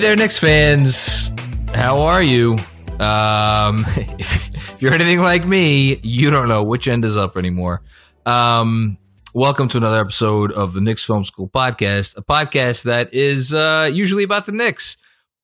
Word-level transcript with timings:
There, 0.00 0.16
Knicks 0.16 0.38
fans. 0.38 1.30
How 1.74 2.00
are 2.00 2.22
you? 2.22 2.52
Um, 2.98 3.84
if, 4.18 4.48
if 4.54 4.80
you're 4.80 4.94
anything 4.94 5.20
like 5.20 5.44
me, 5.44 6.00
you 6.02 6.30
don't 6.30 6.48
know 6.48 6.62
which 6.62 6.88
end 6.88 7.04
is 7.04 7.18
up 7.18 7.36
anymore. 7.36 7.82
Um, 8.24 8.96
welcome 9.34 9.68
to 9.68 9.76
another 9.76 10.00
episode 10.00 10.52
of 10.52 10.72
the 10.72 10.80
Knicks 10.80 11.04
Film 11.04 11.22
School 11.22 11.50
podcast, 11.50 12.16
a 12.16 12.22
podcast 12.22 12.84
that 12.84 13.12
is 13.12 13.52
uh, 13.52 13.90
usually 13.92 14.22
about 14.22 14.46
the 14.46 14.52
Knicks, 14.52 14.96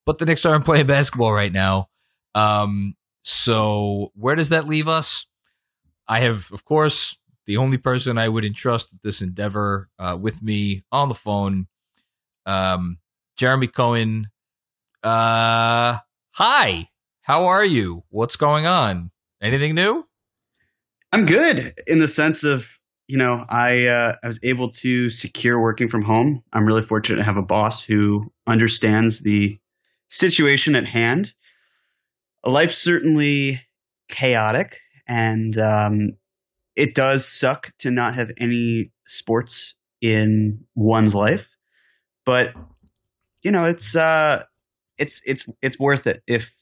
but 0.07 0.17
the 0.17 0.25
Knicks 0.25 0.43
aren't 0.43 0.65
playing 0.65 0.87
basketball 0.87 1.33
right 1.33 1.53
now. 1.53 1.89
Um, 2.33 2.95
so 3.23 4.11
where 4.15 4.35
does 4.35 4.49
that 4.49 4.67
leave 4.67 4.87
us? 4.87 5.27
I 6.07 6.21
have, 6.21 6.51
of 6.51 6.65
course, 6.65 7.19
the 7.45 7.57
only 7.57 7.77
person 7.77 8.17
I 8.17 8.27
would 8.27 8.43
entrust 8.43 8.89
this 9.03 9.21
endeavor 9.21 9.87
uh, 9.99 10.17
with 10.19 10.41
me 10.41 10.83
on 10.91 11.09
the 11.09 11.15
phone, 11.15 11.67
um, 12.47 12.97
Jeremy 13.35 13.67
Cohen. 13.67 14.29
Uh, 15.03 15.97
hi. 16.31 16.89
How 17.21 17.45
are 17.47 17.65
you? 17.65 18.03
What's 18.09 18.37
going 18.37 18.65
on? 18.65 19.11
Anything 19.41 19.75
new? 19.75 20.05
I'm 21.11 21.25
good 21.25 21.73
in 21.85 21.99
the 21.99 22.07
sense 22.07 22.43
of 22.43 22.67
you 23.07 23.17
know 23.17 23.45
I 23.47 23.87
uh, 23.87 24.13
I 24.21 24.27
was 24.27 24.39
able 24.43 24.71
to 24.71 25.09
secure 25.09 25.61
working 25.61 25.87
from 25.87 26.01
home. 26.01 26.43
I'm 26.51 26.65
really 26.65 26.81
fortunate 26.81 27.17
to 27.17 27.23
have 27.23 27.37
a 27.37 27.43
boss 27.43 27.83
who 27.83 28.31
understands 28.45 29.19
the 29.19 29.59
situation 30.09 30.75
at 30.75 30.87
hand. 30.87 31.33
Life's 32.45 32.77
certainly 32.77 33.61
chaotic, 34.09 34.79
and 35.07 35.57
um, 35.57 36.17
it 36.75 36.95
does 36.95 37.27
suck 37.27 37.71
to 37.79 37.91
not 37.91 38.15
have 38.15 38.31
any 38.37 38.91
sports 39.05 39.75
in 40.01 40.65
one's 40.75 41.15
life. 41.15 41.51
But 42.25 42.47
you 43.43 43.51
know, 43.51 43.65
it's 43.65 43.95
uh, 43.95 44.43
it's 44.97 45.21
it's 45.25 45.47
it's 45.61 45.79
worth 45.79 46.07
it 46.07 46.23
if 46.27 46.53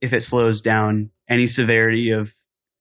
if 0.00 0.12
it 0.12 0.22
slows 0.22 0.60
down 0.60 1.10
any 1.28 1.46
severity 1.46 2.10
of 2.10 2.32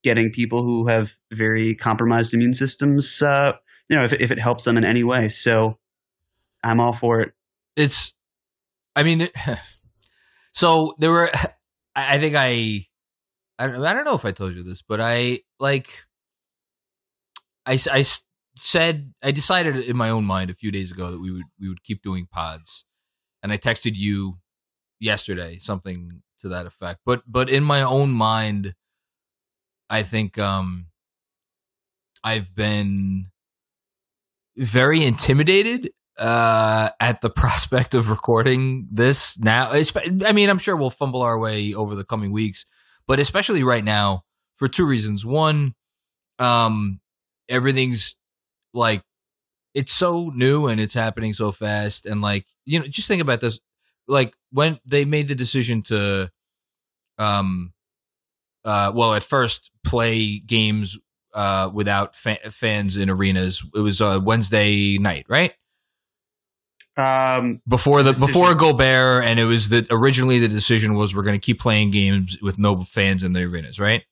getting 0.03 0.31
people 0.31 0.63
who 0.63 0.87
have 0.87 1.11
very 1.33 1.75
compromised 1.75 2.33
immune 2.33 2.53
systems. 2.53 3.21
Uh, 3.21 3.53
you 3.89 3.97
know, 3.97 4.03
if 4.03 4.13
if 4.13 4.31
it 4.31 4.39
helps 4.39 4.63
them 4.63 4.77
in 4.77 4.85
any 4.85 5.03
way, 5.03 5.29
so 5.29 5.77
I'm 6.65 6.79
all 6.79 6.93
for 6.93 7.21
it. 7.21 7.33
It's, 7.75 8.13
I 8.95 9.03
mean, 9.03 9.27
so 10.53 10.93
there 10.97 11.11
were, 11.11 11.31
I 11.95 12.17
think 12.19 12.35
I, 12.35 12.87
I 13.59 13.67
don't, 13.67 14.05
know 14.05 14.15
if 14.15 14.25
I 14.25 14.31
told 14.31 14.55
you 14.55 14.63
this, 14.63 14.81
but 14.81 14.99
I 14.99 15.41
like, 15.59 15.89
i 17.65 17.77
i 17.91 18.03
said, 18.57 19.13
I 19.21 19.31
decided 19.31 19.75
in 19.77 19.97
my 19.97 20.09
own 20.09 20.25
mind 20.25 20.49
a 20.49 20.55
few 20.55 20.71
days 20.71 20.91
ago 20.91 21.11
that 21.11 21.19
we 21.19 21.31
would, 21.31 21.45
we 21.59 21.67
would 21.69 21.83
keep 21.83 22.01
doing 22.01 22.25
pods. 22.25 22.85
And 23.43 23.51
I 23.51 23.57
texted 23.57 23.95
you 23.95 24.37
yesterday, 24.99 25.57
something 25.59 26.21
to 26.39 26.49
that 26.49 26.65
effect. 26.65 26.99
But, 27.05 27.23
but 27.27 27.49
in 27.49 27.63
my 27.63 27.81
own 27.81 28.11
mind, 28.11 28.75
I 29.89 30.03
think, 30.03 30.37
um, 30.37 30.87
I've 32.23 32.55
been 32.55 33.27
very 34.57 35.03
intimidated 35.05 35.91
uh, 36.17 36.89
at 36.99 37.21
the 37.21 37.29
prospect 37.35 37.93
of 37.93 38.09
recording 38.09 38.87
this 38.91 39.37
now. 39.37 39.71
I 39.71 40.31
mean, 40.31 40.49
I'm 40.49 40.57
sure 40.57 40.75
we'll 40.75 40.89
fumble 40.89 41.21
our 41.21 41.37
way 41.37 41.73
over 41.73 41.95
the 41.95 42.03
coming 42.03 42.31
weeks, 42.31 42.65
but 43.07 43.19
especially 43.19 43.63
right 43.63 43.83
now 43.83 44.23
for 44.57 44.67
two 44.67 44.85
reasons. 44.85 45.25
One, 45.25 45.75
um, 46.39 46.99
everything's 47.49 48.15
like 48.73 49.03
it's 49.73 49.91
so 49.91 50.31
new 50.33 50.67
and 50.67 50.79
it's 50.79 50.93
happening 50.93 51.33
so 51.33 51.51
fast, 51.51 52.05
and 52.05 52.21
like 52.21 52.45
you 52.65 52.79
know, 52.79 52.87
just 52.87 53.07
think 53.07 53.21
about 53.21 53.41
this. 53.41 53.59
Like 54.07 54.35
when 54.51 54.79
they 54.85 55.05
made 55.05 55.27
the 55.27 55.35
decision 55.35 55.81
to, 55.83 56.31
um, 57.17 57.73
uh, 58.63 58.91
well, 58.95 59.13
at 59.13 59.23
first 59.23 59.71
play 59.83 60.39
games 60.39 60.99
uh, 61.33 61.69
without 61.73 62.15
fa- 62.15 62.51
fans 62.51 62.97
in 62.97 63.09
arenas. 63.09 63.63
It 63.75 63.79
was 63.79 64.01
uh, 64.01 64.19
Wednesday 64.23 64.97
night, 64.97 65.25
right? 65.29 65.53
Um, 66.97 67.61
before 67.67 68.03
the 68.03 68.11
Decision. 68.11 68.27
before 68.27 68.55
Gobert, 68.55 69.25
and 69.25 69.37
it 69.37 69.43
was 69.43 69.69
that 69.69 69.87
originally 69.91 70.39
the 70.39 70.47
decision 70.47 70.95
was 70.95 71.13
we're 71.13 71.23
going 71.23 71.35
to 71.35 71.45
keep 71.45 71.59
playing 71.59 71.91
games 71.91 72.37
with 72.41 72.57
no 72.57 72.83
fans 72.83 73.23
in 73.23 73.33
the 73.33 73.43
arenas, 73.43 73.79
right? 73.81 74.03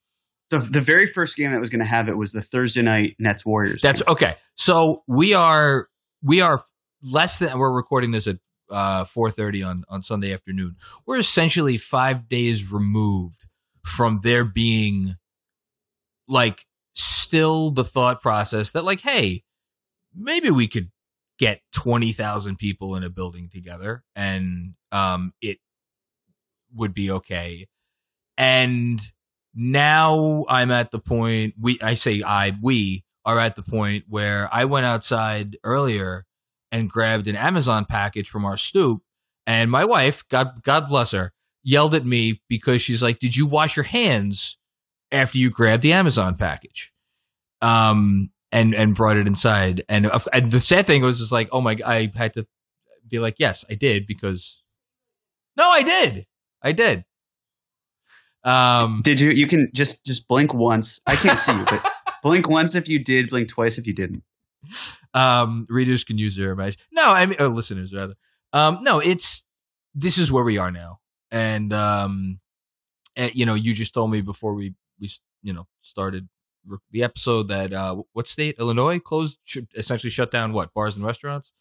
the 0.53 0.59
the 0.59 0.81
very 0.81 1.07
first 1.07 1.35
game 1.35 1.51
that 1.51 1.59
was 1.59 1.69
going 1.69 1.79
to 1.79 1.85
have 1.85 2.07
it 2.07 2.17
was 2.17 2.31
the 2.31 2.41
Thursday 2.41 2.81
night 2.81 3.15
Nets 3.19 3.45
Warriors. 3.45 3.81
That's 3.81 4.01
game. 4.01 4.11
okay. 4.11 4.35
So 4.55 5.03
we 5.07 5.33
are 5.33 5.87
we 6.21 6.41
are 6.41 6.63
less 7.01 7.39
than 7.39 7.57
we're 7.57 7.71
recording 7.73 8.11
this 8.11 8.27
at 8.27 8.37
uh, 8.73 9.05
four 9.05 9.29
thirty 9.29 9.63
on 9.63 9.85
on 9.87 10.01
Sunday 10.01 10.33
afternoon. 10.33 10.75
We're 11.05 11.19
essentially 11.19 11.77
five 11.77 12.27
days 12.27 12.71
removed 12.71 13.45
from 13.85 14.19
there 14.23 14.43
being 14.43 15.15
like 16.27 16.65
still 16.95 17.71
the 17.71 17.83
thought 17.83 18.21
process 18.21 18.71
that 18.71 18.83
like, 18.83 19.01
hey, 19.01 19.43
maybe 20.15 20.49
we 20.49 20.67
could 20.67 20.89
get 21.39 21.61
twenty 21.71 22.11
thousand 22.11 22.57
people 22.57 22.95
in 22.95 23.03
a 23.03 23.09
building 23.09 23.49
together 23.49 24.03
and 24.15 24.75
um 24.91 25.33
it 25.41 25.57
would 26.73 26.93
be 26.93 27.11
okay. 27.11 27.67
And 28.37 28.99
now 29.53 30.45
I'm 30.49 30.71
at 30.71 30.91
the 30.91 30.99
point 30.99 31.55
we 31.59 31.79
I 31.81 31.93
say 31.95 32.21
I 32.25 32.53
we 32.61 33.03
are 33.25 33.39
at 33.39 33.55
the 33.55 33.63
point 33.63 34.05
where 34.07 34.49
I 34.51 34.65
went 34.65 34.85
outside 34.85 35.57
earlier 35.63 36.25
and 36.73 36.89
grabbed 36.89 37.27
an 37.29 37.37
Amazon 37.37 37.85
package 37.85 38.27
from 38.29 38.43
our 38.43 38.57
stoop 38.57 39.01
and 39.45 39.69
my 39.69 39.85
wife, 39.85 40.27
God 40.29 40.63
God 40.63 40.87
bless 40.89 41.11
her, 41.11 41.31
yelled 41.63 41.93
at 41.95 42.05
me 42.05 42.41
because 42.49 42.81
she's 42.81 43.03
like, 43.03 43.19
"Did 43.19 43.35
you 43.35 43.45
wash 43.45 43.75
your 43.77 43.83
hands 43.83 44.57
after 45.11 45.37
you 45.37 45.49
grabbed 45.49 45.83
the 45.83 45.93
Amazon 45.93 46.35
package?" 46.35 46.91
Um 47.61 48.31
and 48.51 48.73
and 48.73 48.95
brought 48.95 49.17
it 49.17 49.27
inside 49.27 49.83
and, 49.89 50.09
and 50.31 50.51
the 50.51 50.59
sad 50.59 50.85
thing 50.85 51.01
was 51.01 51.21
is 51.21 51.31
like, 51.31 51.49
"Oh 51.51 51.61
my 51.61 51.75
god, 51.75 51.89
I 51.89 52.11
had 52.15 52.33
to 52.33 52.47
be 53.07 53.19
like, 53.19 53.35
"Yes, 53.39 53.63
I 53.69 53.75
did 53.75 54.07
because 54.07 54.61
No, 55.55 55.69
I 55.69 55.83
did. 55.83 56.25
I 56.61 56.71
did." 56.71 57.05
Um 58.43 59.01
Did 59.03 59.21
you? 59.21 59.31
You 59.31 59.47
can 59.47 59.69
just 59.73 60.05
just 60.05 60.27
blink 60.27 60.53
once. 60.53 60.99
I 61.05 61.15
can't 61.15 61.39
see 61.39 61.53
you, 61.53 61.65
but 61.65 61.85
blink 62.23 62.49
once 62.49 62.75
if 62.75 62.89
you 62.89 62.99
did. 63.03 63.29
Blink 63.29 63.49
twice 63.49 63.77
if 63.77 63.87
you 63.87 63.93
didn't. 63.93 64.23
um 65.13 65.65
readers 65.69 66.03
can 66.03 66.17
use 66.17 66.35
their 66.35 66.51
imagination 66.51 66.81
no 66.91 67.11
i 67.11 67.25
mean 67.25 67.37
listeners 67.53 67.93
rather 67.93 68.15
um 68.53 68.79
no 68.81 68.99
it's 68.99 69.45
this 69.93 70.17
is 70.17 70.31
where 70.31 70.43
we 70.43 70.57
are 70.57 70.71
now 70.71 70.99
and 71.31 71.73
um 71.73 72.39
you 73.33 73.45
know 73.45 73.53
you 73.53 73.73
just 73.73 73.93
told 73.93 74.11
me 74.11 74.21
before 74.21 74.53
we 74.53 74.73
we 74.99 75.09
you 75.41 75.53
know 75.53 75.67
started 75.81 76.27
the 76.91 77.03
episode 77.03 77.49
that 77.49 77.73
uh 77.73 77.95
what 78.13 78.27
state 78.27 78.55
illinois 78.57 78.99
closed 78.99 79.39
essentially 79.75 80.09
shut 80.09 80.31
down 80.31 80.53
what 80.53 80.73
bars 80.73 80.95
and 80.95 81.05
restaurants 81.05 81.51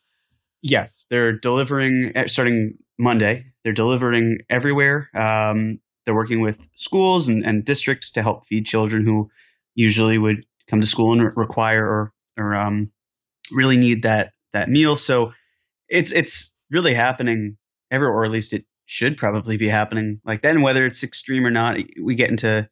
Yes, 0.63 1.09
they're 1.11 1.33
delivering 1.33 2.13
eh, 2.15 2.29
starting 2.29 2.79
Monday. 2.99 3.47
They're 3.65 3.73
delivering 3.73 4.39
everywhere. 4.49 5.11
Um, 5.13 5.81
they're 6.05 6.15
working 6.15 6.41
with 6.41 6.69
schools 6.77 7.29
and, 7.29 7.45
and 7.45 7.65
districts 7.65 8.13
to 8.13 8.23
help 8.23 8.47
feed 8.47 8.65
children 8.65 9.05
who 9.05 9.31
usually 9.75 10.19
would 10.19 10.47
come 10.69 10.81
to 10.81 10.87
school 10.87 11.13
and 11.13 11.23
re- 11.23 11.33
require 11.35 11.85
or 11.85 12.13
or 12.37 12.55
um, 12.55 12.91
really 13.51 13.77
need 13.77 14.03
that 14.03 14.33
that 14.53 14.69
meal. 14.69 14.97
So 14.97 15.33
it's 15.89 16.13
it's 16.13 16.55
really 16.71 16.95
happening 16.95 17.57
everywhere, 17.91 18.21
or 18.21 18.25
at 18.25 18.31
least 18.31 18.53
it 18.53 18.65
should 18.87 19.17
probably 19.17 19.57
be 19.57 19.69
happening 19.69 20.21
like 20.25 20.43
that. 20.43 20.55
And 20.55 20.63
whether 20.63 20.85
it's 20.85 21.03
extreme 21.03 21.47
or 21.47 21.51
not, 21.51 21.79
we 22.01 22.15
get 22.15 22.31
into 22.31 22.69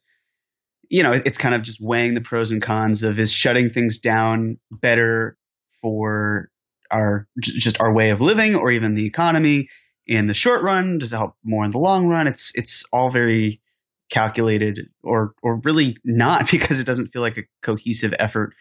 you 0.89 1.03
know 1.03 1.13
it's 1.13 1.37
kind 1.37 1.55
of 1.55 1.61
just 1.63 1.79
weighing 1.81 2.13
the 2.13 2.21
pros 2.21 2.51
and 2.51 2.61
cons 2.61 3.03
of 3.03 3.19
is 3.19 3.31
shutting 3.31 3.69
things 3.69 3.99
down 3.99 4.59
better 4.71 5.37
for 5.81 6.49
our 6.91 7.27
just 7.39 7.81
our 7.81 7.93
way 7.93 8.11
of 8.11 8.21
living 8.21 8.55
or 8.55 8.71
even 8.71 8.95
the 8.95 9.05
economy 9.05 9.69
in 10.05 10.25
the 10.25 10.33
short 10.33 10.63
run? 10.63 10.97
Does 10.97 11.13
it 11.13 11.17
help 11.17 11.35
more 11.43 11.63
in 11.63 11.71
the 11.71 11.77
long 11.77 12.07
run? 12.07 12.27
It's 12.27 12.51
it's 12.55 12.85
all 12.91 13.09
very 13.09 13.61
calculated 14.09 14.89
or 15.03 15.33
or 15.41 15.61
really 15.63 15.95
not 16.03 16.51
because 16.51 16.79
it 16.79 16.85
doesn't 16.85 17.07
feel 17.07 17.21
like 17.21 17.37
a 17.37 17.43
cohesive 17.61 18.13
effort 18.19 18.53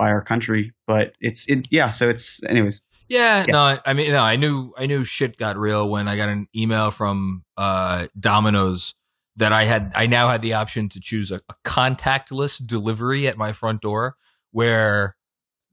by 0.00 0.10
our 0.10 0.22
country. 0.22 0.72
But 0.86 1.12
it's 1.20 1.48
it 1.48 1.68
yeah. 1.70 1.90
So 1.90 2.08
it's 2.08 2.42
anyways. 2.44 2.80
Yeah, 3.08 3.44
Yeah. 3.46 3.52
no, 3.52 3.78
I- 3.84 3.92
mean, 3.92 4.12
no, 4.12 4.22
I 4.22 4.36
knew, 4.36 4.72
I 4.78 4.86
knew 4.86 5.02
shit 5.02 5.36
got 5.36 5.58
real 5.58 5.88
when 5.88 6.06
I 6.06 6.14
got 6.16 6.28
an 6.28 6.46
email 6.54 6.92
from 6.92 7.42
uh, 7.56 8.06
Domino's 8.18 8.94
that 9.34 9.52
I 9.52 9.64
had, 9.64 9.92
I 9.96 10.06
now 10.06 10.28
had 10.30 10.42
the 10.42 10.52
option 10.54 10.88
to 10.90 11.00
choose 11.00 11.32
a, 11.32 11.40
a 11.48 11.54
contactless 11.64 12.64
delivery 12.64 13.26
at 13.26 13.36
my 13.36 13.50
front 13.50 13.80
door, 13.82 14.14
where 14.52 15.16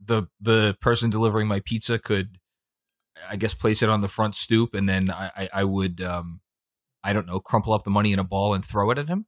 the 0.04 0.24
the 0.42 0.76
person 0.82 1.12
delivering 1.12 1.48
my 1.48 1.60
pizza 1.60 2.00
could, 2.00 2.38
I 3.30 3.36
guess, 3.36 3.54
place 3.54 3.84
it 3.84 3.90
on 3.90 4.02
the 4.02 4.08
front 4.08 4.34
stoop, 4.34 4.74
and 4.74 4.90
then 4.90 5.12
I, 5.12 5.32
I, 5.38 5.50
I 5.54 5.64
would, 5.64 6.02
um, 6.02 6.42
I 7.04 7.14
don't 7.14 7.28
know, 7.28 7.40
crumple 7.40 7.74
up 7.74 7.84
the 7.84 7.92
money 7.92 8.14
in 8.14 8.20
a 8.20 8.24
ball 8.24 8.56
and 8.56 8.66
throw 8.66 8.90
it 8.90 8.98
at 8.98 9.08
him, 9.08 9.28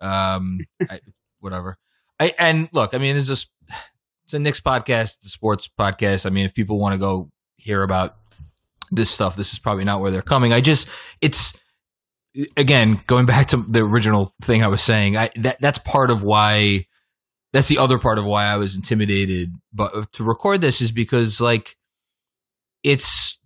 um, 0.00 0.60
I, 0.88 1.00
whatever. 1.40 1.76
I 2.18 2.34
and 2.38 2.68
look, 2.72 2.94
I 2.94 2.98
mean, 2.98 3.16
it's 3.18 3.26
just 3.26 3.50
it's 4.30 4.34
a 4.34 4.38
Knicks 4.38 4.60
podcast, 4.60 5.24
a 5.24 5.28
sports 5.28 5.66
podcast. 5.66 6.24
I 6.24 6.30
mean, 6.30 6.44
if 6.44 6.54
people 6.54 6.78
want 6.78 6.92
to 6.92 6.98
go 6.98 7.32
hear 7.56 7.82
about 7.82 8.14
this 8.92 9.10
stuff, 9.10 9.34
this 9.34 9.52
is 9.52 9.58
probably 9.58 9.82
not 9.82 10.00
where 10.00 10.12
they're 10.12 10.22
coming. 10.22 10.52
I 10.52 10.60
just, 10.60 10.88
it's 11.20 11.58
again 12.56 13.00
going 13.08 13.26
back 13.26 13.48
to 13.48 13.56
the 13.56 13.80
original 13.80 14.32
thing 14.42 14.62
I 14.62 14.68
was 14.68 14.80
saying. 14.80 15.16
I 15.16 15.30
that 15.36 15.60
that's 15.60 15.78
part 15.78 16.12
of 16.12 16.22
why. 16.22 16.86
That's 17.52 17.66
the 17.66 17.78
other 17.78 17.98
part 17.98 18.18
of 18.18 18.24
why 18.24 18.44
I 18.44 18.56
was 18.56 18.76
intimidated, 18.76 19.52
but 19.72 20.12
to 20.12 20.22
record 20.22 20.60
this 20.60 20.80
is 20.80 20.92
because 20.92 21.40
like 21.40 21.76
it's 22.84 23.40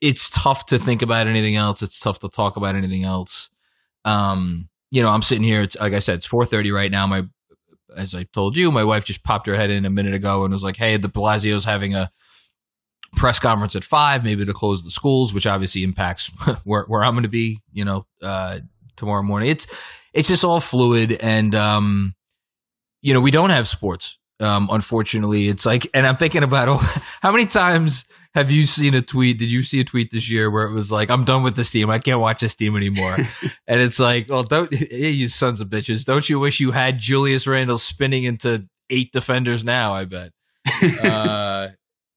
it's 0.00 0.30
tough 0.30 0.64
to 0.66 0.78
think 0.78 1.02
about 1.02 1.28
anything 1.28 1.54
else. 1.54 1.82
It's 1.82 2.00
tough 2.00 2.20
to 2.20 2.30
talk 2.30 2.56
about 2.56 2.76
anything 2.76 3.04
else. 3.04 3.50
Um, 4.06 4.70
you 4.90 5.02
know, 5.02 5.10
I'm 5.10 5.20
sitting 5.20 5.44
here. 5.44 5.60
It's 5.60 5.76
like 5.76 5.92
I 5.92 5.98
said, 5.98 6.14
it's 6.14 6.26
4:30 6.26 6.72
right 6.72 6.90
now. 6.90 7.06
My 7.06 7.26
as 7.96 8.14
I 8.14 8.24
told 8.24 8.56
you, 8.56 8.70
my 8.70 8.84
wife 8.84 9.04
just 9.04 9.24
popped 9.24 9.46
her 9.46 9.54
head 9.54 9.70
in 9.70 9.84
a 9.84 9.90
minute 9.90 10.14
ago 10.14 10.44
and 10.44 10.52
was 10.52 10.64
like, 10.64 10.76
"Hey, 10.76 10.96
de 10.98 11.08
Blasio's 11.08 11.64
having 11.64 11.94
a 11.94 12.10
press 13.16 13.38
conference 13.38 13.76
at 13.76 13.84
five, 13.84 14.24
maybe 14.24 14.44
to 14.44 14.52
close 14.52 14.82
the 14.82 14.90
schools, 14.90 15.32
which 15.32 15.46
obviously 15.46 15.82
impacts 15.82 16.28
where 16.64 16.84
where 16.84 17.04
I'm 17.04 17.14
going 17.14 17.22
to 17.24 17.28
be, 17.28 17.60
you 17.72 17.84
know, 17.84 18.06
uh, 18.22 18.60
tomorrow 18.96 19.22
morning. 19.22 19.50
It's 19.50 19.66
it's 20.12 20.28
just 20.28 20.44
all 20.44 20.60
fluid, 20.60 21.12
and 21.12 21.54
um, 21.54 22.14
you 23.02 23.14
know, 23.14 23.20
we 23.20 23.30
don't 23.30 23.50
have 23.50 23.68
sports. 23.68 24.18
Um, 24.40 24.68
unfortunately, 24.70 25.48
it's 25.48 25.64
like, 25.64 25.88
and 25.94 26.06
I'm 26.06 26.16
thinking 26.16 26.42
about 26.42 26.68
oh, 26.68 27.00
how 27.22 27.30
many 27.30 27.46
times 27.46 28.04
have 28.34 28.50
you 28.50 28.66
seen 28.66 28.94
a 28.94 29.02
tweet? 29.02 29.38
Did 29.38 29.50
you 29.50 29.62
see 29.62 29.80
a 29.80 29.84
tweet 29.84 30.10
this 30.10 30.30
year 30.30 30.50
where 30.50 30.66
it 30.66 30.72
was 30.72 30.90
like, 30.90 31.10
"I'm 31.10 31.24
done 31.24 31.42
with 31.42 31.54
this 31.54 31.70
team. 31.70 31.88
I 31.88 31.98
can't 32.00 32.20
watch 32.20 32.40
this 32.40 32.54
team 32.54 32.76
anymore," 32.76 33.16
and 33.66 33.80
it's 33.80 34.00
like, 34.00 34.28
well, 34.28 34.42
don't 34.42 34.72
you 34.90 35.28
sons 35.28 35.60
of 35.60 35.68
bitches, 35.68 36.04
don't 36.04 36.28
you 36.28 36.40
wish 36.40 36.60
you 36.60 36.72
had 36.72 36.98
Julius 36.98 37.46
Randle 37.46 37.78
spinning 37.78 38.24
into 38.24 38.66
eight 38.90 39.12
defenders 39.12 39.64
now? 39.64 39.94
I 39.94 40.04
bet 40.04 40.32
uh, 41.02 41.68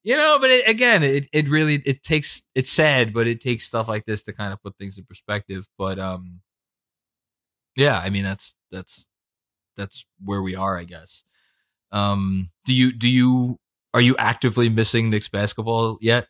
you 0.04 0.16
know, 0.16 0.38
but 0.40 0.50
it, 0.50 0.68
again, 0.68 1.02
it, 1.02 1.28
it 1.32 1.48
really 1.48 1.82
it 1.84 2.02
takes 2.02 2.42
it's 2.54 2.70
sad, 2.70 3.12
but 3.12 3.26
it 3.26 3.40
takes 3.40 3.64
stuff 3.66 3.88
like 3.88 4.06
this 4.06 4.22
to 4.24 4.32
kind 4.32 4.52
of 4.52 4.62
put 4.62 4.76
things 4.78 4.98
in 4.98 5.04
perspective. 5.04 5.66
But 5.76 5.98
um, 5.98 6.40
yeah, 7.76 7.98
I 7.98 8.10
mean 8.10 8.24
that's 8.24 8.54
that's 8.70 9.06
that's 9.76 10.04
where 10.22 10.42
we 10.42 10.54
are, 10.54 10.78
I 10.78 10.84
guess. 10.84 11.24
Um, 11.92 12.50
do 12.64 12.74
you 12.74 12.92
do 12.92 13.08
you 13.08 13.56
are 13.94 14.00
you 14.00 14.16
actively 14.16 14.68
missing 14.68 15.10
Knicks 15.10 15.28
basketball 15.28 15.98
yet? 16.00 16.28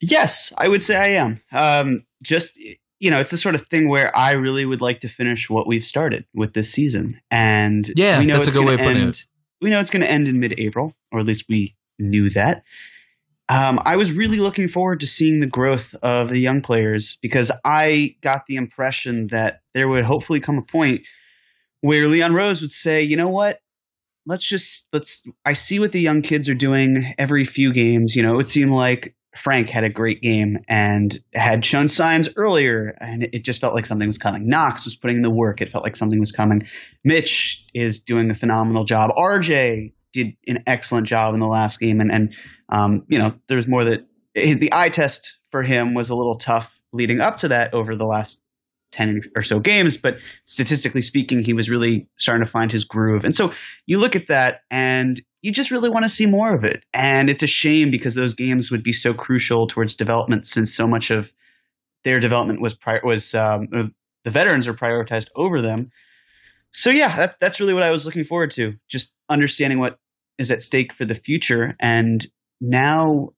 Yes, 0.00 0.52
I 0.56 0.68
would 0.68 0.82
say 0.82 0.96
I 0.96 1.20
am. 1.22 1.40
Um, 1.52 2.04
just 2.22 2.58
you 2.98 3.10
know, 3.10 3.20
it's 3.20 3.30
the 3.30 3.36
sort 3.36 3.54
of 3.54 3.66
thing 3.66 3.88
where 3.88 4.14
I 4.14 4.32
really 4.32 4.64
would 4.64 4.80
like 4.80 5.00
to 5.00 5.08
finish 5.08 5.50
what 5.50 5.66
we've 5.66 5.84
started 5.84 6.24
with 6.34 6.52
this 6.52 6.72
season, 6.72 7.20
and 7.30 7.88
Yeah, 7.94 8.18
we 8.18 8.26
know 8.26 8.38
that's 8.38 8.54
a 8.54 8.58
good 8.58 8.66
way 8.66 8.74
of 8.74 8.80
putting 8.80 9.02
end, 9.02 9.10
it. 9.10 9.26
We 9.60 9.70
know 9.70 9.80
it's 9.80 9.90
going 9.90 10.02
to 10.02 10.10
end 10.10 10.28
in 10.28 10.40
mid-April, 10.40 10.94
or 11.10 11.18
at 11.18 11.26
least 11.26 11.46
we 11.48 11.76
knew 11.98 12.30
that. 12.30 12.62
Um, 13.48 13.78
I 13.84 13.96
was 13.96 14.12
really 14.12 14.38
looking 14.38 14.68
forward 14.68 15.00
to 15.00 15.06
seeing 15.06 15.40
the 15.40 15.46
growth 15.46 15.94
of 16.02 16.28
the 16.28 16.38
young 16.38 16.62
players 16.62 17.16
because 17.22 17.52
I 17.64 18.16
got 18.20 18.46
the 18.46 18.56
impression 18.56 19.28
that 19.28 19.60
there 19.72 19.88
would 19.88 20.04
hopefully 20.04 20.40
come 20.40 20.58
a 20.58 20.62
point 20.62 21.06
where 21.80 22.08
Leon 22.08 22.34
Rose 22.34 22.62
would 22.62 22.72
say, 22.72 23.02
"You 23.02 23.16
know 23.16 23.28
what? 23.28 23.60
Let's 24.26 24.46
just 24.46 24.88
let's. 24.92 25.26
I 25.44 25.52
see 25.52 25.78
what 25.78 25.92
the 25.92 26.00
young 26.00 26.22
kids 26.22 26.48
are 26.48 26.54
doing 26.54 27.14
every 27.18 27.44
few 27.44 27.72
games. 27.72 28.16
You 28.16 28.22
know, 28.22 28.34
it 28.34 28.36
would 28.36 28.48
seem 28.48 28.68
like 28.68 29.14
Frank 29.36 29.68
had 29.68 29.84
a 29.84 29.90
great 29.90 30.20
game 30.20 30.58
and 30.68 31.16
had 31.32 31.64
shown 31.64 31.88
signs 31.88 32.30
earlier, 32.36 32.94
and 33.00 33.22
it 33.22 33.44
just 33.44 33.60
felt 33.60 33.74
like 33.74 33.86
something 33.86 34.08
was 34.08 34.18
coming. 34.18 34.48
Knox 34.48 34.84
was 34.84 34.96
putting 34.96 35.18
in 35.18 35.22
the 35.22 35.30
work; 35.30 35.60
it 35.60 35.70
felt 35.70 35.84
like 35.84 35.96
something 35.96 36.18
was 36.18 36.32
coming. 36.32 36.66
Mitch 37.04 37.66
is 37.72 38.00
doing 38.00 38.30
a 38.30 38.34
phenomenal 38.34 38.84
job. 38.84 39.10
RJ 39.16 39.92
did 40.12 40.36
an 40.48 40.64
excellent 40.66 41.06
job 41.06 41.34
in 41.34 41.40
the 41.40 41.46
last 41.46 41.78
game, 41.78 42.00
and 42.00 42.10
and 42.10 42.34
um, 42.68 43.04
you 43.08 43.18
know, 43.18 43.34
there's 43.46 43.68
more 43.68 43.84
that 43.84 44.06
the 44.34 44.70
eye 44.72 44.88
test 44.88 45.38
for 45.50 45.62
him 45.62 45.94
was 45.94 46.10
a 46.10 46.16
little 46.16 46.36
tough 46.36 46.80
leading 46.92 47.20
up 47.20 47.36
to 47.36 47.48
that 47.48 47.74
over 47.74 47.94
the 47.94 48.06
last 48.06 48.42
10 48.92 49.22
or 49.34 49.42
so 49.42 49.60
games, 49.60 49.96
but 49.96 50.18
statistically 50.44 51.02
speaking, 51.02 51.42
he 51.42 51.52
was 51.52 51.68
really 51.68 52.08
starting 52.16 52.44
to 52.44 52.50
find 52.50 52.72
his 52.72 52.84
groove. 52.84 53.24
And 53.24 53.34
so 53.34 53.52
you 53.86 54.00
look 54.00 54.16
at 54.16 54.28
that 54.28 54.62
and 54.70 55.20
you 55.42 55.52
just 55.52 55.70
really 55.70 55.90
want 55.90 56.04
to 56.04 56.08
see 56.08 56.26
more 56.26 56.54
of 56.54 56.64
it. 56.64 56.82
And 56.92 57.28
it's 57.28 57.42
a 57.42 57.48
shame 57.48 57.90
because 57.90 58.14
those 58.14 58.34
games 58.34 58.70
would 58.70 58.82
be 58.82 58.92
so 58.92 59.12
crucial 59.14 59.66
towards 59.66 59.96
development 59.96 60.46
since 60.46 60.74
so 60.74 60.86
much 60.86 61.10
of 61.10 61.32
their 62.04 62.18
development 62.18 62.60
was 62.60 62.74
pri- 62.74 63.00
was 63.02 63.34
um, 63.34 63.68
the 64.24 64.30
veterans 64.30 64.68
are 64.68 64.74
prioritized 64.74 65.28
over 65.34 65.60
them. 65.60 65.90
So 66.72 66.90
yeah, 66.90 67.14
that's 67.14 67.36
that's 67.36 67.60
really 67.60 67.74
what 67.74 67.82
I 67.82 67.90
was 67.90 68.04
looking 68.04 68.24
forward 68.24 68.52
to, 68.52 68.76
just 68.88 69.12
understanding 69.28 69.78
what 69.78 69.98
is 70.38 70.50
at 70.50 70.62
stake 70.62 70.92
for 70.92 71.04
the 71.04 71.14
future. 71.14 71.74
And 71.80 72.24
now 72.60 73.30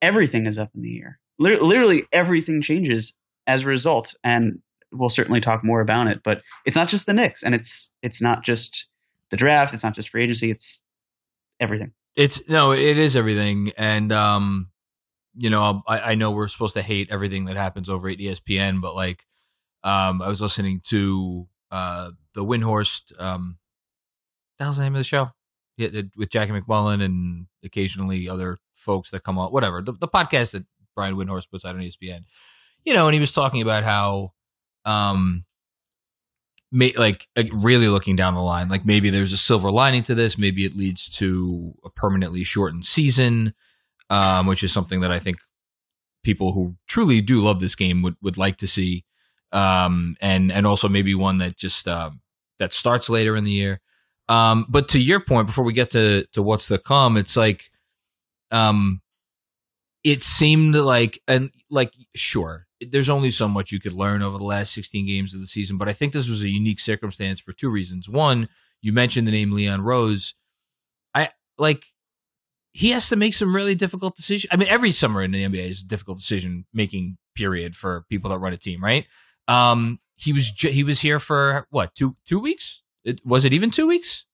everything 0.00 0.46
is 0.46 0.58
up 0.58 0.70
in 0.74 0.82
the 0.82 1.00
air. 1.00 1.18
Literally 1.38 2.04
everything 2.12 2.62
changes 2.62 3.14
as 3.46 3.64
a 3.64 3.68
result. 3.68 4.14
And 4.24 4.60
we'll 4.98 5.10
certainly 5.10 5.40
talk 5.40 5.64
more 5.64 5.80
about 5.80 6.08
it. 6.08 6.22
But 6.22 6.42
it's 6.64 6.76
not 6.76 6.88
just 6.88 7.06
the 7.06 7.12
Knicks, 7.12 7.42
and 7.42 7.54
it's 7.54 7.92
it's 8.02 8.22
not 8.22 8.44
just 8.44 8.88
the 9.30 9.36
draft. 9.36 9.74
It's 9.74 9.84
not 9.84 9.94
just 9.94 10.10
free 10.10 10.24
agency. 10.24 10.50
It's 10.50 10.82
everything. 11.60 11.92
It's 12.14 12.48
no, 12.48 12.72
it 12.72 12.98
is 12.98 13.16
everything, 13.16 13.72
and 13.76 14.12
um, 14.12 14.70
you 15.34 15.50
know, 15.50 15.82
I, 15.86 16.00
I 16.00 16.14
know 16.14 16.30
we're 16.30 16.48
supposed 16.48 16.74
to 16.74 16.82
hate 16.82 17.08
everything 17.10 17.46
that 17.46 17.56
happens 17.56 17.88
over 17.88 18.08
at 18.08 18.18
ESPN, 18.18 18.80
but 18.80 18.94
like, 18.94 19.26
um, 19.84 20.22
I 20.22 20.28
was 20.28 20.40
listening 20.40 20.80
to 20.88 21.48
uh 21.70 22.10
the 22.34 22.44
Windhorst 22.44 23.20
um, 23.20 23.58
that 24.58 24.68
was 24.68 24.76
the 24.76 24.84
name 24.84 24.94
of 24.94 25.00
the 25.00 25.04
show, 25.04 25.30
yeah, 25.76 25.88
with 26.16 26.30
Jackie 26.30 26.52
MacMullan 26.52 27.02
and 27.02 27.46
occasionally 27.64 28.28
other 28.28 28.58
folks 28.74 29.10
that 29.10 29.22
come 29.22 29.38
on, 29.38 29.52
whatever 29.52 29.82
the, 29.82 29.92
the 29.92 30.08
podcast 30.08 30.52
that 30.52 30.64
Brian 30.94 31.14
Windhorst 31.14 31.50
puts 31.50 31.64
out 31.64 31.74
on 31.74 31.82
ESPN, 31.82 32.24
you 32.84 32.94
know, 32.94 33.06
and 33.06 33.14
he 33.14 33.20
was 33.20 33.34
talking 33.34 33.62
about 33.62 33.84
how, 33.84 34.32
um, 34.86 35.44
like 36.72 37.28
like, 37.36 37.50
really 37.52 37.88
looking 37.88 38.16
down 38.16 38.34
the 38.34 38.40
line, 38.40 38.68
like 38.68 38.86
maybe 38.86 39.10
there's 39.10 39.32
a 39.32 39.36
silver 39.38 39.70
lining 39.70 40.02
to 40.04 40.14
this. 40.14 40.38
Maybe 40.38 40.64
it 40.64 40.74
leads 40.74 41.10
to 41.18 41.74
a 41.84 41.90
permanently 41.90 42.44
shortened 42.44 42.84
season, 42.84 43.54
um, 44.08 44.46
which 44.46 44.62
is 44.62 44.72
something 44.72 45.00
that 45.00 45.12
I 45.12 45.18
think 45.18 45.38
people 46.24 46.52
who 46.52 46.76
truly 46.88 47.20
do 47.20 47.40
love 47.40 47.60
this 47.60 47.76
game 47.76 48.02
would, 48.02 48.16
would 48.22 48.36
like 48.36 48.56
to 48.58 48.66
see. 48.66 49.04
Um, 49.52 50.16
and 50.20 50.50
and 50.50 50.66
also 50.66 50.88
maybe 50.88 51.14
one 51.14 51.38
that 51.38 51.56
just 51.56 51.86
um, 51.86 52.20
that 52.58 52.72
starts 52.72 53.08
later 53.08 53.36
in 53.36 53.44
the 53.44 53.52
year. 53.52 53.80
Um, 54.28 54.66
but 54.68 54.88
to 54.88 55.00
your 55.00 55.20
point, 55.20 55.46
before 55.46 55.64
we 55.64 55.72
get 55.72 55.90
to 55.90 56.26
to 56.32 56.42
what's 56.42 56.66
to 56.68 56.78
come, 56.78 57.16
it's 57.16 57.36
like, 57.36 57.70
um, 58.50 59.00
it 60.02 60.22
seemed 60.22 60.74
like 60.74 61.20
and 61.28 61.50
like 61.70 61.92
sure, 62.16 62.65
there's 62.80 63.08
only 63.08 63.30
so 63.30 63.48
much 63.48 63.72
you 63.72 63.80
could 63.80 63.92
learn 63.92 64.22
over 64.22 64.38
the 64.38 64.44
last 64.44 64.72
16 64.74 65.06
games 65.06 65.34
of 65.34 65.40
the 65.40 65.46
season, 65.46 65.78
but 65.78 65.88
I 65.88 65.92
think 65.92 66.12
this 66.12 66.28
was 66.28 66.42
a 66.42 66.48
unique 66.48 66.80
circumstance 66.80 67.40
for 67.40 67.52
two 67.52 67.70
reasons. 67.70 68.08
One, 68.08 68.48
you 68.82 68.92
mentioned 68.92 69.26
the 69.26 69.32
name 69.32 69.52
Leon 69.52 69.82
Rose. 69.82 70.34
I 71.14 71.30
like 71.58 71.86
he 72.72 72.90
has 72.90 73.08
to 73.08 73.16
make 73.16 73.32
some 73.32 73.56
really 73.56 73.74
difficult 73.74 74.16
decisions. 74.16 74.50
I 74.52 74.56
mean, 74.56 74.68
every 74.68 74.92
summer 74.92 75.22
in 75.22 75.30
the 75.30 75.44
NBA 75.44 75.70
is 75.70 75.82
a 75.82 75.86
difficult 75.86 76.18
decision 76.18 76.66
making 76.74 77.16
period 77.34 77.74
for 77.74 78.04
people 78.10 78.30
that 78.30 78.38
run 78.38 78.52
a 78.52 78.58
team, 78.58 78.84
right? 78.84 79.06
Um, 79.48 79.98
he 80.16 80.34
was 80.34 80.50
ju- 80.50 80.70
he 80.70 80.84
was 80.84 81.00
here 81.00 81.18
for 81.18 81.66
what 81.70 81.94
two 81.94 82.16
two 82.26 82.38
weeks? 82.38 82.82
It, 83.04 83.24
was 83.24 83.44
it 83.44 83.54
even 83.54 83.70
two 83.70 83.86
weeks? 83.86 84.25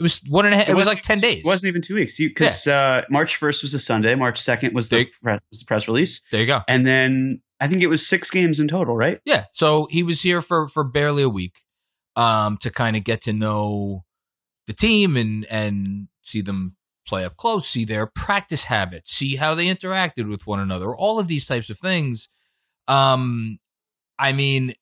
It 0.00 0.02
was 0.02 0.22
one 0.26 0.46
and 0.46 0.54
a 0.54 0.56
half. 0.56 0.66
It, 0.66 0.72
was 0.74 0.86
wasn't 0.86 0.96
like 0.96 1.02
ten 1.02 1.20
days. 1.20 1.40
It 1.40 1.46
wasn't 1.46 1.68
even 1.68 1.82
two 1.82 1.94
weeks 1.96 2.16
because 2.16 2.66
uh, 2.66 3.02
March 3.10 3.36
first 3.36 3.60
was 3.60 3.74
a 3.74 3.78
Sunday. 3.78 4.14
March 4.14 4.40
second 4.40 4.74
was 4.74 4.88
the 4.88 5.04
pre- 5.22 5.38
was 5.50 5.60
the 5.60 5.66
press 5.66 5.88
release, 5.88 6.22
there 6.32 6.40
you 6.40 6.46
go. 6.46 6.60
and 6.66 6.86
then 6.86 7.42
I 7.60 7.68
think 7.68 7.82
it 7.82 7.88
was 7.88 8.06
six 8.06 8.30
games 8.30 8.60
in 8.60 8.68
total, 8.68 8.96
right? 8.96 9.20
Yeah. 9.26 9.44
So 9.52 9.88
he 9.90 10.02
was 10.02 10.22
here 10.22 10.40
for 10.40 10.68
for 10.68 10.84
barely 10.84 11.22
a 11.22 11.28
week, 11.28 11.60
um, 12.16 12.56
to 12.62 12.70
kind 12.70 12.96
of 12.96 13.04
get 13.04 13.20
to 13.24 13.34
know 13.34 14.06
the 14.66 14.72
team 14.72 15.18
and 15.18 15.44
and 15.50 16.08
see 16.22 16.40
them 16.40 16.76
play 17.06 17.26
up 17.26 17.36
close, 17.36 17.68
see 17.68 17.84
their 17.84 18.06
practice 18.06 18.64
habits, 18.64 19.12
see 19.12 19.36
how 19.36 19.54
they 19.54 19.66
interacted 19.66 20.30
with 20.30 20.46
one 20.46 20.60
another, 20.60 20.96
all 20.96 21.18
of 21.18 21.28
these 21.28 21.44
types 21.44 21.68
of 21.68 21.78
things. 21.78 22.30
Um, 22.88 23.58
I 24.18 24.32
mean, 24.32 24.72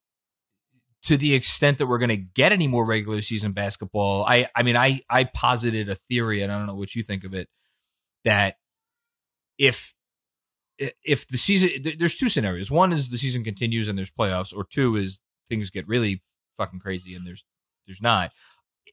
to 1.04 1.16
the 1.16 1.34
extent 1.34 1.78
that 1.78 1.86
we're 1.86 1.98
going 1.98 2.08
to 2.08 2.16
get 2.16 2.52
any 2.52 2.68
more 2.68 2.84
regular 2.84 3.20
season 3.20 3.52
basketball, 3.52 4.24
I, 4.24 4.48
I 4.54 4.62
mean, 4.62 4.76
I, 4.76 5.00
I 5.08 5.24
posited 5.24 5.88
a 5.88 5.94
theory, 5.94 6.42
and 6.42 6.52
I 6.52 6.58
don't 6.58 6.66
know 6.66 6.74
what 6.74 6.94
you 6.94 7.02
think 7.02 7.24
of 7.24 7.34
it, 7.34 7.48
that 8.24 8.56
if 9.58 9.94
if 10.78 11.26
the 11.26 11.38
season 11.38 11.70
there's 11.98 12.14
two 12.14 12.28
scenarios. 12.28 12.70
One 12.70 12.92
is 12.92 13.08
the 13.08 13.18
season 13.18 13.42
continues 13.42 13.88
and 13.88 13.98
there's 13.98 14.10
playoffs, 14.10 14.56
or 14.56 14.64
two 14.64 14.96
is 14.96 15.20
things 15.50 15.70
get 15.70 15.88
really 15.88 16.22
fucking 16.56 16.80
crazy 16.80 17.14
and 17.14 17.26
there's 17.26 17.44
there's 17.86 18.02
not. 18.02 18.30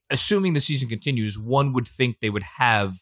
Assuming 0.09 0.53
the 0.53 0.59
season 0.59 0.89
continues, 0.89 1.37
one 1.37 1.73
would 1.73 1.87
think 1.87 2.19
they 2.19 2.29
would 2.29 2.43
have 2.57 2.97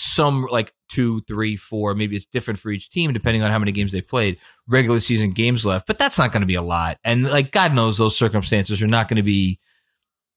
some 0.00 0.46
like 0.48 0.72
two, 0.88 1.20
three, 1.22 1.56
four, 1.56 1.92
maybe 1.92 2.14
it's 2.14 2.24
different 2.24 2.60
for 2.60 2.70
each 2.70 2.88
team 2.88 3.12
depending 3.12 3.42
on 3.42 3.50
how 3.50 3.58
many 3.58 3.72
games 3.72 3.90
they've 3.90 4.06
played, 4.06 4.38
regular 4.68 5.00
season 5.00 5.30
games 5.32 5.66
left, 5.66 5.88
but 5.88 5.98
that's 5.98 6.18
not 6.18 6.30
going 6.30 6.40
to 6.40 6.46
be 6.46 6.54
a 6.54 6.62
lot. 6.62 6.98
And 7.02 7.24
like 7.24 7.50
God 7.50 7.74
knows 7.74 7.98
those 7.98 8.16
circumstances 8.16 8.80
are 8.80 8.86
not 8.86 9.08
going 9.08 9.16
to 9.16 9.24
be 9.24 9.58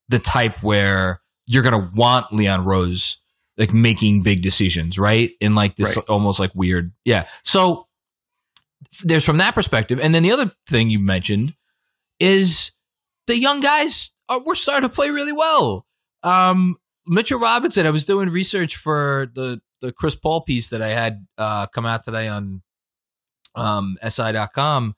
the 0.09 0.17
type 0.17 0.63
where 0.63 1.21
you're 1.45 1.61
going 1.63 1.79
to 1.79 1.91
want 1.95 2.33
Leon 2.33 2.65
Rose 2.65 3.17
like 3.57 3.71
making 3.71 4.21
big 4.23 4.41
decisions, 4.41 4.97
right? 4.97 5.29
In 5.39 5.53
like 5.53 5.75
this 5.75 5.95
Right. 5.95 6.05
almost 6.09 6.39
like 6.39 6.51
weird. 6.55 6.91
Yeah. 7.05 7.27
So 7.43 7.87
there's 9.03 9.23
from 9.25 9.37
that 9.37 9.53
perspective. 9.53 9.99
And 9.99 10.15
then 10.15 10.23
the 10.23 10.31
other 10.31 10.51
thing 10.67 10.89
you 10.89 10.97
mentioned 10.99 11.53
is 12.19 12.71
the 13.27 13.37
young 13.37 13.59
guys 13.59 14.11
are 14.27 14.41
we're 14.43 14.55
starting 14.55 14.89
to 14.89 14.93
play 14.95 15.09
really 15.11 15.33
well. 15.33 15.85
Um 16.23 16.77
Mitchell 17.07 17.39
Robinson, 17.39 17.85
I 17.85 17.91
was 17.91 18.05
doing 18.05 18.29
research 18.29 18.75
for 18.75 19.27
the 19.33 19.61
the 19.81 19.91
Chris 19.91 20.15
Paul 20.15 20.41
piece 20.41 20.69
that 20.69 20.81
I 20.81 20.89
had 20.89 21.25
uh 21.37 21.67
come 21.67 21.85
out 21.85 22.03
today 22.03 22.27
on 22.27 22.61
um 23.55 23.97
SI.com. 24.07 24.95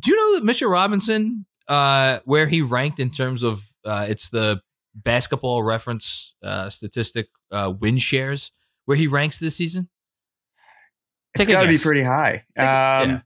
Do 0.00 0.10
you 0.10 0.16
know 0.16 0.38
that 0.38 0.44
Mitchell 0.44 0.70
Robinson 0.70 1.46
uh 1.68 2.18
where 2.24 2.46
he 2.46 2.60
ranked 2.60 2.98
in 2.98 3.10
terms 3.10 3.42
of 3.42 3.62
uh 3.84 4.06
it's 4.08 4.30
the 4.30 4.60
basketball 4.94 5.62
reference 5.62 6.34
uh 6.42 6.68
statistic 6.68 7.28
uh 7.50 7.72
win 7.78 7.98
shares 7.98 8.52
where 8.84 8.96
he 8.96 9.06
ranks 9.06 9.38
this 9.38 9.56
season? 9.56 9.88
It's 11.34 11.46
Take 11.46 11.50
a 11.50 11.52
got 11.52 11.62
to 11.62 11.68
be 11.68 11.78
pretty 11.78 12.02
high. 12.02 12.44
Take 12.58 12.66
um, 12.66 13.10
yeah. 13.10 13.20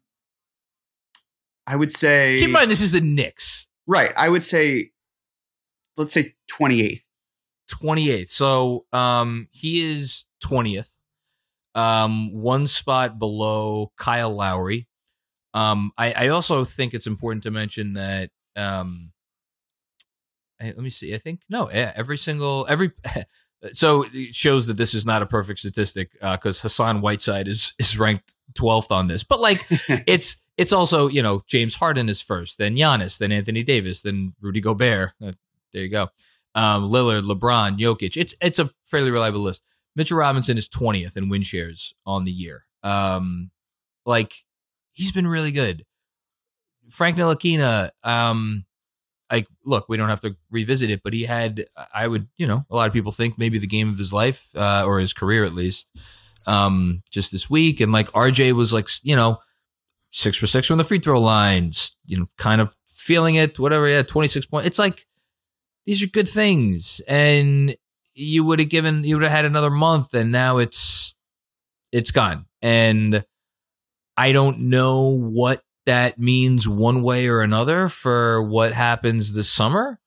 I 1.66 1.74
would 1.74 1.90
say 1.90 2.36
Keep 2.38 2.46
in 2.46 2.52
mind, 2.52 2.70
this 2.70 2.80
is 2.80 2.92
the 2.92 3.00
Knicks. 3.00 3.66
right. 3.86 4.12
I 4.16 4.28
would 4.28 4.42
say 4.42 4.90
let's 5.96 6.12
say 6.12 6.34
28th. 6.52 7.00
28th. 7.66 8.30
So 8.30 8.84
um, 8.92 9.48
he 9.50 9.92
is 9.92 10.26
20th, 10.44 10.90
um, 11.74 12.32
one 12.32 12.66
spot 12.66 13.18
below 13.18 13.92
Kyle 13.96 14.34
Lowry. 14.34 14.88
Um, 15.54 15.92
I, 15.96 16.12
I 16.12 16.28
also 16.28 16.64
think 16.64 16.94
it's 16.94 17.06
important 17.06 17.44
to 17.44 17.50
mention 17.50 17.94
that. 17.94 18.30
Um, 18.56 19.12
eh, 20.60 20.66
let 20.66 20.78
me 20.78 20.90
see. 20.90 21.14
I 21.14 21.18
think 21.18 21.40
no. 21.48 21.70
Yeah, 21.70 21.92
every 21.94 22.18
single 22.18 22.66
every. 22.68 22.92
So 23.72 24.04
it 24.12 24.34
shows 24.34 24.66
that 24.66 24.76
this 24.76 24.94
is 24.94 25.06
not 25.06 25.22
a 25.22 25.26
perfect 25.26 25.58
statistic 25.60 26.12
because 26.20 26.60
Hassan 26.60 27.00
Whiteside 27.00 27.48
is 27.48 27.72
is 27.78 27.98
ranked 27.98 28.34
12th 28.52 28.92
on 28.92 29.06
this, 29.08 29.24
but 29.24 29.40
like 29.40 29.66
it's 30.06 30.36
it's 30.56 30.72
also 30.72 31.08
you 31.08 31.22
know 31.22 31.42
James 31.46 31.74
Harden 31.74 32.08
is 32.08 32.20
first, 32.20 32.58
then 32.58 32.76
Giannis, 32.76 33.18
then 33.18 33.32
Anthony 33.32 33.62
Davis, 33.62 34.02
then 34.02 34.34
Rudy 34.40 34.60
Gobert. 34.60 35.12
Uh, 35.24 35.32
there 35.72 35.82
you 35.82 35.88
go. 35.88 36.08
Um, 36.56 36.84
Lillard, 36.90 37.22
LeBron, 37.22 37.78
Jokic. 37.78 38.16
It's 38.16 38.34
it's 38.40 38.58
a 38.58 38.70
fairly 38.84 39.10
reliable 39.10 39.40
list. 39.40 39.62
Mitchell 39.94 40.18
Robinson 40.18 40.58
is 40.58 40.68
20th 40.68 41.16
in 41.16 41.28
win 41.28 41.42
shares 41.42 41.94
on 42.04 42.24
the 42.24 42.32
year. 42.32 42.64
Um, 42.82 43.50
like 44.04 44.34
he's 44.92 45.12
been 45.12 45.28
really 45.28 45.52
good. 45.52 45.84
Frank 46.88 47.16
Ntilikina, 47.16 47.90
um, 48.02 48.64
like 49.30 49.46
look, 49.64 49.86
we 49.88 49.96
don't 49.96 50.08
have 50.08 50.20
to 50.22 50.36
revisit 50.50 50.90
it, 50.90 51.02
but 51.04 51.12
he 51.12 51.24
had 51.24 51.66
I 51.94 52.08
would, 52.08 52.28
you 52.36 52.46
know, 52.46 52.64
a 52.70 52.74
lot 52.74 52.86
of 52.88 52.92
people 52.92 53.12
think 53.12 53.38
maybe 53.38 53.58
the 53.58 53.66
game 53.66 53.90
of 53.90 53.98
his 53.98 54.12
life 54.12 54.48
uh, 54.54 54.84
or 54.86 54.98
his 54.98 55.12
career 55.12 55.44
at 55.44 55.52
least. 55.52 55.88
Um, 56.46 57.02
just 57.10 57.32
this 57.32 57.50
week, 57.50 57.80
and 57.80 57.90
like 57.90 58.10
RJ 58.12 58.52
was 58.52 58.72
like, 58.72 58.88
you 59.02 59.16
know, 59.16 59.40
six 60.12 60.36
for 60.36 60.46
six 60.46 60.68
from 60.68 60.78
the 60.78 60.84
free 60.84 61.00
throw 61.00 61.20
lines, 61.20 61.96
you 62.06 62.18
know, 62.18 62.26
kind 62.38 62.60
of 62.60 62.74
feeling 62.86 63.34
it, 63.34 63.58
whatever. 63.58 63.88
Yeah, 63.88 64.02
26 64.02 64.46
points. 64.46 64.66
It's 64.66 64.78
like, 64.78 65.06
these 65.86 66.02
are 66.02 66.08
good 66.08 66.28
things. 66.28 67.00
And 67.08 67.76
you 68.14 68.44
would 68.44 68.58
have 68.58 68.68
given, 68.68 69.04
you 69.04 69.16
would 69.16 69.22
have 69.22 69.32
had 69.32 69.44
another 69.44 69.70
month 69.70 70.12
and 70.14 70.32
now 70.32 70.58
it's, 70.58 71.14
it's 71.92 72.10
gone. 72.10 72.46
And 72.60 73.24
I 74.16 74.32
don't 74.32 74.68
know 74.68 75.16
what 75.16 75.62
that 75.86 76.18
means 76.18 76.68
one 76.68 77.02
way 77.02 77.28
or 77.28 77.40
another 77.40 77.88
for 77.88 78.42
what 78.42 78.72
happens 78.72 79.32
this 79.32 79.52
summer. 79.52 80.00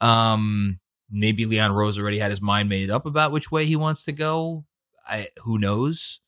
Um, 0.00 0.78
maybe 1.10 1.44
Leon 1.44 1.72
Rose 1.72 1.98
already 1.98 2.18
had 2.18 2.30
his 2.30 2.40
mind 2.40 2.68
made 2.68 2.90
up 2.90 3.04
about 3.04 3.32
which 3.32 3.50
way 3.50 3.66
he 3.66 3.76
wants 3.76 4.04
to 4.04 4.12
go. 4.12 4.64
I, 5.06 5.28
who 5.38 5.58
knows? 5.58 6.20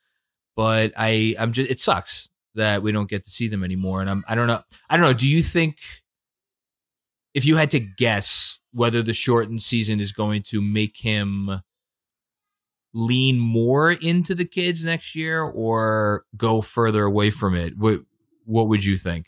But 0.57 0.93
I, 0.97 1.37
I'm 1.39 1.53
just, 1.53 1.71
it 1.71 1.79
sucks 1.79 2.29
that 2.55 2.83
we 2.83 2.91
don't 2.91 3.09
get 3.09 3.25
to 3.25 3.31
see 3.31 3.47
them 3.47 3.63
anymore. 3.63 4.01
And 4.01 4.11
I'm, 4.11 4.25
I 4.27 4.35
don't 4.35 4.49
know. 4.49 4.63
I 4.89 4.97
don't 4.97 5.05
know. 5.05 5.13
Do 5.13 5.29
you 5.29 5.43
think 5.43 5.79
if 7.35 7.45
you 7.45 7.57
had 7.57 7.71
to 7.71 7.81
guess 7.81 8.60
whether 8.73 9.03
the 9.03 9.13
shortened 9.13 9.63
season 9.63 10.01
is 10.01 10.13
going 10.13 10.43
to 10.43 10.61
make 10.61 10.99
him 10.99 11.63
lean 12.93 13.39
more 13.39 13.93
into 13.93 14.35
the 14.35 14.45
kids 14.45 14.85
next 14.85 15.15
year 15.15 15.43
or 15.43 16.25
go 16.37 16.61
further 16.61 17.05
away 17.05 17.31
from 17.31 17.55
it, 17.55 17.77
what, 17.79 18.01
what 18.45 18.69
would 18.69 18.85
you 18.85 18.97
think? 18.97 19.27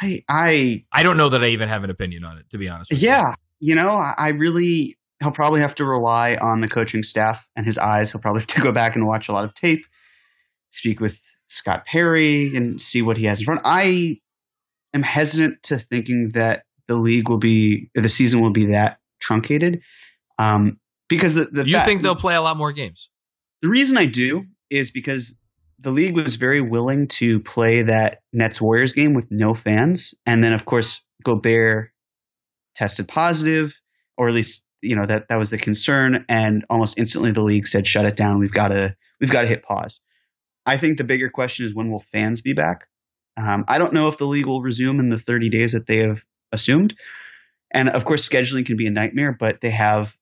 I 0.00 0.24
I 0.28 0.84
I 0.90 1.02
don't 1.02 1.16
know 1.16 1.28
that 1.28 1.44
I 1.44 1.48
even 1.48 1.68
have 1.68 1.84
an 1.84 1.90
opinion 1.90 2.24
on 2.24 2.38
it, 2.38 2.50
to 2.50 2.58
be 2.58 2.68
honest. 2.68 2.90
With 2.90 3.02
you. 3.02 3.08
yeah, 3.08 3.34
you 3.60 3.74
know, 3.74 3.90
I 3.90 4.14
I 4.16 4.28
really 4.30 4.96
he'll 5.20 5.32
probably 5.32 5.60
have 5.60 5.74
to 5.76 5.84
rely 5.84 6.36
on 6.36 6.60
the 6.60 6.68
coaching 6.68 7.02
staff 7.02 7.48
and 7.54 7.64
his 7.64 7.78
eyes. 7.78 8.12
He'll 8.12 8.20
probably 8.20 8.40
have 8.42 8.48
to 8.48 8.60
go 8.60 8.72
back 8.72 8.96
and 8.96 9.06
watch 9.06 9.28
a 9.28 9.32
lot 9.32 9.44
of 9.44 9.54
tape, 9.54 9.84
speak 10.70 11.00
with 11.00 11.20
Scott 11.48 11.86
Perry 11.86 12.56
and 12.56 12.80
see 12.80 13.02
what 13.02 13.16
he 13.16 13.26
has 13.26 13.40
in 13.40 13.44
front. 13.44 13.60
I 13.64 14.18
am 14.94 15.02
hesitant 15.02 15.62
to 15.64 15.78
thinking 15.78 16.30
that 16.30 16.64
the 16.92 17.00
league 17.00 17.28
will 17.28 17.38
be 17.38 17.90
the 17.94 18.08
season 18.08 18.40
will 18.40 18.50
be 18.50 18.66
that 18.66 18.98
truncated. 19.20 19.82
Um, 20.38 20.78
because 21.08 21.34
the, 21.34 21.44
the 21.44 21.68
you 21.68 21.76
fact- 21.76 21.88
think 21.88 22.02
they'll 22.02 22.14
play 22.14 22.34
a 22.34 22.42
lot 22.42 22.56
more 22.56 22.72
games? 22.72 23.08
The 23.62 23.68
reason 23.68 23.96
I 23.96 24.06
do 24.06 24.44
is 24.70 24.90
because 24.90 25.40
the 25.78 25.90
league 25.90 26.14
was 26.16 26.36
very 26.36 26.60
willing 26.60 27.08
to 27.08 27.40
play 27.40 27.82
that 27.82 28.22
Nets 28.32 28.60
Warriors 28.60 28.92
game 28.92 29.14
with 29.14 29.30
no 29.30 29.54
fans, 29.54 30.14
and 30.26 30.42
then 30.42 30.52
of 30.52 30.64
course 30.64 31.00
Gobert 31.24 31.90
tested 32.74 33.08
positive, 33.08 33.80
or 34.16 34.28
at 34.28 34.34
least 34.34 34.66
you 34.80 34.96
know 34.96 35.06
that 35.06 35.28
that 35.28 35.38
was 35.38 35.50
the 35.50 35.58
concern, 35.58 36.24
and 36.28 36.64
almost 36.68 36.98
instantly 36.98 37.32
the 37.32 37.42
league 37.42 37.66
said 37.66 37.86
shut 37.86 38.06
it 38.06 38.16
down. 38.16 38.38
We've 38.38 38.52
got 38.52 38.68
to 38.68 38.96
we've 39.20 39.30
got 39.30 39.42
to 39.42 39.48
hit 39.48 39.62
pause. 39.62 40.00
I 40.64 40.76
think 40.76 40.98
the 40.98 41.04
bigger 41.04 41.28
question 41.28 41.66
is 41.66 41.74
when 41.74 41.90
will 41.90 42.00
fans 42.00 42.40
be 42.40 42.52
back? 42.52 42.86
Um, 43.36 43.64
I 43.66 43.78
don't 43.78 43.94
know 43.94 44.08
if 44.08 44.18
the 44.18 44.26
league 44.26 44.46
will 44.46 44.60
resume 44.62 45.00
in 45.00 45.08
the 45.08 45.18
30 45.18 45.48
days 45.48 45.72
that 45.72 45.86
they 45.86 45.98
have 45.98 46.22
assumed, 46.52 46.94
and 47.72 47.88
of 47.88 48.04
course 48.04 48.28
scheduling 48.28 48.66
can 48.66 48.76
be 48.76 48.86
a 48.86 48.90
nightmare, 48.90 49.34
but 49.38 49.60
they 49.60 49.70
have 49.70 50.16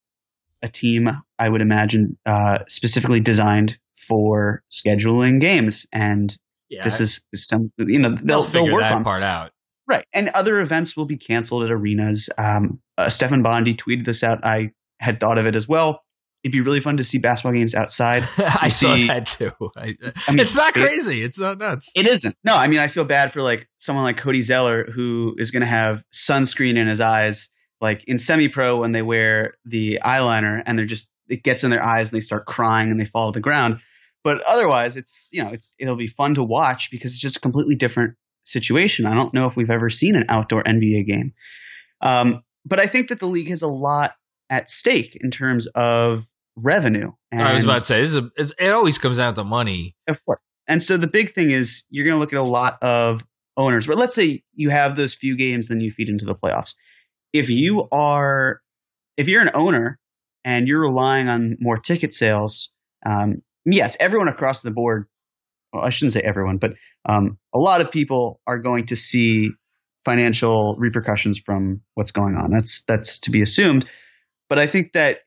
a 0.62 0.68
team, 0.68 1.08
I 1.38 1.48
would 1.48 1.62
imagine, 1.62 2.18
uh, 2.26 2.60
specifically 2.68 3.20
designed 3.20 3.78
for 3.94 4.62
scheduling 4.70 5.40
games. 5.40 5.86
And 5.92 6.34
Yeah, 6.68 6.84
this 6.84 7.00
is, 7.00 7.24
some, 7.34 7.62
you 7.78 7.98
know, 7.98 8.10
they'll, 8.10 8.42
they'll, 8.42 8.64
they'll, 8.64 8.72
work 8.72 8.82
that 8.82 8.92
on 8.92 9.04
part 9.04 9.22
out. 9.22 9.52
Right. 9.88 10.04
And 10.12 10.28
other 10.28 10.60
events 10.60 10.96
will 10.96 11.06
be 11.06 11.16
canceled 11.16 11.64
at 11.64 11.72
arenas. 11.72 12.30
Um, 12.36 12.80
uh, 12.96 13.08
Stefan 13.08 13.42
Bondy 13.42 13.74
tweeted 13.74 14.04
this 14.04 14.22
out. 14.22 14.44
I 14.44 14.70
had 15.00 15.18
thought 15.18 15.38
of 15.38 15.46
it 15.46 15.56
as 15.56 15.66
well. 15.66 16.02
It'd 16.42 16.52
be 16.52 16.60
really 16.62 16.80
fun 16.80 16.96
to 16.96 17.04
see 17.04 17.18
basketball 17.18 17.52
games 17.52 17.74
outside. 17.74 18.26
I 18.38 18.66
You 18.66 18.70
saw 18.70 18.94
see- 18.94 19.06
that 19.08 19.26
too. 19.26 19.50
I, 19.76 19.94
I 20.26 20.30
mean, 20.30 20.40
it's 20.40 20.56
not 20.56 20.74
it- 20.76 20.80
crazy. 20.80 21.22
it's 21.22 21.38
not 21.38 21.58
nuts. 21.58 21.92
It 21.94 22.06
isn't. 22.06 22.34
No, 22.44 22.56
I 22.56 22.66
mean, 22.68 22.78
I 22.78 22.86
feel 22.88 23.04
bad 23.04 23.32
for 23.32 23.42
like 23.42 23.68
someone 23.78 24.04
like 24.04 24.16
Cody 24.16 24.40
Zeller 24.40 24.84
who 24.84 25.34
is 25.38 25.50
going 25.50 25.60
to 25.62 25.66
have 25.66 26.02
sunscreen 26.14 26.76
in 26.78 26.86
his 26.88 27.00
eyes, 27.00 27.50
like 27.80 28.04
in 28.04 28.16
semi 28.18 28.48
pro 28.48 28.78
when 28.78 28.92
they 28.92 29.02
wear 29.02 29.54
the 29.66 30.00
eyeliner 30.02 30.62
and 30.64 30.78
they're 30.78 30.86
just, 30.86 31.10
it 31.28 31.42
gets 31.42 31.62
in 31.64 31.70
their 31.70 31.82
eyes 31.82 32.10
and 32.12 32.16
they 32.16 32.24
start 32.24 32.46
crying 32.46 32.90
and 32.90 32.98
they 32.98 33.04
fall 33.04 33.30
to 33.32 33.36
the 33.36 33.42
ground. 33.42 33.80
But 34.24 34.42
otherwise, 34.46 34.96
it's, 34.96 35.28
you 35.32 35.42
know, 35.44 35.50
it's, 35.50 35.74
it'll 35.78 35.96
be 35.96 36.06
fun 36.06 36.34
to 36.34 36.42
watch 36.42 36.90
because 36.90 37.12
it's 37.12 37.20
just 37.20 37.36
a 37.36 37.40
completely 37.40 37.76
different 37.76 38.16
situation. 38.44 39.06
I 39.06 39.14
don't 39.14 39.32
know 39.34 39.46
if 39.46 39.56
we've 39.56 39.70
ever 39.70 39.88
seen 39.90 40.16
an 40.16 40.24
outdoor 40.28 40.62
NBA 40.64 41.06
game. 41.06 41.32
Um, 42.00 42.42
but 42.64 42.80
I 42.80 42.86
think 42.86 43.08
that 43.08 43.20
the 43.20 43.26
league 43.26 43.48
has 43.48 43.62
a 43.62 43.68
lot 43.68 44.12
at 44.50 44.68
stake 44.68 45.16
in 45.20 45.30
terms 45.30 45.66
of 45.68 46.24
revenue. 46.62 47.10
And 47.32 47.42
I 47.42 47.54
was 47.54 47.64
about 47.64 47.78
to 47.80 47.84
say 47.84 48.00
this 48.00 48.10
is 48.10 48.18
a, 48.18 48.30
it's, 48.36 48.54
it 48.58 48.72
always 48.72 48.98
comes 48.98 49.18
down 49.18 49.34
to 49.34 49.44
money. 49.44 49.96
of 50.08 50.16
course. 50.24 50.40
And 50.66 50.80
so 50.80 50.96
the 50.96 51.08
big 51.08 51.30
thing 51.30 51.50
is 51.50 51.84
you're 51.90 52.04
going 52.04 52.14
to 52.14 52.20
look 52.20 52.32
at 52.32 52.38
a 52.38 52.44
lot 52.44 52.78
of 52.82 53.22
owners. 53.56 53.86
But 53.86 53.96
let's 53.96 54.14
say 54.14 54.42
you 54.54 54.70
have 54.70 54.96
those 54.96 55.14
few 55.14 55.36
games, 55.36 55.68
then 55.68 55.80
you 55.80 55.90
feed 55.90 56.08
into 56.08 56.26
the 56.26 56.34
playoffs. 56.34 56.74
If 57.32 57.50
you 57.50 57.88
are, 57.90 58.60
if 59.16 59.28
you're 59.28 59.42
an 59.42 59.50
owner 59.54 59.98
and 60.44 60.68
you're 60.68 60.80
relying 60.80 61.28
on 61.28 61.56
more 61.60 61.76
ticket 61.76 62.14
sales, 62.14 62.70
um, 63.04 63.42
yes, 63.64 63.96
everyone 64.00 64.28
across 64.28 64.62
the 64.62 64.70
board, 64.70 65.06
well, 65.72 65.84
I 65.84 65.90
shouldn't 65.90 66.12
say 66.12 66.20
everyone, 66.20 66.58
but 66.58 66.74
um, 67.08 67.38
a 67.54 67.58
lot 67.58 67.80
of 67.80 67.90
people 67.90 68.40
are 68.46 68.58
going 68.58 68.86
to 68.86 68.96
see 68.96 69.50
financial 70.04 70.76
repercussions 70.78 71.38
from 71.38 71.82
what's 71.94 72.12
going 72.12 72.36
on. 72.36 72.50
That's 72.50 72.82
that's 72.82 73.20
to 73.20 73.30
be 73.30 73.42
assumed. 73.42 73.86
But 74.48 74.58
I 74.58 74.66
think 74.66 74.92
that 74.94 75.20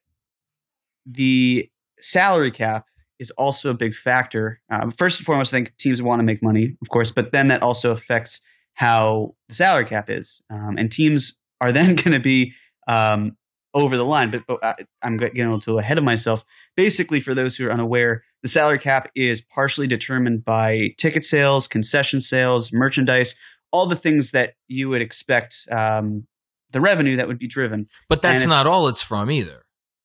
the 1.05 1.69
salary 1.99 2.51
cap 2.51 2.85
is 3.19 3.31
also 3.31 3.69
a 3.69 3.73
big 3.73 3.95
factor. 3.95 4.61
Um, 4.69 4.91
first 4.91 5.19
and 5.19 5.25
foremost, 5.25 5.53
I 5.53 5.57
think 5.57 5.77
teams 5.77 6.01
want 6.01 6.19
to 6.19 6.25
make 6.25 6.43
money, 6.43 6.77
of 6.81 6.89
course, 6.89 7.11
but 7.11 7.31
then 7.31 7.47
that 7.47 7.63
also 7.63 7.91
affects 7.91 8.41
how 8.73 9.35
the 9.49 9.55
salary 9.55 9.85
cap 9.85 10.09
is, 10.09 10.41
um, 10.49 10.77
and 10.77 10.91
teams 10.91 11.37
are 11.61 11.71
then 11.71 11.95
going 11.95 12.13
to 12.13 12.19
be 12.19 12.53
um, 12.87 13.37
over 13.73 13.97
the 13.97 14.03
line. 14.03 14.31
But, 14.31 14.43
but 14.47 14.63
I, 14.63 14.75
I'm 15.01 15.17
getting 15.17 15.45
a 15.45 15.53
little 15.53 15.79
ahead 15.79 15.97
of 15.97 16.03
myself. 16.03 16.43
Basically, 16.75 17.19
for 17.19 17.35
those 17.35 17.55
who 17.55 17.67
are 17.67 17.71
unaware, 17.71 18.23
the 18.41 18.47
salary 18.47 18.79
cap 18.79 19.11
is 19.15 19.41
partially 19.41 19.87
determined 19.87 20.43
by 20.43 20.89
ticket 20.97 21.23
sales, 21.23 21.67
concession 21.67 22.19
sales, 22.19 22.71
merchandise, 22.73 23.35
all 23.71 23.87
the 23.87 23.95
things 23.95 24.31
that 24.31 24.53
you 24.67 24.89
would 24.89 25.01
expect 25.01 25.67
um, 25.71 26.27
the 26.71 26.81
revenue 26.81 27.17
that 27.17 27.27
would 27.27 27.39
be 27.39 27.47
driven. 27.47 27.87
But 28.09 28.21
that's 28.21 28.43
And 28.43 28.49
not 28.49 28.67
all 28.67 28.87
it's 28.87 29.01
from 29.01 29.31
either. 29.31 29.62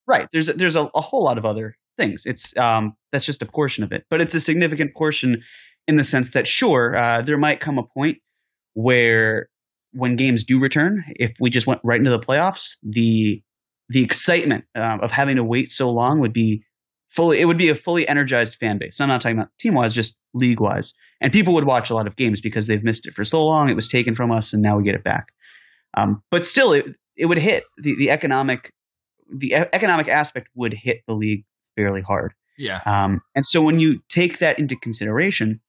Right. 0.09 0.27
There's 0.33 0.49
a, 0.49 0.55
there's 0.55 0.75
a, 0.75 0.89
a 0.95 1.01
whole 1.03 1.23
lot 1.23 1.37
of 1.37 1.45
other 1.45 1.77
things. 1.99 2.25
It's 2.25 2.57
um, 2.57 2.95
that's 3.13 3.27
just 3.27 3.43
a 3.43 3.47
portion 3.47 3.85
of 3.85 3.93
it, 3.93 4.07
but 4.09 4.23
it's 4.23 4.35
a 4.35 4.41
significant 4.41 4.95
portion 4.95 5.43
in 5.87 5.97
the 5.97 6.05
sense 6.05 6.33
that 6.33 6.49
sure, 6.49 6.97
uh, 6.97 7.23
there 7.23 7.37
might 7.37 7.61
come 7.61 7.79
a 7.79 7.83
point 7.83 8.19
where 8.73 9.49
when 9.93 10.17
games 10.17 10.45
do 10.45 10.61
return, 10.61 11.05
if 11.09 11.33
we 11.39 11.51
just 11.51 11.67
went 11.67 11.81
right 11.85 11.99
into 11.99 12.11
the 12.11 12.19
playoffs, 12.19 12.77
the 12.83 13.43
the 13.91 14.03
excitement 14.03 14.65
um, 14.75 15.01
of 15.01 15.11
having 15.11 15.37
to 15.37 15.45
wait 15.45 15.71
so 15.71 15.91
long 15.91 16.21
would 16.21 16.33
be 16.33 16.65
fully. 17.09 17.41
It 17.41 17.45
would 17.45 17.59
be 17.59 17.69
a 17.69 17.75
fully 17.75 18.09
energized 18.09 18.55
fan 18.55 18.79
base. 18.79 19.01
I'm 19.01 19.09
not 19.09 19.21
talking 19.21 19.39
about 19.39 19.51
team 19.59 19.75
wise, 19.75 19.95
just 19.95 20.15
league 20.33 20.61
wise, 20.61 20.95
and 21.21 21.33
people 21.33 21.55
would 21.55 21.67
watch 21.67 21.91
a 21.91 21.95
lot 21.95 22.07
of 22.07 22.17
games 22.17 22.41
because 22.41 22.67
they've 22.67 22.83
missed 22.83 23.07
it 23.07 23.15
for 23.15 23.25
so 23.25 23.45
long. 23.45 23.69
It 23.69 23.77
was 23.77 23.89
taken 23.89 24.15
from 24.15 24.31
us, 24.31 24.55
and 24.55 24.63
now 24.63 24.79
we 24.79 24.85
get 24.85 24.95
it 24.95 25.05
back. 25.05 25.29
Um, 25.97 26.23
but 26.31 26.47
still, 26.47 26.73
it 26.73 26.87
it 27.17 27.27
would 27.27 27.39
hit 27.39 27.65
the 27.77 27.97
the 27.97 28.11
economic 28.11 28.73
the 29.31 29.55
economic 29.55 30.09
aspect 30.09 30.49
would 30.55 30.75
hit 30.75 31.03
the 31.07 31.15
league 31.15 31.45
fairly 31.77 32.03
hard. 32.03 32.35
Yeah. 32.57 32.81
Um, 32.85 33.23
and 33.35 33.47
so 33.47 33.63
when 33.63 33.79
you 33.79 34.03
take 34.09 34.39
that 34.39 34.59
into 34.59 34.77
consideration, 34.77 35.61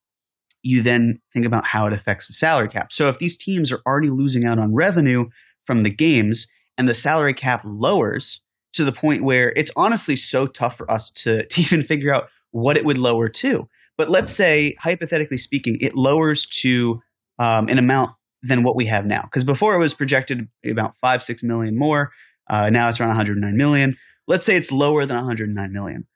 you 0.64 0.82
then 0.82 1.22
think 1.34 1.46
about 1.46 1.66
how 1.66 1.88
it 1.88 1.94
affects 1.94 2.28
the 2.28 2.34
salary 2.34 2.68
cap. 2.68 2.92
So 2.92 3.10
if 3.10 3.20
these 3.20 3.38
teams 3.38 3.72
are 3.72 3.82
already 3.86 4.10
losing 4.10 4.46
out 4.46 4.60
on 4.60 4.74
revenue 4.74 5.30
from 5.66 5.84
the 5.84 5.90
games 5.90 6.48
and 6.78 6.88
the 6.88 6.96
salary 6.96 7.34
cap 7.34 7.62
lowers 7.64 8.42
to 8.74 8.86
the 8.86 8.92
point 8.92 9.24
where 9.24 9.52
it's 9.56 9.72
honestly 9.76 10.16
so 10.16 10.48
tough 10.48 10.78
for 10.78 10.90
us 10.90 11.12
to, 11.12 11.46
to 11.50 11.62
even 11.62 11.84
figure 11.84 12.14
out 12.14 12.30
what 12.52 12.78
it 12.78 12.86
would 12.86 12.98
lower 12.98 13.30
to. 13.30 13.70
But 13.98 14.10
let's 14.10 14.32
say, 14.32 14.76
hypothetically 14.80 15.38
speaking, 15.38 15.78
it 15.82 15.96
lowers 15.96 16.46
to 16.62 17.02
um, 17.38 17.68
an 17.68 17.80
amount 17.80 18.12
than 18.42 18.64
what 18.64 18.76
we 18.76 18.86
have 18.86 19.06
now. 19.06 19.22
Because 19.22 19.44
before 19.44 19.76
it 19.76 19.80
was 19.80 19.94
projected 19.94 20.48
about 20.66 20.96
five, 20.96 21.22
six 21.22 21.44
million 21.44 21.78
more. 21.78 22.12
Uh, 22.50 22.70
now 22.72 22.90
it's 22.90 23.00
around 23.00 23.10
109 23.10 23.56
million. 23.56 23.98
Let's 24.28 24.46
say 24.46 24.56
it's 24.56 24.72
lower 24.72 25.06
than 25.06 25.18
109 25.18 25.72
million. 25.72 26.08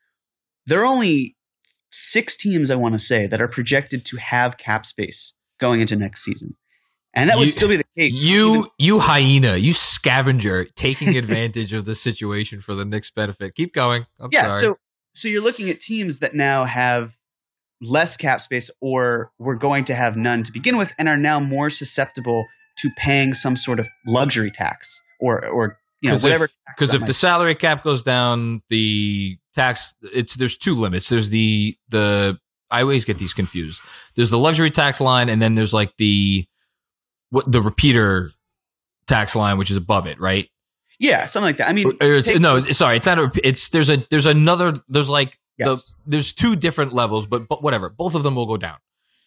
There 0.65 0.81
are 0.81 0.85
only 0.85 1.35
six 1.91 2.37
teams, 2.37 2.71
I 2.71 2.75
want 2.75 2.95
to 2.95 2.99
say, 2.99 3.27
that 3.27 3.41
are 3.41 3.47
projected 3.47 4.05
to 4.05 4.17
have 4.17 4.57
cap 4.57 4.85
space 4.85 5.33
going 5.59 5.79
into 5.79 5.95
next 5.95 6.23
season. 6.23 6.55
And 7.13 7.29
that 7.29 7.37
would 7.37 7.49
still 7.49 7.69
be 7.69 7.77
the 7.77 7.85
case. 7.95 8.23
You 8.23 8.51
even- 8.53 8.69
you 8.79 8.99
hyena, 8.99 9.55
you 9.55 9.73
scavenger, 9.73 10.65
taking 10.65 11.15
advantage 11.17 11.73
of 11.73 11.85
the 11.85 11.93
situation 11.93 12.59
for 12.59 12.73
the 12.73 12.85
Knicks' 12.85 13.11
benefit. 13.11 13.53
Keep 13.53 13.73
going. 13.73 14.03
I'm 14.19 14.29
yeah, 14.31 14.49
sorry. 14.49 14.61
so 14.61 14.75
so 15.13 15.27
you're 15.27 15.43
looking 15.43 15.69
at 15.69 15.79
teams 15.79 16.19
that 16.19 16.33
now 16.33 16.65
have 16.65 17.15
less 17.81 18.17
cap 18.17 18.41
space 18.41 18.71
or 18.81 19.31
were 19.37 19.55
going 19.55 19.85
to 19.85 19.93
have 19.93 20.17
none 20.17 20.43
to 20.43 20.51
begin 20.51 20.77
with 20.77 20.93
and 20.97 21.07
are 21.07 21.17
now 21.17 21.39
more 21.39 21.69
susceptible 21.69 22.47
to 22.77 22.89
paying 22.97 23.35
some 23.35 23.55
sort 23.55 23.79
of 23.79 23.87
luxury 24.07 24.49
tax 24.49 25.01
or 25.19 25.45
or 25.45 25.77
you 26.03 26.11
know 26.11 26.17
whatever 26.17 26.49
because 26.75 26.91
that 26.91 27.01
if 27.01 27.07
the 27.07 27.13
salary 27.13 27.55
cap 27.55 27.83
goes 27.83 28.03
down, 28.03 28.61
the 28.69 29.37
tax 29.55 29.93
it's 30.01 30.35
there's 30.35 30.57
two 30.57 30.75
limits. 30.75 31.09
There's 31.09 31.29
the 31.29 31.77
the 31.89 32.37
I 32.69 32.81
always 32.81 33.05
get 33.05 33.17
these 33.17 33.33
confused. 33.33 33.81
There's 34.15 34.29
the 34.29 34.37
luxury 34.37 34.69
tax 34.71 34.99
line, 35.01 35.29
and 35.29 35.41
then 35.41 35.55
there's 35.55 35.73
like 35.73 35.95
the 35.97 36.45
what 37.29 37.51
the 37.51 37.61
repeater 37.61 38.31
tax 39.07 39.35
line, 39.35 39.57
which 39.57 39.71
is 39.71 39.77
above 39.77 40.05
it, 40.07 40.19
right? 40.19 40.49
Yeah, 40.99 41.25
something 41.25 41.47
like 41.49 41.57
that. 41.57 41.69
I 41.69 41.73
mean, 41.73 41.97
take- 41.97 42.39
no, 42.39 42.61
sorry, 42.61 42.97
it's 42.97 43.05
not. 43.05 43.19
A, 43.19 43.31
it's 43.43 43.69
there's 43.69 43.89
a 43.89 44.05
there's 44.09 44.25
another 44.25 44.73
there's 44.87 45.09
like 45.09 45.39
Yes. 45.57 45.67
the 45.67 45.83
there's 46.07 46.33
two 46.33 46.55
different 46.55 46.93
levels, 46.93 47.27
but 47.27 47.47
but 47.47 47.61
whatever, 47.61 47.89
both 47.89 48.15
of 48.15 48.23
them 48.23 48.35
will 48.35 48.47
go 48.47 48.57
down. 48.57 48.77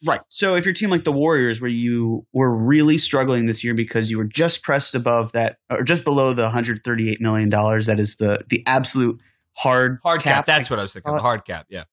Right. 0.06 0.20
So 0.28 0.56
if 0.56 0.64
your 0.64 0.74
team 0.74 0.90
like 0.90 1.04
the 1.04 1.12
Warriors, 1.12 1.60
where 1.60 1.70
you 1.70 2.26
were 2.32 2.54
really 2.54 2.98
struggling 2.98 3.46
this 3.46 3.64
year 3.64 3.74
because 3.74 4.10
you 4.10 4.18
were 4.18 4.24
just 4.24 4.62
pressed 4.62 4.94
above 4.94 5.32
that, 5.32 5.56
or 5.70 5.82
just 5.82 6.04
below 6.04 6.32
the 6.32 6.42
138 6.42 7.20
million 7.20 7.50
dollars, 7.50 7.86
that 7.86 7.98
is 7.98 8.16
the 8.16 8.38
the 8.48 8.62
absolute 8.66 9.20
hard 9.52 9.98
Hard 10.02 10.22
cap. 10.22 10.46
That's 10.46 10.70
I 10.70 10.74
what 10.74 10.80
I 10.80 10.82
was 10.82 10.92
thinking. 10.92 11.14
The 11.14 11.20
hard 11.20 11.44
cap. 11.44 11.66
Yeah. 11.68 11.84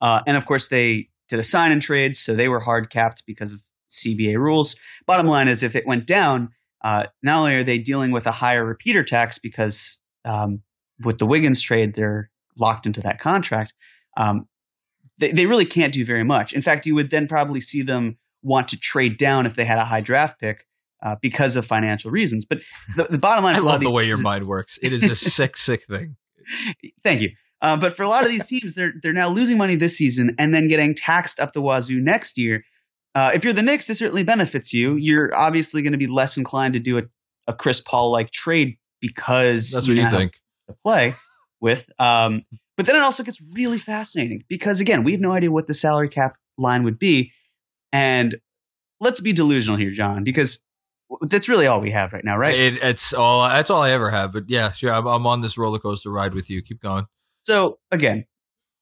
Uh, 0.00 0.20
and 0.26 0.36
of 0.36 0.46
course, 0.46 0.68
they 0.68 1.08
did 1.28 1.38
a 1.38 1.42
sign 1.42 1.72
and 1.72 1.80
trade, 1.80 2.16
so 2.16 2.34
they 2.34 2.48
were 2.48 2.60
hard 2.60 2.90
capped 2.90 3.24
because 3.26 3.52
of 3.52 3.62
CBA 3.90 4.36
rules. 4.36 4.76
Bottom 5.06 5.26
line 5.26 5.48
is, 5.48 5.62
if 5.62 5.76
it 5.76 5.86
went 5.86 6.06
down, 6.06 6.50
uh, 6.82 7.06
not 7.22 7.38
only 7.40 7.56
are 7.56 7.64
they 7.64 7.78
dealing 7.78 8.10
with 8.10 8.26
a 8.26 8.30
higher 8.30 8.64
repeater 8.64 9.04
tax 9.04 9.38
because 9.38 9.98
um, 10.24 10.62
with 11.02 11.18
the 11.18 11.26
Wiggins 11.26 11.60
trade, 11.60 11.94
they're 11.94 12.30
locked 12.58 12.86
into 12.86 13.02
that 13.02 13.18
contract. 13.18 13.74
Um, 14.16 14.46
they, 15.20 15.32
they 15.32 15.46
really 15.46 15.66
can't 15.66 15.92
do 15.92 16.04
very 16.04 16.24
much. 16.24 16.52
In 16.52 16.62
fact, 16.62 16.86
you 16.86 16.94
would 16.96 17.10
then 17.10 17.28
probably 17.28 17.60
see 17.60 17.82
them 17.82 18.18
want 18.42 18.68
to 18.68 18.80
trade 18.80 19.16
down 19.18 19.46
if 19.46 19.54
they 19.54 19.64
had 19.64 19.78
a 19.78 19.84
high 19.84 20.00
draft 20.00 20.40
pick 20.40 20.66
uh, 21.02 21.16
because 21.20 21.56
of 21.56 21.64
financial 21.66 22.10
reasons. 22.10 22.46
But 22.46 22.60
the, 22.96 23.04
the 23.04 23.18
bottom 23.18 23.44
line 23.44 23.54
I 23.56 23.58
for 23.58 23.64
a 23.64 23.66
lot 23.66 23.72
love 23.74 23.82
the 23.82 23.92
way 23.92 24.04
your 24.06 24.14
is- 24.14 24.22
mind 24.22 24.46
works. 24.46 24.78
It 24.82 24.92
is 24.92 25.04
a 25.08 25.14
sick, 25.14 25.56
sick 25.56 25.84
thing. 25.84 26.16
Thank 27.04 27.20
you. 27.22 27.30
Uh, 27.62 27.78
but 27.78 27.92
for 27.92 28.02
a 28.02 28.08
lot 28.08 28.24
of 28.24 28.30
these 28.30 28.46
teams, 28.46 28.74
they're 28.74 28.94
they're 29.02 29.12
now 29.12 29.28
losing 29.28 29.58
money 29.58 29.76
this 29.76 29.96
season 29.98 30.36
and 30.38 30.52
then 30.52 30.66
getting 30.68 30.94
taxed 30.94 31.38
up 31.40 31.52
the 31.52 31.60
wazoo 31.60 32.00
next 32.00 32.38
year. 32.38 32.64
Uh, 33.14 33.32
if 33.34 33.44
you're 33.44 33.52
the 33.52 33.62
Knicks, 33.62 33.90
it 33.90 33.96
certainly 33.96 34.24
benefits 34.24 34.72
you. 34.72 34.96
You're 34.98 35.36
obviously 35.36 35.82
going 35.82 35.92
to 35.92 35.98
be 35.98 36.06
less 36.06 36.38
inclined 36.38 36.72
to 36.74 36.80
do 36.80 36.98
a, 36.98 37.02
a 37.48 37.52
Chris 37.52 37.82
Paul 37.82 38.12
like 38.12 38.30
trade 38.30 38.78
because 39.00 39.72
That's 39.72 39.88
what 39.88 39.98
now 39.98 40.10
you 40.10 40.16
think. 40.16 40.40
to 40.68 40.76
play 40.82 41.14
with. 41.60 41.90
Um, 41.98 42.44
but 42.80 42.86
then 42.86 42.96
it 42.96 43.02
also 43.02 43.24
gets 43.24 43.42
really 43.54 43.76
fascinating 43.76 44.42
because 44.48 44.80
again, 44.80 45.04
we 45.04 45.12
have 45.12 45.20
no 45.20 45.32
idea 45.32 45.50
what 45.50 45.66
the 45.66 45.74
salary 45.74 46.08
cap 46.08 46.38
line 46.56 46.84
would 46.84 46.98
be, 46.98 47.32
and 47.92 48.34
let's 49.00 49.20
be 49.20 49.34
delusional 49.34 49.76
here, 49.76 49.90
John, 49.90 50.24
because 50.24 50.62
that's 51.20 51.50
really 51.50 51.66
all 51.66 51.82
we 51.82 51.90
have 51.90 52.14
right 52.14 52.24
now, 52.24 52.38
right? 52.38 52.58
It, 52.58 52.82
it's 52.82 53.12
all. 53.12 53.46
That's 53.46 53.68
all 53.68 53.82
I 53.82 53.90
ever 53.90 54.08
have. 54.08 54.32
But 54.32 54.44
yeah, 54.48 54.72
sure. 54.72 54.94
I'm, 54.94 55.06
I'm 55.06 55.26
on 55.26 55.42
this 55.42 55.58
roller 55.58 55.78
coaster 55.78 56.08
ride 56.08 56.32
with 56.32 56.48
you. 56.48 56.62
Keep 56.62 56.80
going. 56.80 57.04
So 57.42 57.78
again, 57.90 58.24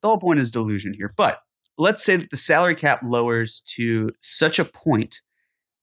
the 0.02 0.06
whole 0.06 0.18
point 0.18 0.38
is 0.38 0.52
delusion 0.52 0.94
here. 0.94 1.12
But 1.16 1.40
let's 1.76 2.04
say 2.04 2.14
that 2.18 2.30
the 2.30 2.37
salary 2.37 2.76
cap 2.76 3.00
lowers 3.02 3.64
to 3.74 4.11
such 4.20 4.61
a 4.61 4.64
point 4.64 5.22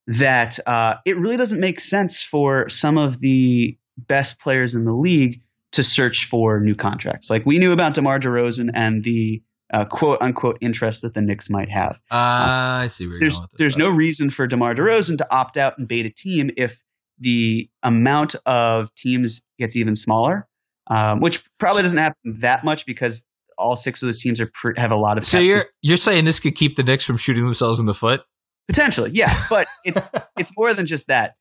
that 0.08 0.58
uh, 0.66 0.94
it 1.06 1.18
really 1.18 1.36
doesn't 1.36 1.60
make 1.60 1.82
sense 1.82 2.24
for 2.24 2.70
some 2.70 2.98
of 2.98 3.20
the 3.20 3.78
best 3.98 4.40
players 4.40 4.74
in 4.74 4.86
the 4.86 4.96
league 4.96 5.42
to 5.76 5.84
search 5.84 6.26
for 6.26 6.60
new 6.60 6.76
contracts. 6.76 7.30
Like 7.30 7.46
we 7.46 7.60
knew 7.60 7.72
about 7.72 7.94
DeMar 7.94 8.20
DeRozan 8.20 8.72
and 8.74 9.04
the 9.04 9.44
uh, 9.74 9.86
quote 9.86 10.22
unquote 10.22 10.58
interest 10.62 11.04
that 11.04 11.14
the 11.14 11.22
Knicks 11.22 11.50
might 11.50 11.70
have. 11.70 12.02
Uh, 12.12 12.84
I 12.84 12.88
see 12.88 13.08
where 13.08 13.14
you're 13.14 13.22
There's 13.22 13.40
going 13.40 13.50
with 13.52 13.60
there's 13.60 13.78
no 13.78 13.90
reason 13.90 14.30
for 14.30 14.48
DeMar 14.48 14.76
DeRozan 14.76 15.18
to 15.20 15.32
opt 15.32 15.58
out 15.58 15.78
and 15.78 15.88
bait 15.88 16.06
a 16.06 16.10
team 16.10 16.52
if 16.58 16.82
the 17.20 17.70
amount 17.82 18.36
of 18.46 18.94
teams 18.96 19.44
gets 19.58 19.76
even 19.76 19.96
smaller, 19.96 20.48
um, 20.88 21.20
which 21.20 21.44
probably 21.58 21.82
doesn't 21.82 22.00
happen 22.00 22.40
that 22.42 22.64
much 22.64 22.86
because 22.86 23.26
all 23.58 23.76
six 23.76 24.02
of 24.02 24.08
those 24.08 24.20
teams 24.20 24.42
are 24.42 24.50
pr- 24.54 24.78
have 24.78 24.92
a 24.92 24.98
lot 24.98 25.18
of 25.18 25.26
So 25.26 25.40
you're 25.40 25.64
you're 25.82 25.98
saying 25.98 26.26
this 26.26 26.40
could 26.40 26.56
keep 26.56 26.76
the 26.76 26.84
Knicks 26.84 27.06
from 27.06 27.18
shooting 27.18 27.44
themselves 27.44 27.80
in 27.80 27.86
the 27.86 27.94
foot? 27.94 28.22
potentially, 28.68 29.12
yeah, 29.14 29.34
but 29.50 29.68
it's 29.84 30.12
it's 30.38 30.52
more 30.58 30.74
than 30.74 30.86
just 30.86 31.08
that 31.08 31.36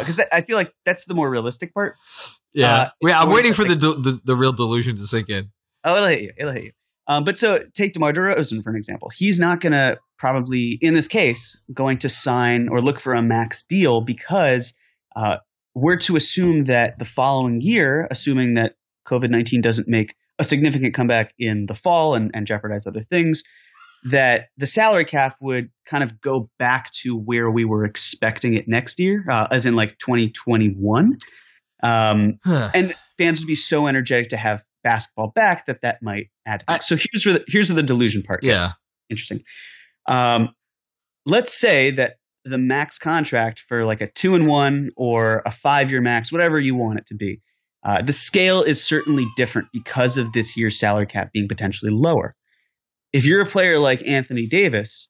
because 0.00 0.20
I 0.32 0.42
feel 0.42 0.56
like 0.56 0.72
that's 0.84 1.06
the 1.06 1.14
more 1.14 1.28
realistic 1.28 1.74
part. 1.74 1.96
Yeah. 2.52 2.74
Uh, 2.74 2.88
yeah. 3.02 3.20
I'm 3.20 3.30
waiting 3.30 3.52
for 3.52 3.64
the, 3.64 3.74
the 3.74 4.20
the 4.24 4.36
real 4.36 4.52
delusion 4.52 4.96
to 4.96 5.02
sink 5.02 5.28
in. 5.28 5.50
Oh, 5.84 5.96
it'll 5.96 6.08
hit 6.08 6.22
you. 6.22 6.32
It'll 6.36 6.52
hit 6.52 6.64
you. 6.64 6.72
Um, 7.08 7.24
but 7.24 7.36
so 7.36 7.58
take 7.74 7.92
DeMar 7.94 8.12
DeRozan 8.12 8.62
for 8.62 8.70
an 8.70 8.76
example. 8.76 9.10
He's 9.14 9.40
not 9.40 9.60
going 9.60 9.72
to 9.72 9.98
probably, 10.18 10.78
in 10.80 10.94
this 10.94 11.08
case, 11.08 11.60
going 11.72 11.98
to 11.98 12.08
sign 12.08 12.68
or 12.68 12.80
look 12.80 13.00
for 13.00 13.14
a 13.14 13.22
max 13.22 13.64
deal 13.64 14.00
because 14.02 14.74
uh, 15.16 15.38
we're 15.74 15.96
to 15.96 16.16
assume 16.16 16.66
that 16.66 16.98
the 16.98 17.04
following 17.04 17.60
year, 17.60 18.06
assuming 18.08 18.54
that 18.54 18.76
COVID 19.06 19.30
19 19.30 19.60
doesn't 19.62 19.88
make 19.88 20.14
a 20.38 20.44
significant 20.44 20.94
comeback 20.94 21.34
in 21.38 21.66
the 21.66 21.74
fall 21.74 22.14
and, 22.14 22.30
and 22.34 22.46
jeopardize 22.46 22.86
other 22.86 23.02
things, 23.02 23.42
that 24.04 24.48
the 24.56 24.66
salary 24.66 25.04
cap 25.04 25.36
would 25.40 25.70
kind 25.86 26.02
of 26.02 26.20
go 26.20 26.50
back 26.58 26.90
to 27.02 27.16
where 27.16 27.50
we 27.50 27.64
were 27.64 27.84
expecting 27.84 28.54
it 28.54 28.66
next 28.66 28.98
year, 28.98 29.24
uh, 29.30 29.46
as 29.50 29.66
in 29.66 29.74
like 29.76 29.96
2021. 29.98 31.18
Um, 31.82 32.38
Huh. 32.44 32.70
and 32.74 32.94
fans 33.18 33.40
would 33.40 33.46
be 33.46 33.54
so 33.54 33.86
energetic 33.86 34.30
to 34.30 34.36
have 34.36 34.62
basketball 34.84 35.28
back, 35.34 35.66
that 35.66 35.82
that 35.82 36.02
might 36.02 36.30
add. 36.46 36.64
I- 36.66 36.78
so 36.78 36.96
here's 36.96 37.24
where 37.24 37.34
the, 37.34 37.44
here's 37.46 37.68
where 37.70 37.76
the 37.76 37.82
delusion 37.82 38.22
part. 38.22 38.42
Yeah. 38.42 38.60
Gets 38.60 38.72
interesting. 39.10 39.44
Um, 40.06 40.54
let's 41.24 41.52
say 41.54 41.92
that 41.92 42.16
the 42.44 42.58
max 42.58 42.98
contract 42.98 43.60
for 43.60 43.84
like 43.84 44.00
a 44.00 44.08
two 44.10 44.34
and 44.34 44.48
one 44.48 44.90
or 44.96 45.42
a 45.46 45.52
five 45.52 45.90
year 45.92 46.00
max, 46.00 46.32
whatever 46.32 46.58
you 46.58 46.74
want 46.74 46.98
it 46.98 47.06
to 47.06 47.14
be, 47.14 47.40
uh, 47.84 48.02
the 48.02 48.12
scale 48.12 48.62
is 48.62 48.82
certainly 48.82 49.24
different 49.36 49.68
because 49.72 50.18
of 50.18 50.32
this 50.32 50.56
year's 50.56 50.78
salary 50.78 51.06
cap 51.06 51.32
being 51.32 51.46
potentially 51.48 51.92
lower. 51.92 52.34
If 53.12 53.26
you're 53.26 53.42
a 53.42 53.46
player 53.46 53.78
like 53.78 54.06
Anthony 54.06 54.46
Davis, 54.46 55.08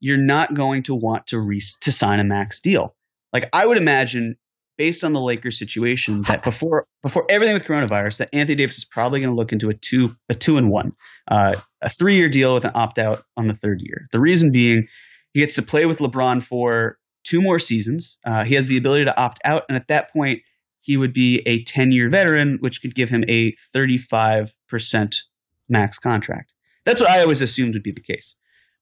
you're 0.00 0.18
not 0.18 0.54
going 0.54 0.84
to 0.84 0.94
want 0.94 1.28
to 1.28 1.38
re- 1.38 1.62
to 1.82 1.92
sign 1.92 2.20
a 2.20 2.24
max 2.24 2.60
deal. 2.60 2.94
Like 3.32 3.48
I 3.52 3.66
would 3.66 3.78
imagine, 3.78 4.36
based 4.76 5.04
on 5.04 5.12
the 5.12 5.20
Lakers 5.20 5.58
situation, 5.58 6.22
that 6.22 6.42
before 6.42 6.86
before 7.02 7.26
everything 7.28 7.54
with 7.54 7.64
coronavirus, 7.64 8.18
that 8.18 8.30
Anthony 8.32 8.56
Davis 8.56 8.78
is 8.78 8.84
probably 8.84 9.20
going 9.20 9.30
to 9.30 9.36
look 9.36 9.52
into 9.52 9.70
a 9.70 9.74
two 9.74 10.16
a 10.28 10.34
two 10.34 10.56
and 10.56 10.70
one, 10.70 10.92
uh, 11.28 11.56
a 11.80 11.88
three 11.88 12.16
year 12.16 12.28
deal 12.28 12.54
with 12.54 12.64
an 12.64 12.72
opt 12.74 12.98
out 12.98 13.22
on 13.36 13.48
the 13.48 13.54
third 13.54 13.80
year. 13.80 14.08
The 14.12 14.20
reason 14.20 14.52
being, 14.52 14.88
he 15.34 15.40
gets 15.40 15.56
to 15.56 15.62
play 15.62 15.86
with 15.86 15.98
LeBron 15.98 16.42
for 16.42 16.98
two 17.24 17.42
more 17.42 17.58
seasons. 17.58 18.18
Uh, 18.24 18.44
he 18.44 18.54
has 18.54 18.66
the 18.66 18.78
ability 18.78 19.04
to 19.04 19.20
opt 19.20 19.40
out, 19.44 19.64
and 19.68 19.76
at 19.76 19.88
that 19.88 20.12
point, 20.12 20.42
he 20.80 20.96
would 20.96 21.12
be 21.12 21.42
a 21.44 21.62
ten 21.64 21.92
year 21.92 22.08
veteran, 22.08 22.58
which 22.60 22.82
could 22.82 22.94
give 22.94 23.10
him 23.10 23.24
a 23.28 23.52
thirty 23.72 23.98
five 23.98 24.52
percent 24.68 25.22
max 25.68 25.98
contract. 25.98 26.52
That's 26.88 27.02
what 27.02 27.10
I 27.10 27.20
always 27.20 27.42
assumed 27.42 27.74
would 27.74 27.82
be 27.82 27.92
the 27.92 28.00
case. 28.00 28.34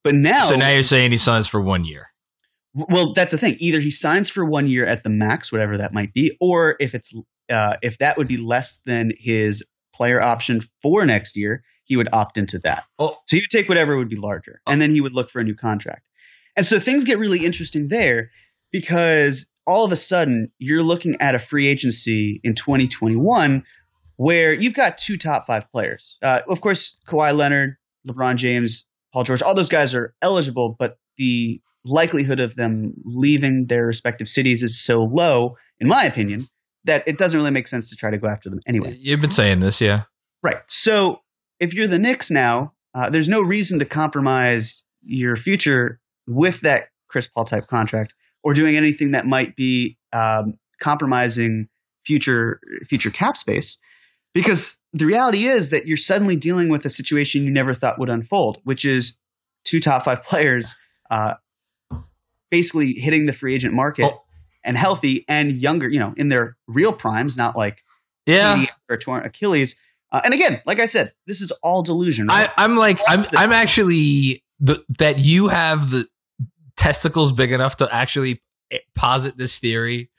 But 0.04 0.14
now, 0.14 0.42
So 0.42 0.54
now 0.54 0.70
you're 0.70 0.84
saying 0.84 1.10
he 1.10 1.16
signs 1.16 1.48
for 1.48 1.60
one 1.60 1.82
year. 1.82 2.08
well, 2.72 3.14
that's 3.14 3.32
the 3.32 3.38
thing. 3.38 3.56
Either 3.58 3.80
he 3.80 3.90
signs 3.90 4.30
for 4.30 4.44
one 4.44 4.68
year 4.68 4.86
at 4.86 5.02
the 5.02 5.10
max, 5.10 5.50
whatever 5.50 5.78
that 5.78 5.92
might 5.92 6.14
be, 6.14 6.36
or 6.40 6.76
if 6.78 6.94
it's 6.94 7.12
uh, 7.50 7.78
if 7.82 7.98
that 7.98 8.16
would 8.16 8.28
be 8.28 8.36
less 8.36 8.78
than 8.86 9.10
his 9.18 9.64
player 9.92 10.20
option 10.20 10.60
for 10.82 11.04
next 11.04 11.36
year, 11.36 11.64
he 11.82 11.96
would 11.96 12.12
opt 12.12 12.38
into 12.38 12.60
that. 12.60 12.84
Oh. 12.96 13.16
So 13.26 13.36
he 13.36 13.42
would 13.42 13.50
take 13.50 13.68
whatever 13.68 13.96
would 13.96 14.08
be 14.08 14.16
larger, 14.16 14.60
and 14.68 14.80
then 14.80 14.90
he 14.90 15.00
would 15.00 15.12
look 15.12 15.28
for 15.28 15.40
a 15.40 15.44
new 15.44 15.56
contract. 15.56 16.02
And 16.54 16.64
so 16.64 16.78
things 16.78 17.02
get 17.02 17.18
really 17.18 17.44
interesting 17.44 17.88
there 17.88 18.30
because 18.70 19.50
all 19.66 19.84
of 19.84 19.90
a 19.90 19.96
sudden 19.96 20.52
you're 20.60 20.84
looking 20.84 21.16
at 21.18 21.34
a 21.34 21.40
free 21.40 21.66
agency 21.66 22.40
in 22.44 22.54
2021 22.54 23.64
where 24.16 24.54
you've 24.54 24.74
got 24.74 24.98
two 24.98 25.16
top 25.16 25.46
five 25.46 25.72
players. 25.72 26.18
Uh, 26.22 26.40
of 26.48 26.60
course, 26.60 26.96
Kawhi 27.06 27.36
Leonard, 27.36 27.76
LeBron 28.06 28.36
James, 28.36 28.86
Paul 29.12 29.24
George, 29.24 29.42
all 29.42 29.54
those 29.54 29.68
guys 29.68 29.94
are 29.94 30.14
eligible, 30.22 30.76
but 30.78 30.98
the 31.16 31.60
likelihood 31.84 32.40
of 32.40 32.56
them 32.56 32.94
leaving 33.04 33.66
their 33.66 33.86
respective 33.86 34.28
cities 34.28 34.62
is 34.62 34.80
so 34.80 35.04
low, 35.04 35.56
in 35.78 35.88
my 35.88 36.04
opinion, 36.04 36.46
that 36.84 37.04
it 37.06 37.18
doesn't 37.18 37.38
really 37.38 37.50
make 37.50 37.68
sense 37.68 37.90
to 37.90 37.96
try 37.96 38.10
to 38.10 38.18
go 38.18 38.28
after 38.28 38.50
them 38.50 38.60
anyway. 38.66 38.96
You've 38.98 39.20
been 39.20 39.30
saying 39.30 39.60
this, 39.60 39.80
yeah. 39.80 40.02
Right. 40.42 40.62
So 40.68 41.20
if 41.60 41.74
you're 41.74 41.88
the 41.88 41.98
Knicks 41.98 42.30
now, 42.30 42.72
uh, 42.94 43.10
there's 43.10 43.28
no 43.28 43.42
reason 43.42 43.78
to 43.80 43.84
compromise 43.84 44.84
your 45.02 45.36
future 45.36 46.00
with 46.26 46.62
that 46.62 46.88
Chris 47.08 47.28
Paul 47.28 47.44
type 47.44 47.66
contract 47.66 48.14
or 48.42 48.54
doing 48.54 48.76
anything 48.76 49.12
that 49.12 49.26
might 49.26 49.56
be 49.56 49.98
um, 50.12 50.58
compromising 50.80 51.68
future 52.04 52.60
future 52.84 53.10
cap 53.10 53.36
space. 53.36 53.78
Because 54.36 54.76
the 54.92 55.06
reality 55.06 55.44
is 55.44 55.70
that 55.70 55.86
you're 55.86 55.96
suddenly 55.96 56.36
dealing 56.36 56.68
with 56.68 56.84
a 56.84 56.90
situation 56.90 57.44
you 57.44 57.50
never 57.50 57.72
thought 57.72 57.98
would 57.98 58.10
unfold, 58.10 58.58
which 58.64 58.84
is 58.84 59.16
two 59.64 59.80
top 59.80 60.02
five 60.02 60.22
players 60.22 60.76
uh, 61.10 61.34
basically 62.50 62.92
hitting 62.92 63.24
the 63.24 63.32
free 63.32 63.54
agent 63.54 63.72
market 63.72 64.04
Oh. 64.12 64.22
and 64.62 64.76
healthy 64.76 65.24
and 65.26 65.50
younger, 65.50 65.88
you 65.88 65.98
know, 66.00 66.12
in 66.18 66.28
their 66.28 66.54
real 66.66 66.92
primes, 66.92 67.38
not 67.38 67.56
like 67.56 67.82
Yeah. 68.26 68.62
Or 68.90 68.98
torn 68.98 69.24
Achilles. 69.24 69.76
Uh, 70.12 70.20
and 70.22 70.34
again, 70.34 70.60
like 70.66 70.80
I 70.80 70.86
said, 70.86 71.14
this 71.26 71.40
is 71.40 71.50
all 71.62 71.82
delusion. 71.82 72.26
Right? 72.26 72.50
I, 72.58 72.64
I'm 72.64 72.76
like 72.76 73.00
I'm 73.08 73.24
I'm 73.34 73.52
actually 73.52 74.44
the 74.60 74.84
that 74.98 75.18
you 75.18 75.48
have 75.48 75.90
the 75.90 76.06
testicles 76.76 77.32
big 77.32 77.52
enough 77.52 77.76
to 77.76 77.88
actually 77.90 78.42
posit 78.94 79.38
this 79.38 79.58
theory, 79.58 80.10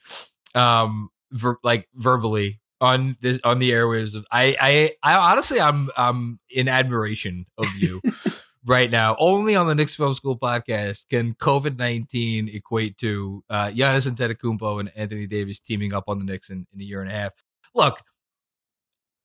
um, 0.56 1.10
ver, 1.32 1.58
like 1.64 1.88
verbally 1.94 2.60
on 2.80 3.18
this 3.22 3.40
on 3.44 3.60
the 3.60 3.72
airwaves 3.72 4.16
of 4.16 4.26
I 4.32 4.56
I 4.60 4.92
I 5.04 5.32
honestly 5.32 5.60
I'm 5.60 5.90
I'm 5.98 6.40
in 6.50 6.68
admiration 6.68 7.46
of 7.58 7.68
you 7.78 8.02
right 8.66 8.90
now. 8.90 9.16
Only 9.20 9.56
on 9.56 9.68
the 9.68 9.76
Knicks 9.76 9.96
Film 9.96 10.14
School 10.14 10.38
podcast 10.38 11.08
can 11.10 11.34
COVID 11.34 11.78
nineteen 11.78 12.48
equate 12.50 12.98
to 13.00 13.44
uh, 13.50 13.68
Giannis 13.68 14.08
Antetokounmpo 14.10 14.80
and 14.80 14.92
Anthony 14.96 15.28
Davis 15.28 15.60
teaming 15.60 15.94
up 15.94 16.06
on 16.08 16.20
the 16.20 16.26
Knicks 16.26 16.50
in, 16.50 16.68
in 16.74 16.82
a 16.82 16.84
year 16.84 17.02
and 17.02 17.10
a 17.10 17.14
half. 17.14 17.34
Look, 17.74 18.02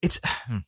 it's. 0.01 0.21
and 0.49 0.65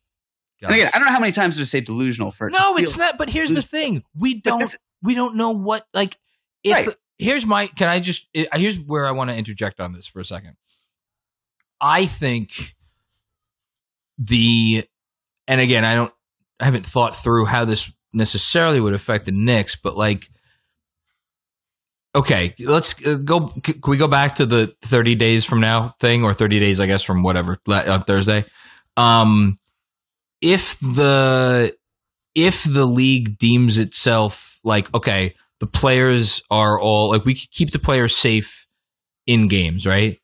again, 0.62 0.90
I 0.92 0.98
don't 0.98 1.06
know 1.06 1.12
how 1.12 1.20
many 1.20 1.32
times 1.32 1.58
to 1.58 1.66
say 1.66 1.80
delusional 1.80 2.30
for 2.30 2.50
No, 2.50 2.76
it's 2.76 2.96
not. 2.98 3.18
But 3.18 3.30
here's 3.30 3.52
the 3.52 3.62
thing: 3.62 4.02
we 4.14 4.40
don't 4.40 4.76
we 5.02 5.14
don't 5.14 5.36
know 5.36 5.50
what 5.52 5.86
like. 5.94 6.18
If 6.62 6.86
Right. 6.86 6.96
here's 7.18 7.44
my, 7.44 7.66
can 7.66 7.88
I 7.88 8.00
just? 8.00 8.26
Here's 8.32 8.78
where 8.80 9.06
I 9.06 9.10
want 9.10 9.28
to 9.30 9.36
interject 9.36 9.80
on 9.80 9.92
this 9.92 10.06
for 10.06 10.20
a 10.20 10.24
second. 10.24 10.56
I 11.80 12.06
think 12.06 12.73
the, 14.18 14.84
and 15.46 15.60
again, 15.60 15.84
I 15.84 15.94
don't, 15.94 16.12
I 16.60 16.64
haven't 16.64 16.86
thought 16.86 17.16
through 17.16 17.46
how 17.46 17.64
this 17.64 17.92
necessarily 18.12 18.80
would 18.80 18.94
affect 18.94 19.26
the 19.26 19.32
Knicks, 19.32 19.76
but 19.76 19.96
like, 19.96 20.30
okay, 22.14 22.54
let's 22.60 23.04
uh, 23.04 23.16
go. 23.16 23.48
Can 23.48 23.80
we 23.86 23.96
go 23.96 24.06
back 24.06 24.36
to 24.36 24.46
the 24.46 24.74
30 24.82 25.16
days 25.16 25.44
from 25.44 25.60
now 25.60 25.94
thing, 26.00 26.24
or 26.24 26.32
30 26.32 26.60
days, 26.60 26.80
I 26.80 26.86
guess, 26.86 27.02
from 27.02 27.22
whatever 27.22 27.56
uh, 27.66 27.98
Thursday? 28.00 28.44
Um, 28.96 29.58
if 30.40 30.78
the 30.80 31.74
if 32.34 32.64
the 32.64 32.84
league 32.84 33.38
deems 33.38 33.78
itself 33.78 34.60
like 34.64 34.92
okay, 34.94 35.34
the 35.60 35.66
players 35.66 36.42
are 36.50 36.78
all 36.80 37.10
like 37.10 37.24
we 37.24 37.34
keep 37.34 37.70
the 37.70 37.78
players 37.78 38.16
safe 38.16 38.66
in 39.26 39.48
games, 39.48 39.86
right? 39.86 40.20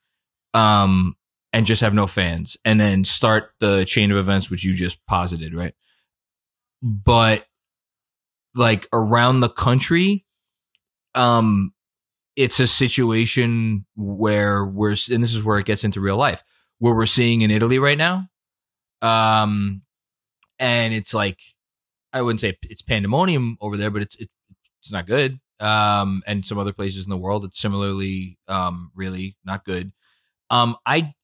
Um, 0.54 1.16
and 1.52 1.66
just 1.66 1.80
have 1.80 1.94
no 1.94 2.06
fans, 2.06 2.56
and 2.64 2.80
then 2.80 3.04
start 3.04 3.52
the 3.58 3.84
chain 3.84 4.10
of 4.10 4.18
events 4.18 4.50
which 4.50 4.64
you 4.64 4.74
just 4.74 5.04
posited, 5.06 5.54
right? 5.54 5.74
But 6.82 7.46
like 8.54 8.88
around 8.92 9.40
the 9.40 9.48
country, 9.48 10.24
um, 11.14 11.72
it's 12.36 12.60
a 12.60 12.66
situation 12.66 13.84
where 13.96 14.64
we're, 14.64 14.96
and 15.10 15.22
this 15.22 15.34
is 15.34 15.44
where 15.44 15.58
it 15.58 15.66
gets 15.66 15.84
into 15.84 16.00
real 16.00 16.16
life, 16.16 16.42
where 16.78 16.94
we're 16.94 17.06
seeing 17.06 17.42
in 17.42 17.50
Italy 17.50 17.78
right 17.78 17.98
now. 17.98 18.28
Um, 19.02 19.82
and 20.58 20.94
it's 20.94 21.12
like, 21.12 21.40
I 22.12 22.22
wouldn't 22.22 22.40
say 22.40 22.56
it's 22.62 22.82
pandemonium 22.82 23.56
over 23.60 23.76
there, 23.76 23.90
but 23.90 24.02
it's, 24.02 24.16
it, 24.16 24.30
it's 24.78 24.92
not 24.92 25.06
good. 25.06 25.40
Um, 25.58 26.22
and 26.26 26.46
some 26.46 26.58
other 26.58 26.72
places 26.72 27.04
in 27.04 27.10
the 27.10 27.18
world, 27.18 27.44
it's 27.44 27.60
similarly, 27.60 28.38
um, 28.48 28.90
really 28.96 29.36
not 29.44 29.64
good. 29.64 29.92
Um, 30.48 30.76
I, 30.86 31.14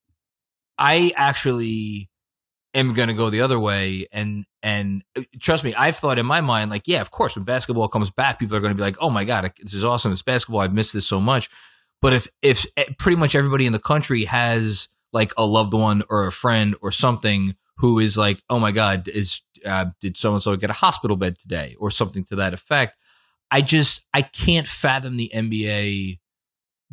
I 0.79 1.13
actually 1.17 2.11
am 2.75 2.93
going 2.93 3.09
to 3.09 3.15
go 3.15 3.31
the 3.31 3.41
other 3.41 3.59
way 3.59 4.07
and, 4.13 4.45
and 4.63 5.03
uh, 5.17 5.23
trust 5.41 5.65
me, 5.65 5.75
I've 5.75 5.97
thought 5.97 6.19
in 6.19 6.27
my 6.27 6.41
mind, 6.41 6.71
like, 6.71 6.87
yeah, 6.87 7.01
of 7.01 7.11
course, 7.11 7.37
when 7.37 7.45
basketball 7.45 7.89
comes 7.89 8.11
back, 8.11 8.39
people 8.39 8.57
are 8.57 8.61
going 8.61 8.73
to 8.73 8.77
be 8.77 8.83
like, 8.83 8.97
oh 9.01 9.11
my 9.11 9.25
God, 9.25 9.53
this 9.63 9.75
is 9.75 9.85
awesome. 9.85 10.13
It's 10.13 10.23
basketball. 10.23 10.61
I've 10.61 10.75
missed 10.75 10.93
this 10.93 11.07
so 11.07 11.21
much. 11.21 11.49
But 12.03 12.13
if, 12.13 12.29
if 12.43 12.67
eh, 12.77 12.87
pretty 12.99 13.17
much 13.17 13.35
everybody 13.35 13.67
in 13.67 13.73
the 13.73 13.79
country 13.79 14.25
has 14.25 14.89
like 15.13 15.33
a 15.39 15.47
loved 15.47 15.73
one 15.73 16.03
or 16.11 16.27
a 16.27 16.33
friend 16.33 16.75
or 16.83 16.91
something 16.91 17.55
who 17.79 17.99
is 17.99 18.19
like, 18.19 18.43
oh 18.51 18.59
my 18.59 18.73
God, 18.73 19.09
is, 19.09 19.43
uh, 19.65 19.87
did 20.01 20.17
so 20.17 20.33
and 20.33 20.43
so 20.43 20.57
get 20.57 20.71
a 20.71 20.75
hospital 20.75 21.17
bed 21.17 21.39
today 21.39 21.77
or 21.79 21.91
something 21.91 22.25
to 22.25 22.37
that 22.37 22.53
effect? 22.53 22.97
I 23.51 23.63
just, 23.63 24.05
I 24.13 24.23
can't 24.23 24.67
fathom 24.67 25.17
the 25.17 25.31
NBA 25.33 26.19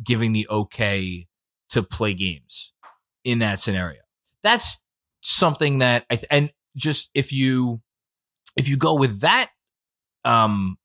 giving 0.02 0.32
the 0.32 0.46
okay 0.48 1.26
to 1.70 1.82
play 1.82 2.14
games 2.14 2.72
in 3.24 3.40
that 3.40 3.58
scenario. 3.58 4.00
That's 4.42 4.80
something 5.22 5.78
that 5.78 6.04
I, 6.10 6.16
th- 6.16 6.26
and 6.30 6.52
just 6.76 7.10
if 7.14 7.32
you, 7.32 7.80
if 8.56 8.68
you 8.68 8.76
go 8.76 8.94
with 8.94 9.20
that, 9.20 9.50
um, 10.24 10.76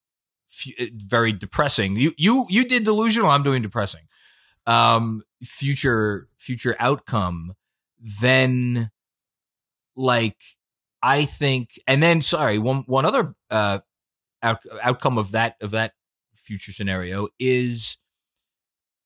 f- 0.49 0.89
very 0.93 1.33
depressing. 1.33 1.95
You, 1.95 2.13
you, 2.17 2.45
you 2.49 2.65
did 2.65 2.85
delusional. 2.85 3.29
I'm 3.29 3.43
doing 3.43 3.61
depressing. 3.61 4.07
Um, 4.65 5.23
future, 5.43 6.27
future 6.37 6.75
outcome, 6.79 7.53
then 7.99 8.91
like, 9.95 10.37
I 11.01 11.25
think, 11.25 11.79
and 11.87 12.01
then 12.01 12.21
sorry, 12.21 12.59
one, 12.59 12.83
one 12.87 13.05
other, 13.05 13.35
uh, 13.49 13.79
out, 14.41 14.59
outcome 14.81 15.17
of 15.17 15.31
that, 15.31 15.55
of 15.61 15.71
that 15.71 15.93
future 16.35 16.71
scenario 16.71 17.27
is 17.39 17.98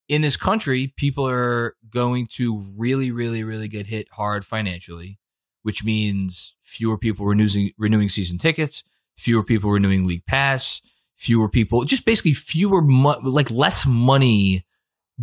in 0.08 0.22
this 0.22 0.38
country, 0.38 0.94
people 0.98 1.28
are 1.28 1.76
going 1.90 2.28
to 2.34 2.60
really, 2.78 3.12
really, 3.12 3.44
really 3.44 3.68
get 3.68 3.88
hit 3.88 4.08
hard 4.12 4.46
financially, 4.46 5.20
which 5.62 5.84
means 5.84 6.56
fewer 6.62 6.98
people 6.98 7.26
renewing 7.26 7.72
renewing 7.78 8.10
season 8.10 8.38
tickets, 8.38 8.84
fewer 9.18 9.44
people 9.44 9.72
renewing 9.72 10.06
league 10.06 10.26
pass, 10.26 10.82
fewer 11.16 11.48
people, 11.48 11.86
just 11.86 12.06
basically 12.06 12.34
fewer, 12.34 12.82
mo- 12.82 13.22
like 13.24 13.50
less 13.50 13.86
money 13.86 14.66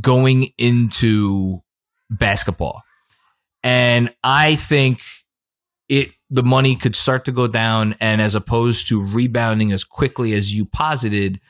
going 0.01 0.49
into 0.57 1.63
basketball. 2.09 2.83
And 3.63 4.15
I 4.25 4.55
think 4.55 5.01
it 5.89 6.11
the 6.31 6.43
money 6.43 6.77
could 6.77 6.95
start 6.95 7.25
to 7.27 7.33
go 7.33 7.47
down, 7.49 7.97
and 8.01 8.23
as 8.23 8.35
opposed 8.35 8.89
to 8.89 9.03
rebounding 9.03 9.73
as 9.73 9.85
quickly 9.85 10.33
as 10.33 10.55
you 10.55 10.65
posited, 10.65 11.41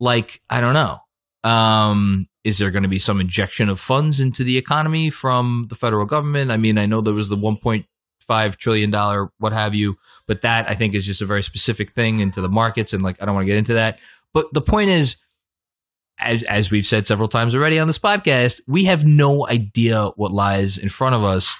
like 0.00 0.40
I 0.48 0.60
don't 0.60 0.74
know, 0.74 1.00
um, 1.44 2.27
is 2.44 2.58
there 2.58 2.70
going 2.70 2.82
to 2.82 2.88
be 2.88 2.98
some 2.98 3.20
injection 3.20 3.68
of 3.68 3.80
funds 3.80 4.20
into 4.20 4.44
the 4.44 4.56
economy 4.56 5.10
from 5.10 5.66
the 5.68 5.74
federal 5.74 6.06
government? 6.06 6.50
I 6.50 6.56
mean, 6.56 6.78
I 6.78 6.86
know 6.86 7.00
there 7.00 7.14
was 7.14 7.28
the 7.28 7.36
one 7.36 7.56
point 7.56 7.86
five 8.20 8.56
trillion 8.56 8.90
dollar 8.90 9.30
what 9.38 9.52
have 9.52 9.74
you, 9.74 9.96
but 10.26 10.42
that 10.42 10.68
I 10.68 10.74
think 10.74 10.94
is 10.94 11.06
just 11.06 11.22
a 11.22 11.26
very 11.26 11.42
specific 11.42 11.92
thing 11.92 12.20
into 12.20 12.40
the 12.40 12.48
markets, 12.48 12.92
and 12.92 13.02
like 13.02 13.20
I 13.20 13.26
don't 13.26 13.34
want 13.34 13.44
to 13.44 13.50
get 13.50 13.58
into 13.58 13.74
that. 13.74 13.98
But 14.34 14.52
the 14.52 14.60
point 14.60 14.90
is, 14.90 15.16
as, 16.20 16.42
as 16.44 16.70
we've 16.70 16.86
said 16.86 17.06
several 17.06 17.28
times 17.28 17.54
already 17.54 17.78
on 17.78 17.86
this 17.86 17.98
podcast, 17.98 18.60
we 18.66 18.84
have 18.84 19.06
no 19.06 19.46
idea 19.48 20.10
what 20.16 20.32
lies 20.32 20.78
in 20.78 20.88
front 20.88 21.14
of 21.14 21.24
us. 21.24 21.56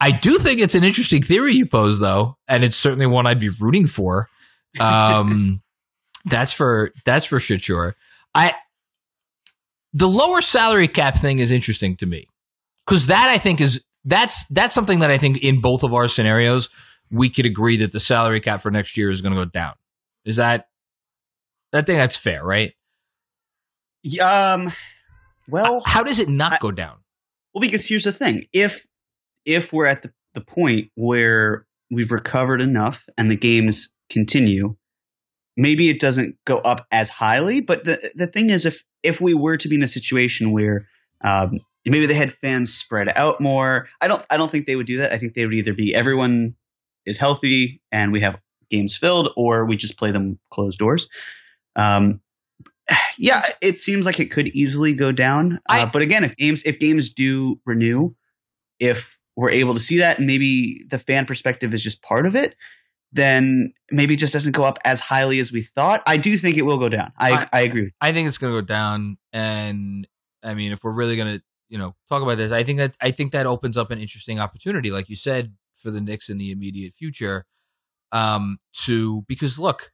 I 0.00 0.10
do 0.10 0.38
think 0.38 0.60
it's 0.60 0.74
an 0.74 0.82
interesting 0.82 1.22
theory 1.22 1.54
you 1.54 1.66
pose, 1.66 2.00
though, 2.00 2.36
and 2.48 2.64
it's 2.64 2.76
certainly 2.76 3.06
one 3.06 3.26
I'd 3.26 3.38
be 3.38 3.50
rooting 3.60 3.86
for. 3.86 4.28
Um, 4.80 5.62
that's 6.24 6.52
for 6.52 6.92
that's 7.04 7.24
for 7.24 7.38
sure. 7.38 7.94
I 8.34 8.54
the 9.92 10.08
lower 10.08 10.40
salary 10.40 10.88
cap 10.88 11.16
thing 11.18 11.38
is 11.38 11.52
interesting 11.52 11.96
to 11.96 12.06
me 12.06 12.26
because 12.86 13.06
that 13.08 13.28
I 13.30 13.38
think 13.38 13.60
is 13.60 13.84
that's 14.04 14.44
that's 14.48 14.74
something 14.74 15.00
that 15.00 15.10
I 15.10 15.18
think 15.18 15.38
in 15.42 15.60
both 15.60 15.82
of 15.84 15.92
our 15.94 16.08
scenarios 16.08 16.68
we 17.10 17.28
could 17.28 17.44
agree 17.46 17.76
that 17.78 17.92
the 17.92 18.00
salary 18.00 18.40
cap 18.40 18.62
for 18.62 18.70
next 18.70 18.96
year 18.96 19.10
is 19.10 19.20
going 19.20 19.34
to 19.34 19.44
go 19.44 19.50
down. 19.50 19.74
Is 20.24 20.36
that 20.36 20.68
I 21.72 21.82
think 21.82 21.98
that's 21.98 22.16
fair, 22.16 22.42
right? 22.44 22.72
Um, 24.22 24.72
well, 25.48 25.80
How 25.84 26.02
does 26.02 26.18
it 26.18 26.28
not 26.28 26.54
I- 26.54 26.58
go 26.60 26.70
down? 26.70 26.98
well, 27.54 27.60
because 27.60 27.86
here's 27.86 28.04
the 28.04 28.12
thing: 28.12 28.44
if 28.52 28.86
if 29.44 29.72
we're 29.72 29.86
at 29.86 30.02
the, 30.02 30.12
the 30.34 30.40
point 30.40 30.90
where 30.94 31.66
we've 31.90 32.10
recovered 32.12 32.60
enough 32.62 33.04
and 33.18 33.30
the 33.30 33.36
games 33.36 33.92
continue, 34.10 34.76
maybe 35.56 35.90
it 35.90 36.00
doesn't 36.00 36.36
go 36.44 36.58
up 36.58 36.86
as 36.90 37.10
highly. 37.10 37.60
But 37.60 37.84
the 37.84 38.12
the 38.14 38.26
thing 38.26 38.50
is, 38.50 38.66
if 38.66 38.82
if 39.02 39.20
we 39.20 39.34
were 39.34 39.56
to 39.56 39.68
be 39.68 39.76
in 39.76 39.82
a 39.82 39.88
situation 39.88 40.52
where 40.52 40.88
um, 41.22 41.60
maybe 41.86 42.06
they 42.06 42.14
had 42.14 42.32
fans 42.32 42.74
spread 42.74 43.08
out 43.08 43.40
more, 43.40 43.88
I 44.00 44.08
don't 44.08 44.24
I 44.30 44.36
don't 44.36 44.50
think 44.50 44.66
they 44.66 44.76
would 44.76 44.86
do 44.86 44.98
that. 44.98 45.12
I 45.12 45.16
think 45.18 45.34
they 45.34 45.44
would 45.46 45.54
either 45.54 45.74
be 45.74 45.94
everyone 45.94 46.54
is 47.04 47.18
healthy 47.18 47.82
and 47.90 48.12
we 48.12 48.20
have 48.20 48.40
games 48.70 48.96
filled, 48.96 49.30
or 49.36 49.66
we 49.66 49.76
just 49.76 49.98
play 49.98 50.12
them 50.12 50.38
closed 50.50 50.78
doors. 50.78 51.08
Um, 51.76 52.20
yeah, 53.18 53.42
it 53.60 53.78
seems 53.78 54.06
like 54.06 54.20
it 54.20 54.30
could 54.30 54.48
easily 54.48 54.94
go 54.94 55.12
down. 55.12 55.58
I- 55.68 55.82
uh, 55.82 55.90
but 55.92 56.02
again, 56.02 56.24
if 56.24 56.36
games 56.36 56.62
if 56.64 56.78
games 56.78 57.12
do 57.14 57.60
renew, 57.66 58.14
if 58.78 59.18
we're 59.36 59.50
able 59.50 59.74
to 59.74 59.80
see 59.80 59.98
that, 59.98 60.18
and 60.18 60.26
maybe 60.26 60.84
the 60.88 60.98
fan 60.98 61.24
perspective 61.24 61.72
is 61.72 61.82
just 61.82 62.02
part 62.02 62.26
of 62.26 62.36
it, 62.36 62.54
then 63.12 63.72
maybe 63.90 64.14
it 64.14 64.18
just 64.18 64.32
doesn't 64.32 64.54
go 64.54 64.64
up 64.64 64.78
as 64.84 65.00
highly 65.00 65.38
as 65.38 65.52
we 65.52 65.62
thought. 65.62 66.02
I 66.06 66.16
do 66.16 66.36
think 66.36 66.56
it 66.56 66.62
will 66.62 66.78
go 66.78 66.88
down. 66.88 67.12
I 67.18 67.32
I- 67.32 67.48
I, 67.52 67.60
agree. 67.62 67.90
I 68.00 68.12
think 68.12 68.28
it's 68.28 68.38
going 68.38 68.52
to 68.54 68.60
go 68.60 68.64
down, 68.66 69.18
and 69.32 70.06
I 70.42 70.54
mean, 70.54 70.72
if 70.72 70.82
we're 70.82 70.92
really 70.92 71.16
going 71.16 71.38
to, 71.38 71.42
you 71.68 71.78
know, 71.78 71.94
talk 72.08 72.22
about 72.22 72.36
this, 72.38 72.52
I 72.52 72.64
think 72.64 72.78
that 72.78 72.96
I 73.00 73.10
think 73.10 73.32
that 73.32 73.46
opens 73.46 73.76
up 73.78 73.90
an 73.90 73.98
interesting 73.98 74.40
opportunity, 74.40 74.90
like 74.90 75.08
you 75.08 75.16
said, 75.16 75.54
for 75.76 75.90
the 75.90 76.00
Knicks 76.00 76.28
in 76.28 76.38
the 76.38 76.50
immediate 76.50 76.94
future. 76.94 77.44
Um, 78.12 78.58
to 78.84 79.22
because 79.28 79.58
look, 79.58 79.90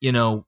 you 0.00 0.10
know, 0.12 0.46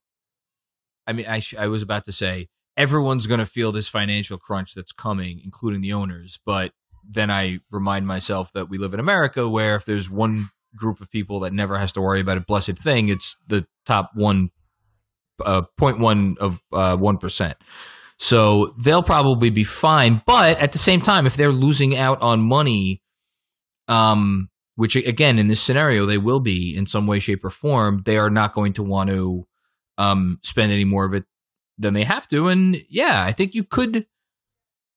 I 1.06 1.12
mean, 1.12 1.26
I 1.26 1.38
sh- 1.40 1.54
I 1.58 1.66
was 1.68 1.82
about 1.82 2.04
to 2.06 2.12
say 2.12 2.48
everyone's 2.76 3.26
going 3.26 3.38
to 3.40 3.46
feel 3.46 3.70
this 3.72 3.88
financial 3.88 4.38
crunch 4.38 4.74
that's 4.74 4.92
coming, 4.92 5.40
including 5.44 5.80
the 5.80 5.92
owners, 5.92 6.40
but 6.44 6.72
then 7.08 7.30
I 7.30 7.60
remind 7.70 8.06
myself 8.06 8.52
that 8.52 8.68
we 8.68 8.78
live 8.78 8.94
in 8.94 9.00
America, 9.00 9.48
where 9.48 9.76
if 9.76 9.84
there's 9.84 10.08
one 10.10 10.50
group 10.76 11.00
of 11.00 11.10
people 11.10 11.40
that 11.40 11.52
never 11.52 11.78
has 11.78 11.92
to 11.92 12.00
worry 12.00 12.20
about 12.20 12.36
a 12.36 12.40
blessed 12.40 12.78
thing, 12.78 13.08
it's 13.08 13.36
the 13.46 13.66
top 13.86 14.10
one 14.14 14.50
uh, 15.44 15.62
0.1 15.78 16.38
of 16.38 16.62
uh, 16.72 16.96
1%. 16.96 17.54
So 18.18 18.74
they'll 18.80 19.02
probably 19.02 19.50
be 19.50 19.64
fine. 19.64 20.22
But 20.26 20.58
at 20.58 20.72
the 20.72 20.78
same 20.78 21.00
time, 21.00 21.26
if 21.26 21.36
they're 21.36 21.52
losing 21.52 21.96
out 21.96 22.22
on 22.22 22.40
money, 22.40 23.02
um, 23.88 24.48
which 24.76 24.96
again, 24.96 25.38
in 25.38 25.48
this 25.48 25.60
scenario, 25.60 26.06
they 26.06 26.18
will 26.18 26.40
be 26.40 26.76
in 26.76 26.86
some 26.86 27.06
way, 27.06 27.18
shape, 27.18 27.44
or 27.44 27.50
form, 27.50 28.02
they 28.04 28.16
are 28.16 28.30
not 28.30 28.54
going 28.54 28.74
to 28.74 28.82
want 28.82 29.10
to 29.10 29.46
um, 29.98 30.38
spend 30.42 30.72
any 30.72 30.84
more 30.84 31.04
of 31.04 31.14
it 31.14 31.24
than 31.78 31.94
they 31.94 32.04
have 32.04 32.28
to. 32.28 32.48
And 32.48 32.82
yeah, 32.88 33.22
I 33.24 33.32
think 33.32 33.54
you 33.54 33.64
could 33.64 34.06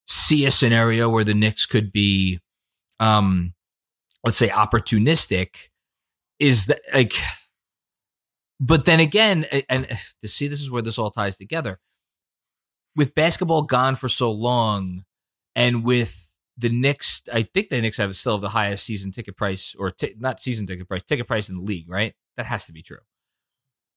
see 0.06 0.46
a 0.46 0.50
scenario 0.50 1.10
where 1.10 1.24
the 1.24 1.34
Knicks 1.34 1.66
could 1.66 1.92
be, 1.92 2.38
um, 3.00 3.54
let's 4.26 4.36
say, 4.36 4.48
opportunistic. 4.48 5.68
Is 6.38 6.66
that 6.66 6.80
like, 6.92 7.14
but 8.60 8.84
then 8.84 9.00
again, 9.00 9.46
and 9.70 9.86
to 10.22 10.28
see 10.28 10.48
this 10.48 10.60
is 10.60 10.70
where 10.70 10.82
this 10.82 10.98
all 10.98 11.10
ties 11.10 11.36
together. 11.36 11.78
With 12.94 13.14
basketball 13.14 13.62
gone 13.62 13.96
for 13.96 14.08
so 14.08 14.30
long, 14.30 15.04
and 15.54 15.84
with 15.84 16.30
the 16.58 16.68
Knicks, 16.68 17.22
I 17.32 17.42
think 17.42 17.68
the 17.68 17.80
Knicks 17.80 17.98
have 17.98 18.14
still 18.16 18.32
have 18.34 18.40
the 18.42 18.50
highest 18.50 18.84
season 18.84 19.12
ticket 19.12 19.36
price, 19.36 19.74
or 19.78 19.90
ti- 19.90 20.14
not 20.18 20.40
season 20.40 20.66
ticket 20.66 20.88
price, 20.88 21.02
ticket 21.02 21.26
price 21.26 21.48
in 21.48 21.56
the 21.56 21.62
league, 21.62 21.90
right? 21.90 22.14
That 22.36 22.46
has 22.46 22.66
to 22.66 22.72
be 22.72 22.82
true. 22.82 22.98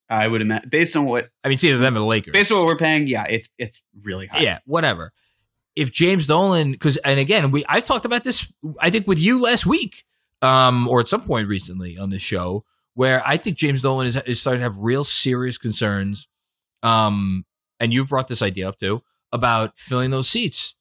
I 0.09 0.27
would 0.27 0.41
imagine 0.41 0.69
based 0.69 0.95
on 0.95 1.05
what 1.05 1.29
I 1.43 1.49
mean, 1.49 1.53
it's 1.53 1.63
either 1.63 1.77
them 1.77 1.95
or 1.95 1.99
the 1.99 2.05
Lakers. 2.05 2.33
based 2.33 2.51
on 2.51 2.57
what 2.57 2.67
we're 2.67 2.77
paying. 2.77 3.07
Yeah, 3.07 3.25
it's 3.29 3.47
it's 3.57 3.81
really 4.03 4.27
high. 4.27 4.39
Yeah, 4.39 4.59
whatever. 4.65 5.11
If 5.75 5.91
James 5.91 6.27
Dolan, 6.27 6.71
because 6.71 6.97
and 6.97 7.19
again, 7.19 7.51
we 7.51 7.63
I 7.69 7.79
talked 7.79 8.05
about 8.05 8.23
this, 8.23 8.51
I 8.79 8.89
think 8.89 9.07
with 9.07 9.19
you 9.19 9.41
last 9.41 9.65
week, 9.65 10.03
um, 10.41 10.87
or 10.87 10.99
at 10.99 11.07
some 11.07 11.21
point 11.21 11.47
recently 11.47 11.97
on 11.97 12.09
this 12.09 12.21
show, 12.21 12.63
where 12.93 13.25
I 13.25 13.37
think 13.37 13.57
James 13.57 13.81
Dolan 13.81 14.07
is, 14.07 14.15
is 14.17 14.41
starting 14.41 14.59
to 14.59 14.63
have 14.63 14.77
real 14.77 15.03
serious 15.03 15.57
concerns. 15.57 16.27
Um, 16.83 17.45
and 17.79 17.93
you've 17.93 18.07
brought 18.07 18.27
this 18.27 18.41
idea 18.41 18.67
up 18.67 18.77
too 18.77 19.01
about 19.31 19.77
filling 19.77 20.11
those 20.11 20.29
seats. 20.29 20.75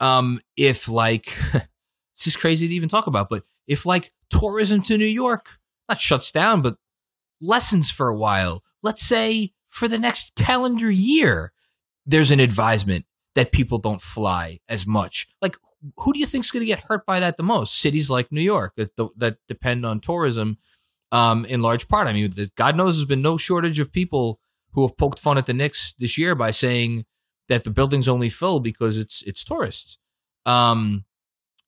Um, 0.00 0.40
if 0.56 0.88
like 0.88 1.26
this 1.52 2.26
is 2.26 2.36
crazy 2.36 2.68
to 2.68 2.74
even 2.74 2.88
talk 2.88 3.06
about, 3.06 3.28
but 3.28 3.44
if 3.66 3.84
like 3.86 4.12
tourism 4.30 4.82
to 4.82 4.96
New 4.96 5.06
York 5.06 5.58
not 5.88 6.00
shuts 6.00 6.30
down, 6.30 6.62
but 6.62 6.76
lessens 7.40 7.90
for 7.90 8.08
a 8.08 8.16
while, 8.16 8.62
let's 8.82 9.02
say 9.02 9.52
for 9.68 9.88
the 9.88 9.98
next 9.98 10.34
calendar 10.36 10.90
year, 10.90 11.52
there's 12.06 12.30
an 12.30 12.40
advisement 12.40 13.04
that 13.34 13.52
people 13.52 13.78
don't 13.78 14.00
fly 14.00 14.60
as 14.68 14.86
much. 14.86 15.26
Like, 15.42 15.56
who 15.96 16.12
do 16.12 16.20
you 16.20 16.26
think's 16.26 16.50
going 16.50 16.60
to 16.60 16.66
get 16.66 16.80
hurt 16.80 17.06
by 17.06 17.20
that 17.20 17.36
the 17.36 17.42
most? 17.42 17.78
Cities 17.78 18.10
like 18.10 18.30
New 18.30 18.42
York 18.42 18.74
that 18.76 18.90
that 19.16 19.38
depend 19.48 19.86
on 19.86 20.00
tourism 20.00 20.58
um, 21.12 21.44
in 21.44 21.62
large 21.62 21.88
part. 21.88 22.06
I 22.06 22.12
mean, 22.12 22.32
God 22.56 22.76
knows 22.76 22.96
there's 22.96 23.06
been 23.06 23.22
no 23.22 23.36
shortage 23.36 23.78
of 23.78 23.92
people 23.92 24.40
who 24.72 24.86
have 24.86 24.96
poked 24.96 25.18
fun 25.18 25.38
at 25.38 25.46
the 25.46 25.54
Knicks 25.54 25.94
this 25.94 26.16
year 26.16 26.34
by 26.34 26.50
saying 26.50 27.04
that 27.48 27.64
the 27.64 27.70
building's 27.70 28.08
only 28.08 28.28
full 28.28 28.60
because 28.60 28.98
it's 28.98 29.22
it's 29.22 29.44
tourists. 29.44 29.98
Um, 30.46 31.04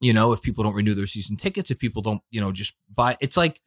you 0.01 0.13
know, 0.13 0.33
if 0.33 0.43
people 0.43 0.65
don't 0.65 0.75
renew 0.75 0.95
their 0.95 1.07
season 1.07 1.37
tickets, 1.37 1.71
if 1.71 1.79
people 1.79 2.03
don't, 2.03 2.23
you 2.31 2.41
know, 2.41 2.53
just 2.53 2.75
buy, 2.93 3.17
it's 3.21 3.37
like 3.37 3.61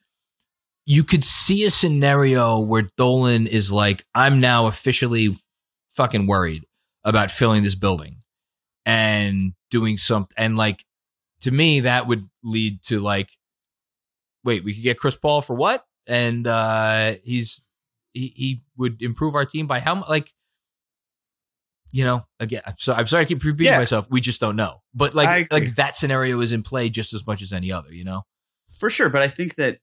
you 0.86 1.04
could 1.04 1.24
see 1.24 1.64
a 1.64 1.70
scenario 1.70 2.60
where 2.60 2.90
Dolan 2.98 3.48
is 3.48 3.72
like, 3.72 4.06
I'm 4.14 4.40
now 4.40 4.68
officially 4.68 5.34
fucking 5.96 6.28
worried 6.28 6.66
about 7.04 7.32
filling 7.32 7.64
this 7.64 7.76
building 7.76 8.18
and 8.86 9.54
doing 9.72 9.98
something. 9.98 10.36
And 10.38 10.58
like, 10.58 10.86
to 11.42 11.52
me, 11.52 11.82
that 11.82 12.08
would 12.08 12.26
lead 12.44 12.84
to 12.84 13.00
like, 13.00 13.30
wait, 14.44 14.64
we 14.64 14.74
could 14.74 14.84
get 14.84 15.00
Chris 15.00 15.16
Paul 15.16 15.42
for 15.42 15.56
what? 15.56 15.86
And 16.08 16.46
uh, 16.48 17.16
he's 17.24 17.64
he, 18.14 18.32
he 18.36 18.62
would 18.78 19.02
improve 19.02 19.36
our 19.36 19.46
team 19.46 19.68
by 19.68 19.80
how 19.80 19.96
much? 19.96 20.08
Like, 20.10 20.34
you 21.92 22.04
know, 22.06 22.26
again, 22.40 22.62
I'm 22.66 22.76
sorry, 22.78 23.00
I'm 23.00 23.08
sorry 23.08 23.26
to 23.26 23.28
keep 23.34 23.44
repeating 23.44 23.74
Yeah. 23.74 23.78
myself. 23.80 24.08
We 24.10 24.22
just 24.22 24.42
don't 24.42 24.56
know. 24.56 24.82
But 24.94 25.16
like, 25.16 25.52
like 25.52 25.76
that 25.76 25.96
scenario 25.96 26.40
is 26.42 26.54
in 26.54 26.62
play 26.64 26.90
just 26.90 27.14
as 27.14 27.26
much 27.26 27.42
as 27.42 27.54
any 27.54 27.72
other. 27.72 27.94
You 27.94 28.04
know. 28.04 28.24
for 28.78 28.90
sure. 28.90 29.10
But 29.10 29.22
I 29.22 29.28
think 29.28 29.56
that 29.56 29.80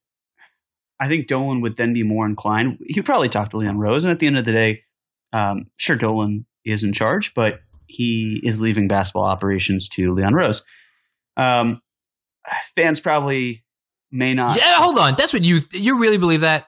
I 1.00 1.08
think 1.08 1.26
Dolan 1.26 1.62
would 1.62 1.76
then 1.76 1.94
be 1.94 2.02
more 2.04 2.26
inclined. 2.26 2.78
He'd 2.86 3.04
probably 3.04 3.28
talk 3.28 3.50
to 3.50 3.56
Leon 3.56 3.78
Rose, 3.78 4.04
and 4.04 4.12
at 4.12 4.18
the 4.20 4.26
end 4.28 4.38
of 4.38 4.44
the 4.44 4.52
day, 4.52 4.82
um, 5.32 5.66
sure, 5.76 5.96
Dolan 5.96 6.46
is 6.64 6.84
in 6.84 6.92
charge, 6.92 7.34
but 7.34 7.60
he 7.92 8.40
is 8.42 8.60
leaving 8.62 8.88
basketball 8.88 9.24
operations 9.24 9.88
to 9.90 10.12
Leon 10.12 10.34
Rose. 10.34 10.62
Um, 11.36 11.80
fans 12.76 13.00
probably 13.00 13.64
may 14.10 14.34
not. 14.34 14.56
yeah, 14.58 14.74
hold 14.76 14.98
on. 14.98 15.14
That's 15.16 15.32
what 15.32 15.44
you 15.44 15.60
you 15.72 15.98
really 15.98 16.18
believe 16.18 16.40
that? 16.40 16.66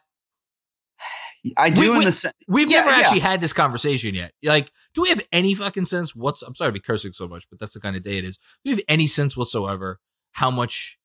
I 1.59 1.69
do 1.71 1.93
We- 1.93 1.99
in 1.99 2.05
the 2.05 2.13
sen- 2.13 2.33
We've 2.49 2.71
Yeah, 2.71 2.79
never 2.81 2.91
yeah. 2.91 2.97
actually 3.01 3.21
had 3.21 3.41
this 3.41 3.53
conversation 3.53 4.15
yet. 4.15 4.33
Like, 4.43 4.73
do 4.95 5.03
we 5.03 5.11
have 5.11 5.21
any 5.31 5.55
fucking 5.55 5.85
sense? 5.87 6.15
What's 6.17 6.43
I'm 6.43 6.55
sorry 6.55 6.69
to 6.71 6.73
be 6.73 6.81
cursing 6.81 7.13
so 7.13 7.29
much, 7.29 7.47
but 7.51 7.59
that's 7.59 7.75
the 7.75 7.81
kind 7.81 7.97
of 7.97 8.03
day 8.03 8.17
it 8.19 8.25
is. 8.25 8.39
Do 8.39 8.43
we 8.67 8.71
have 8.71 8.81
any 8.89 9.07
sense 9.07 9.37
whatsoever 9.37 10.01
how 10.33 10.51
much 10.51 10.99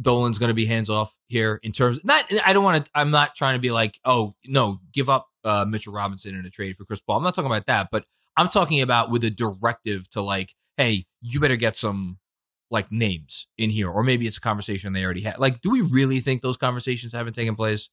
Dolan's 0.00 0.38
going 0.38 0.48
to 0.48 0.54
be 0.54 0.66
hands 0.66 0.88
off 0.88 1.16
here 1.26 1.58
in 1.64 1.72
terms? 1.72 2.00
Not, 2.04 2.24
I 2.46 2.52
don't 2.52 2.62
want 2.62 2.84
to. 2.84 2.90
I'm 2.94 3.10
not 3.10 3.34
trying 3.34 3.54
to 3.54 3.60
be 3.60 3.72
like, 3.72 3.98
oh 4.04 4.34
no, 4.46 4.78
give 4.92 5.10
up 5.10 5.28
uh, 5.44 5.64
Mitchell 5.68 5.92
Robinson 5.92 6.36
in 6.36 6.46
a 6.46 6.50
trade 6.50 6.76
for 6.76 6.84
Chris 6.84 7.00
Paul. 7.00 7.16
I'm 7.16 7.24
not 7.24 7.34
talking 7.34 7.50
about 7.50 7.66
that, 7.66 7.88
but 7.90 8.04
I'm 8.36 8.48
talking 8.48 8.80
about 8.80 9.10
with 9.10 9.24
a 9.24 9.30
directive 9.30 10.08
to 10.10 10.22
like, 10.22 10.54
hey, 10.76 11.06
you 11.20 11.40
better 11.40 11.56
get 11.56 11.76
some 11.76 12.18
like 12.70 12.90
names 12.90 13.46
in 13.58 13.70
here, 13.70 13.90
or 13.90 14.02
maybe 14.02 14.26
it's 14.26 14.38
a 14.38 14.40
conversation 14.40 14.92
they 14.92 15.04
already 15.04 15.20
had. 15.20 15.38
Like, 15.38 15.60
do 15.60 15.70
we 15.70 15.82
really 15.82 16.20
think 16.20 16.40
those 16.40 16.56
conversations 16.56 17.12
haven't 17.12 17.34
taken 17.34 17.54
place? 17.54 17.90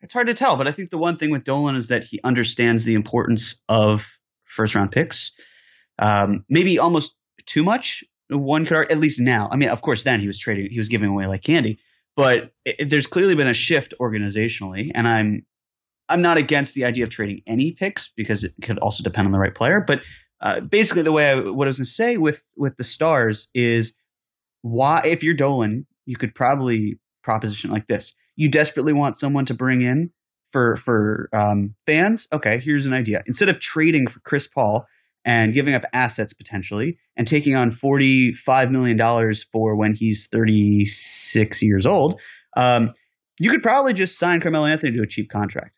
It's 0.00 0.12
hard 0.12 0.28
to 0.28 0.34
tell, 0.34 0.56
but 0.56 0.68
I 0.68 0.70
think 0.70 0.90
the 0.90 0.98
one 0.98 1.16
thing 1.16 1.30
with 1.30 1.44
Dolan 1.44 1.74
is 1.74 1.88
that 1.88 2.04
he 2.04 2.20
understands 2.22 2.84
the 2.84 2.94
importance 2.94 3.60
of 3.68 4.18
first 4.44 4.74
round 4.74 4.92
picks. 4.92 5.32
Um, 5.98 6.44
maybe 6.48 6.78
almost 6.78 7.14
too 7.44 7.64
much. 7.64 8.04
One 8.28 8.64
could 8.64 8.90
at 8.90 8.98
least 8.98 9.20
now. 9.20 9.48
I 9.50 9.56
mean, 9.56 9.68
of 9.68 9.82
course, 9.82 10.04
then 10.04 10.20
he 10.20 10.26
was 10.26 10.38
trading, 10.38 10.70
he 10.70 10.78
was 10.78 10.88
giving 10.88 11.10
away 11.10 11.26
like 11.26 11.42
candy. 11.42 11.80
But 12.16 12.52
it, 12.64 12.88
there's 12.88 13.06
clearly 13.06 13.34
been 13.34 13.48
a 13.48 13.54
shift 13.54 13.94
organizationally, 14.00 14.92
and 14.94 15.06
I'm 15.06 15.46
I'm 16.10 16.22
not 16.22 16.36
against 16.36 16.74
the 16.74 16.84
idea 16.84 17.04
of 17.04 17.10
trading 17.10 17.42
any 17.46 17.72
picks 17.72 18.08
because 18.08 18.44
it 18.44 18.52
could 18.60 18.78
also 18.78 19.02
depend 19.02 19.26
on 19.26 19.32
the 19.32 19.38
right 19.38 19.54
player. 19.54 19.82
But 19.86 20.02
uh, 20.40 20.60
basically, 20.60 21.02
the 21.02 21.12
way 21.12 21.28
I, 21.28 21.34
what 21.34 21.66
I 21.66 21.68
was 21.68 21.78
going 21.78 21.84
to 21.84 21.90
say 21.90 22.16
with 22.16 22.42
with 22.56 22.76
the 22.76 22.84
stars 22.84 23.48
is 23.54 23.94
why 24.62 25.02
if 25.04 25.22
you're 25.22 25.34
Dolan, 25.34 25.86
you 26.06 26.16
could 26.16 26.34
probably 26.34 26.98
proposition 27.22 27.70
like 27.70 27.86
this: 27.86 28.14
you 28.36 28.50
desperately 28.50 28.92
want 28.92 29.16
someone 29.16 29.46
to 29.46 29.54
bring 29.54 29.82
in 29.82 30.10
for 30.48 30.76
for 30.76 31.28
um, 31.32 31.74
fans. 31.86 32.26
Okay, 32.32 32.58
here's 32.58 32.86
an 32.86 32.94
idea: 32.94 33.22
instead 33.26 33.48
of 33.48 33.58
trading 33.58 34.08
for 34.08 34.20
Chris 34.20 34.48
Paul 34.48 34.86
and 35.24 35.52
giving 35.52 35.74
up 35.74 35.84
assets 35.92 36.32
potentially 36.32 36.98
and 37.16 37.28
taking 37.28 37.54
on 37.54 37.70
forty 37.70 38.32
five 38.32 38.70
million 38.70 38.96
dollars 38.96 39.44
for 39.44 39.76
when 39.76 39.94
he's 39.94 40.28
thirty 40.28 40.86
six 40.86 41.62
years 41.62 41.86
old, 41.86 42.20
um, 42.56 42.90
you 43.38 43.50
could 43.50 43.62
probably 43.62 43.92
just 43.92 44.18
sign 44.18 44.40
Carmelo 44.40 44.66
Anthony 44.66 44.96
to 44.96 45.02
a 45.02 45.06
cheap 45.06 45.28
contract. 45.28 45.74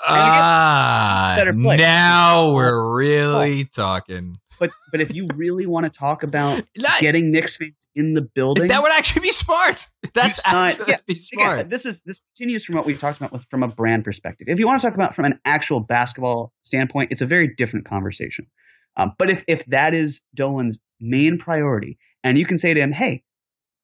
Ah, 0.00 1.34
better 1.36 1.52
play. 1.54 1.76
now 1.76 2.52
we're 2.52 2.96
really 2.96 3.64
talking. 3.64 4.36
But 4.60 4.70
but 4.90 5.00
if 5.00 5.14
you 5.14 5.28
really 5.36 5.66
want 5.66 5.84
to 5.86 5.90
talk 5.90 6.22
about 6.24 6.62
getting 7.00 7.30
Knicks 7.30 7.56
fans 7.56 7.86
in 7.94 8.14
the 8.14 8.22
building, 8.22 8.68
That 8.68 8.82
would 8.82 8.92
actually 8.92 9.22
be 9.22 9.30
smart. 9.32 9.86
That's 10.14 10.44
actually 10.46 10.84
yeah, 10.88 10.96
be 11.06 11.12
again, 11.12 11.22
smart. 11.22 11.68
this 11.68 11.86
is 11.86 12.02
this 12.02 12.22
continues 12.36 12.64
from 12.64 12.74
what 12.76 12.86
we've 12.86 12.98
talked 12.98 13.18
about 13.18 13.32
with 13.32 13.46
from 13.50 13.62
a 13.62 13.68
brand 13.68 14.04
perspective. 14.04 14.48
If 14.48 14.58
you 14.58 14.66
want 14.66 14.80
to 14.80 14.86
talk 14.86 14.94
about 14.94 15.14
from 15.14 15.26
an 15.26 15.40
actual 15.44 15.80
basketball 15.80 16.52
standpoint, 16.62 17.12
it's 17.12 17.20
a 17.20 17.26
very 17.26 17.54
different 17.56 17.86
conversation. 17.86 18.46
Um, 18.96 19.12
but 19.16 19.30
if 19.30 19.44
if 19.46 19.64
that 19.66 19.94
is 19.94 20.22
Dolan's 20.34 20.80
main 21.00 21.38
priority, 21.38 21.98
and 22.24 22.36
you 22.36 22.44
can 22.44 22.58
say 22.58 22.74
to 22.74 22.80
him, 22.80 22.90
"Hey, 22.90 23.22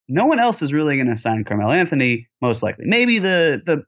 no 0.09 0.25
one 0.27 0.41
else 0.41 0.61
is 0.63 0.73
really 0.73 0.97
going 0.97 1.09
to 1.09 1.17
sign 1.17 1.45
Carmelo 1.45 1.73
Anthony, 1.73 2.27
most 2.43 2.63
likely. 2.65 2.85
Maybe 2.89 3.21
the 3.21 3.63
the 3.65 3.85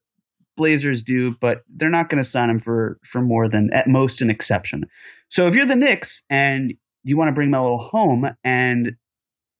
Blazers 0.56 1.02
do, 1.02 1.34
but 1.34 1.62
they're 1.68 1.90
not 1.90 2.08
going 2.08 2.22
to 2.22 2.28
sign 2.28 2.50
him 2.50 2.58
for 2.58 2.98
for 3.04 3.20
more 3.20 3.48
than 3.48 3.70
at 3.72 3.86
most 3.86 4.22
an 4.22 4.30
exception. 4.30 4.86
So 5.28 5.46
if 5.48 5.54
you're 5.54 5.66
the 5.66 5.76
Knicks 5.76 6.24
and 6.30 6.74
you 7.04 7.16
want 7.16 7.28
to 7.28 7.34
bring 7.34 7.50
Melo 7.50 7.76
home, 7.76 8.28
and 8.42 8.96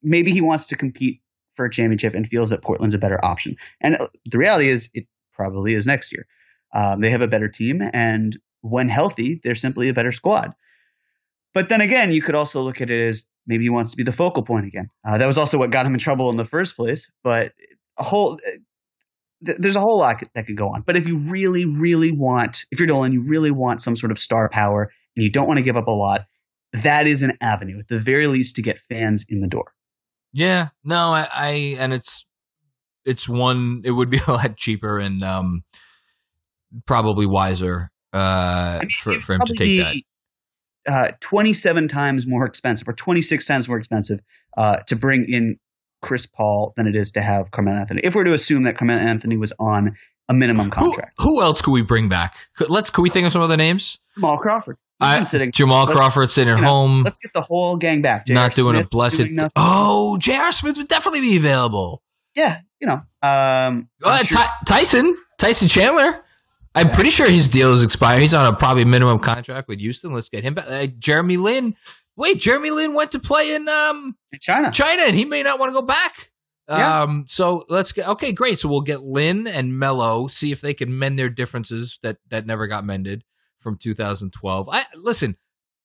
maybe 0.03 0.31
he 0.31 0.41
wants 0.41 0.69
to 0.69 0.77
compete 0.77 1.21
for 1.55 1.67
a 1.67 1.71
championship 1.71 2.15
and 2.15 2.27
feels 2.27 2.51
that 2.51 2.63
Portland's 2.63 2.95
a 2.95 2.99
better 2.99 3.23
option, 3.23 3.57
and 3.81 3.97
uh, 3.97 4.07
the 4.25 4.39
reality 4.39 4.69
is 4.69 4.91
it 4.95 5.07
probably 5.33 5.75
is 5.75 5.87
next 5.87 6.13
year. 6.13 6.27
Um, 6.75 7.01
they 7.01 7.11
have 7.11 7.23
a 7.23 7.29
better 7.29 7.49
team, 7.49 7.81
and 7.83 8.37
when 8.63 8.89
healthy, 8.89 9.41
they're 9.43 9.55
simply 9.55 9.89
a 9.89 9.95
better 9.95 10.13
squad. 10.13 10.55
But 11.55 11.69
then 11.69 11.81
again, 11.81 12.13
you 12.13 12.21
could 12.21 12.35
also 12.35 12.63
look 12.63 12.81
at 12.81 12.91
it 12.91 13.01
as 13.01 13.27
maybe 13.47 13.65
he 13.65 13.71
wants 13.71 13.93
to 13.93 13.97
be 13.97 14.03
the 14.03 14.13
focal 14.13 14.43
point 14.43 14.67
again. 14.67 14.91
Uh, 15.03 15.19
that 15.19 15.27
was 15.27 15.39
also 15.39 15.57
what 15.57 15.71
got 15.71 15.87
him 15.87 15.95
in 15.95 16.01
trouble 16.01 16.29
in 16.31 16.37
the 16.37 16.45
first 16.45 16.77
place. 16.77 17.11
But 17.23 17.53
a 17.97 18.03
whole 18.03 18.39
th- 19.45 19.59
there's 19.59 19.77
a 19.77 19.81
whole 19.81 19.99
lot 19.99 20.23
that 20.35 20.47
could 20.47 20.57
go 20.57 20.69
on. 20.69 20.83
But 20.83 20.97
if 20.97 21.07
you 21.07 21.19
really, 21.31 21.65
really 21.65 22.13
want, 22.13 22.65
if 22.71 22.79
you're 22.79 22.87
Dolan, 22.87 23.13
you 23.13 23.25
really 23.29 23.51
want 23.51 23.81
some 23.81 23.97
sort 23.97 24.11
of 24.13 24.19
star 24.19 24.49
power, 24.49 24.91
and 25.17 25.25
you 25.25 25.31
don't 25.31 25.47
want 25.47 25.59
to 25.59 25.65
give 25.65 25.77
up 25.77 25.87
a 25.87 25.93
lot, 25.93 26.27
that 26.73 27.07
is 27.07 27.23
an 27.23 27.33
avenue 27.41 27.79
at 27.79 27.89
the 27.89 27.99
very 27.99 28.27
least 28.27 28.57
to 28.57 28.63
get 28.63 28.79
fans 28.79 29.27
in 29.29 29.41
the 29.41 29.49
door. 29.49 29.73
Yeah, 30.33 30.69
no, 30.85 30.97
I, 30.97 31.29
I 31.33 31.49
and 31.79 31.93
it's 31.93 32.27
it's 33.05 33.29
one. 33.29 33.83
It 33.85 33.91
would 33.91 34.11
be 34.11 34.19
a 34.27 34.33
lot 34.33 34.57
cheaper 34.57 34.99
and 34.99 35.23
um 35.23 35.65
probably 36.85 37.27
wiser 37.27 37.91
uh 38.13 38.81
for 39.01 39.13
It'd 39.13 39.25
for 39.25 39.35
him 39.35 39.43
to 39.47 39.55
take 39.55 39.79
that. 39.79 40.03
Uh, 40.89 41.11
27 41.19 41.89
times 41.89 42.29
more 42.29 42.47
expensive 42.47 42.89
or 42.89 42.93
26 42.93 43.45
times 43.45 43.69
more 43.69 43.77
expensive 43.77 44.21
uh, 44.57 44.77
to 44.87 44.95
bring 44.95 45.25
in 45.27 45.59
Chris 46.07 46.27
Paul 46.27 46.73
than 46.77 46.87
it 46.87 46.97
is 46.97 47.13
to 47.13 47.21
have 47.21 47.51
Carmelo 47.51 47.79
Anthony. 47.79 48.01
If 48.05 48.15
we're 48.15 48.25
to 48.25 48.33
assume 48.35 48.63
that 48.65 48.77
Carmelo 48.77 49.01
Anthony 49.01 49.37
was 49.37 49.53
on 49.59 49.97
a 50.29 50.35
minimum 50.35 50.71
contract, 50.71 51.13
who 51.19 51.43
else 51.43 51.61
could 51.63 51.73
we 51.73 51.83
bring 51.83 52.09
back? 52.09 52.35
Let's 52.69 52.91
could 52.91 53.03
we 53.03 53.11
think 53.11 53.27
of 53.27 53.33
some 53.33 53.43
other 53.43 53.57
names? 53.57 53.99
Jamal 54.15 54.39
Crawford. 54.39 54.77
I- 55.01 55.23
sitting. 55.25 55.53
Jamal 55.53 55.85
Let's- 55.85 55.97
Crawford 55.97 56.31
sitting 56.31 56.53
at 56.53 56.57
you 56.59 56.63
know, 56.65 56.71
home, 56.71 57.03
Let's 57.03 57.19
get 57.19 57.33
the 57.35 57.43
whole 57.43 57.77
gang 57.77 58.01
back. 58.01 58.27
J.R. 58.27 58.35
not 58.35 58.55
doing 58.55 58.77
Smith 58.77 58.87
a 58.87 58.89
blessed. 58.89 59.17
doing. 59.19 59.39
Oh, 59.57 60.17
J.R. 60.19 60.51
Smith 60.53 60.77
would 60.79 60.89
definitely 60.89 61.21
be 61.21 61.37
available. 61.37 62.03
Yeah, 62.35 62.61
you 62.81 62.87
know. 62.87 63.01
Um, 63.23 63.89
Uh, 64.03 64.19
sure- 64.19 64.39
Ty- 64.39 64.53
Tyson, 64.67 65.17
Tyson 65.39 65.69
Chandler. 65.69 66.23
I'm 66.75 66.91
pretty 66.91 67.11
sure 67.11 67.29
his 67.29 67.49
deal 67.49 67.73
is 67.73 67.83
expired. 67.83 68.21
He's 68.23 68.35
on 68.35 68.53
a 68.53 68.57
probably 68.57 68.85
minimum 68.85 69.19
contract 69.19 69.67
with 69.69 69.81
Houston. 69.81 70.13
Let's 70.13 70.29
get 70.29 70.45
him 70.45 70.55
back. 70.55 70.67
Uh, 70.69 70.87
Jeremy 70.99 71.37
Lin. 71.39 71.75
Wait, 72.17 72.39
Jeremy 72.39 72.71
Lin 72.71 72.95
went 72.95 73.13
to 73.13 73.19
play 73.19 73.55
in 73.55 73.69
um, 73.69 74.17
in 74.33 74.39
China. 74.41 74.71
China, 74.71 75.03
and 75.03 75.17
he 75.17 75.25
may 75.25 75.43
not 75.43 75.59
want 75.59 75.71
to 75.71 75.81
go 75.81 75.87
back. 75.87 76.31
Yeah. 76.69 77.03
Um, 77.03 77.25
so 77.29 77.65
let's 77.69 77.93
get 77.93 78.09
okay, 78.09 78.33
great. 78.33 78.59
So 78.59 78.69
we'll 78.69 78.81
get 78.81 79.03
Lin 79.03 79.47
and 79.47 79.79
Melo, 79.79 80.27
see 80.27 80.51
if 80.51 80.61
they 80.61 80.75
can 80.75 80.99
mend 80.99 81.19
their 81.19 81.29
differences 81.29 81.99
that 82.03 82.19
that 82.29 82.47
never 82.47 82.67
got 82.67 82.85
mended 82.85 83.25
from 83.59 83.77
2012. 83.77 84.69
I 84.69 84.87
listen, 84.95 85.37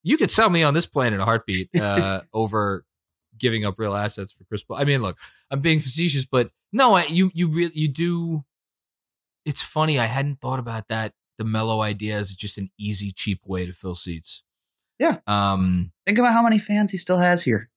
you 0.04 0.17
could 0.17 0.32
sell 0.32 0.50
me 0.50 0.63
on 0.63 0.74
this 0.74 0.86
plan 0.86 1.13
in 1.13 1.20
a 1.20 1.26
heartbeat 1.26 1.70
uh, 1.80 2.22
over 2.34 2.86
giving 3.38 3.65
up 3.65 3.76
real 3.78 3.96
assets 3.96 4.32
for 4.32 4.44
Chris 4.46 4.63
Paul. 4.63 4.78
I 4.78 4.86
mean, 4.86 5.02
look, 5.02 5.17
I'm 5.50 5.60
being 5.60 5.80
facetious, 5.80 6.26
but 6.26 6.50
no, 6.72 6.96
I, 6.96 7.06
you 7.06 7.30
you 7.34 7.50
really 7.50 7.74
you 7.76 7.88
do. 7.88 8.44
It's 9.46 9.62
funny. 9.62 10.00
I 10.00 10.06
hadn't 10.06 10.39
thought 10.39 10.60
about 10.60 10.88
that. 10.88 11.13
The 11.38 11.46
Melo 11.46 11.82
idea 11.82 12.17
is 12.20 12.36
just 12.36 12.58
an 12.58 12.70
easy, 12.80 13.12
cheap 13.12 13.41
way 13.46 13.65
to 13.65 13.74
fill 13.74 13.96
seats. 13.96 14.44
Yeah. 15.02 15.18
Um. 15.26 15.92
Think 16.06 16.20
about 16.20 16.32
how 16.32 16.44
many 16.44 16.60
fans 16.60 16.92
he 16.92 16.98
still 16.98 17.18
has 17.18 17.42
here 17.42 17.70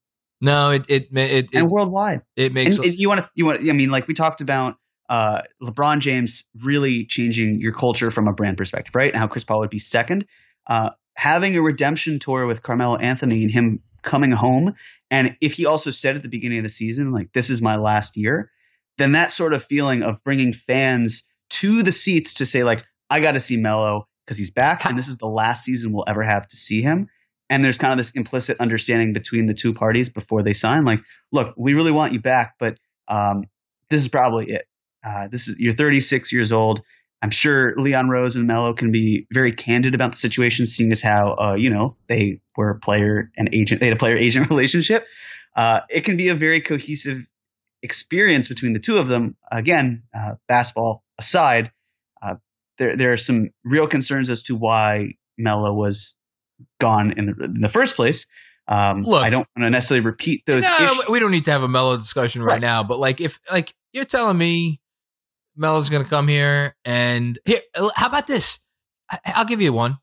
No, 0.43 0.71
it 0.73 0.85
it 0.91 1.09
it 1.11 1.33
it, 1.33 1.49
and 1.55 1.71
worldwide. 1.71 2.21
it 2.37 2.53
makes. 2.53 2.77
And 2.77 2.85
if 2.85 2.99
you 2.99 3.09
want 3.09 3.21
to, 3.21 3.31
you 3.35 3.47
want. 3.47 3.61
I 3.61 3.73
mean, 3.73 3.91
like 3.91 4.07
we 4.07 4.13
talked 4.13 4.43
about 4.43 4.77
uh, 5.09 5.41
LeBron 5.63 6.01
James 6.01 6.45
really 6.63 7.07
changing 7.07 7.63
your 7.63 7.73
culture 7.73 8.11
from 8.11 8.29
a 8.29 8.35
brand 8.35 8.59
perspective, 8.59 8.95
right? 8.95 9.11
And 9.11 9.17
how 9.17 9.27
Chris 9.27 9.45
Paul 9.45 9.61
would 9.61 9.71
be 9.71 9.79
second. 9.79 10.27
Uh, 10.67 10.91
having 11.17 11.57
a 11.57 11.63
redemption 11.63 12.19
tour 12.19 12.47
with 12.47 12.63
Carmelo 12.63 12.97
Anthony 12.97 13.43
and 13.43 13.51
him 13.51 13.81
coming 14.03 14.31
home, 14.31 14.75
and 15.11 15.35
if 15.41 15.55
he 15.55 15.65
also 15.65 15.91
said 15.91 16.17
at 16.17 16.23
the 16.23 16.29
beginning 16.29 16.59
of 16.59 16.65
the 16.65 16.71
season, 16.71 17.11
like 17.11 17.33
this 17.33 17.49
is 17.49 17.63
my 17.63 17.77
last 17.77 18.19
year, 18.19 18.51
then 18.99 19.13
that 19.13 19.31
sort 19.31 19.55
of 19.55 19.65
feeling 19.65 20.03
of 20.03 20.23
bringing 20.25 20.53
fans 20.53 21.25
to 21.49 21.83
the 21.83 21.93
seats 21.93 22.35
to 22.35 22.47
say 22.47 22.65
like 22.65 22.85
I 23.09 23.21
got 23.21 23.33
to 23.33 23.41
see 23.41 23.57
Melo 23.57 24.09
because 24.25 24.39
he's 24.39 24.51
back, 24.51 24.87
and 24.87 24.99
this 24.99 25.09
is 25.09 25.19
the 25.19 25.29
last 25.29 25.65
season 25.65 25.93
we'll 25.93 26.05
ever 26.07 26.23
have 26.23 26.47
to 26.49 26.57
see 26.57 26.81
him. 26.81 27.09
And 27.51 27.63
there's 27.63 27.79
kind 27.79 27.93
of 27.93 27.99
this 27.99 28.13
implicit 28.13 28.61
understanding 28.61 29.13
between 29.13 29.47
the 29.47 29.55
two 29.55 29.75
parties 29.75 30.09
before 30.09 30.43
they 30.43 30.55
sign, 30.55 30.85
like, 30.85 31.01
look, 31.31 31.55
we 31.57 31.75
really 31.75 31.93
want 31.93 32.13
you 32.13 32.21
back, 32.21 32.55
but 32.59 32.79
um, 33.07 33.45
this 33.91 34.01
is 34.01 34.09
probably 34.09 34.47
it. 34.47 34.67
Uh, 35.05 35.29
this 35.29 35.49
is 35.49 35.59
you're 35.59 35.75
36 35.75 36.33
years 36.33 36.53
old. 36.53 36.81
I'm 37.21 37.31
sure 37.31 37.75
Leon 37.77 38.09
Rose 38.09 38.37
and 38.37 38.47
Melo 38.47 38.75
can 38.75 38.93
be 38.93 39.27
very 39.33 39.53
candid 39.53 39.95
about 39.95 40.13
the 40.13 40.17
situation, 40.17 40.67
seeing 40.67 40.93
as 40.93 41.03
how 41.03 41.35
uh, 41.35 41.55
you 41.55 41.71
know 41.71 41.97
they 42.07 42.41
were 42.57 42.75
player 42.75 43.31
and 43.37 43.55
agent. 43.55 43.81
They 43.81 43.87
had 43.87 43.95
a 43.95 43.99
player 43.99 44.17
agent 44.17 44.51
relationship. 44.51 45.07
Uh, 45.55 45.81
it 45.89 46.03
can 46.03 46.17
be 46.17 46.29
a 46.29 46.35
very 46.35 46.61
cohesive 46.61 47.27
experience 47.83 48.49
between 48.49 48.73
the 48.73 48.81
two 48.81 48.97
of 48.97 49.09
them. 49.09 49.37
Again, 49.51 50.03
uh, 50.15 50.35
basketball 50.49 51.05
aside, 51.19 51.71
uh, 52.21 52.37
there 52.79 52.97
there 52.97 53.13
are 53.13 53.17
some 53.17 53.51
real 53.65 53.87
concerns 53.87 54.31
as 54.31 54.43
to 54.45 54.57
why 54.57 55.15
Melo 55.39 55.75
was 55.75 56.17
gone 56.81 57.13
in 57.13 57.27
the, 57.27 57.45
in 57.45 57.61
the 57.61 57.69
first 57.69 57.97
place. 57.97 58.27
Um, 58.67 59.03
Look. 59.03 59.23
I 59.23 59.31
don't 59.31 59.47
want 59.57 59.67
to 59.67 59.71
necessarily 59.71 60.07
repeat 60.07 60.45
those. 60.47 60.63
no, 60.63 60.77
issues. 60.85 61.09
we 61.09 61.21
don't 61.21 61.33
need 61.33 61.45
to 61.47 61.51
have 61.51 61.63
a 61.63 61.69
Melo 61.69 61.97
discussion 61.97 62.43
right, 62.43 62.55
Right. 62.55 62.61
now. 62.61 62.83
But 62.83 62.99
like, 62.99 63.21
if 63.21 63.39
like 63.51 63.75
you're 63.93 64.05
telling 64.07 64.39
me 64.39 64.81
Melo's 65.57 65.91
going 65.91 66.03
to 66.03 66.09
come 66.09 66.29
here, 66.29 66.75
and 66.85 67.39
here, 67.45 67.61
how 67.95 68.07
about 68.07 68.27
this? 68.27 68.61
I'll 69.27 69.45
give 69.45 69.61
you 69.61 69.73
one. 69.73 69.99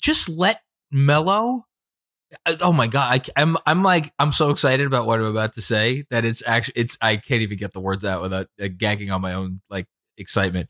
Just 0.00 0.28
let 0.28 0.60
Melo. 0.92 1.64
Oh 2.60 2.74
my 2.74 2.88
god, 2.88 3.26
I, 3.36 3.40
am 3.40 3.56
I'm 3.64 3.82
like 3.82 4.12
I'm 4.18 4.32
so 4.32 4.50
excited 4.50 4.86
about 4.86 5.06
what 5.06 5.18
I'm 5.18 5.24
about 5.24 5.54
to 5.54 5.62
say 5.62 6.04
that 6.10 6.26
it's 6.26 6.42
actually 6.46 6.74
it's 6.76 6.98
I 7.00 7.16
can't 7.16 7.40
even 7.40 7.56
get 7.56 7.72
the 7.72 7.80
words 7.80 8.04
out 8.04 8.20
without 8.20 8.48
uh, 8.62 8.68
gagging 8.76 9.10
on 9.10 9.22
my 9.22 9.32
own 9.32 9.62
like 9.70 9.86
excitement. 10.18 10.68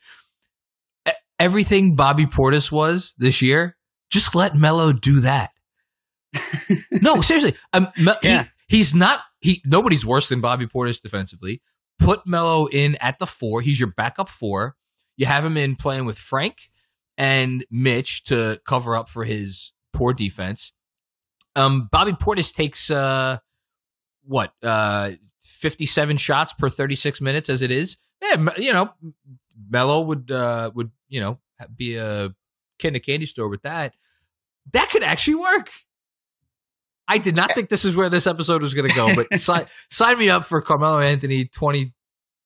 Everything 1.38 1.94
Bobby 1.94 2.26
Portis 2.26 2.72
was 2.72 3.14
this 3.18 3.42
year, 3.42 3.76
just 4.10 4.34
let 4.34 4.54
Melo 4.56 4.92
do 4.92 5.20
that. 5.20 5.50
no, 6.90 7.20
seriously. 7.20 7.54
Um, 7.72 7.88
Mel- 7.98 8.18
he- 8.22 8.40
he's 8.68 8.94
not. 8.94 9.20
He 9.40 9.62
nobody's 9.64 10.04
worse 10.04 10.28
than 10.28 10.40
Bobby 10.40 10.66
Portis 10.66 11.00
defensively. 11.00 11.62
Put 11.98 12.26
Melo 12.26 12.66
in 12.66 12.96
at 13.00 13.18
the 13.18 13.26
four. 13.26 13.60
He's 13.60 13.78
your 13.78 13.92
backup 13.96 14.28
four. 14.28 14.74
You 15.16 15.26
have 15.26 15.44
him 15.44 15.56
in 15.56 15.76
playing 15.76 16.04
with 16.06 16.18
Frank 16.18 16.70
and 17.16 17.64
Mitch 17.70 18.24
to 18.24 18.60
cover 18.66 18.94
up 18.96 19.08
for 19.08 19.24
his 19.24 19.72
poor 19.92 20.12
defense. 20.12 20.72
Um, 21.56 21.88
Bobby 21.90 22.12
Portis 22.12 22.54
takes 22.54 22.90
uh, 22.90 23.38
what 24.24 24.52
uh 24.62 25.12
57 25.40 26.16
shots 26.18 26.52
per 26.52 26.68
36 26.68 27.20
minutes 27.20 27.48
as 27.48 27.62
it 27.62 27.70
is. 27.72 27.96
Yeah, 28.22 28.48
you 28.58 28.72
know, 28.72 28.92
Melo 29.68 30.02
would 30.02 30.30
uh 30.30 30.70
would 30.74 30.90
you 31.08 31.20
know 31.20 31.38
be 31.74 31.96
a 31.96 32.34
kid 32.78 32.88
in 32.88 32.96
a 32.96 33.00
candy 33.00 33.26
store 33.26 33.48
with 33.48 33.62
that. 33.62 33.94
That 34.72 34.90
could 34.90 35.02
actually 35.02 35.36
work. 35.36 35.70
I 37.08 37.18
did 37.18 37.34
not 37.34 37.52
think 37.52 37.70
this 37.70 37.86
is 37.86 37.96
where 37.96 38.10
this 38.10 38.26
episode 38.26 38.60
was 38.60 38.74
going 38.74 38.88
to 38.88 38.94
go, 38.94 39.14
but 39.14 39.32
sign, 39.40 39.64
sign 39.90 40.18
me 40.18 40.28
up 40.28 40.44
for 40.44 40.60
Carmelo 40.60 41.00
Anthony 41.00 41.46
20, 41.46 41.86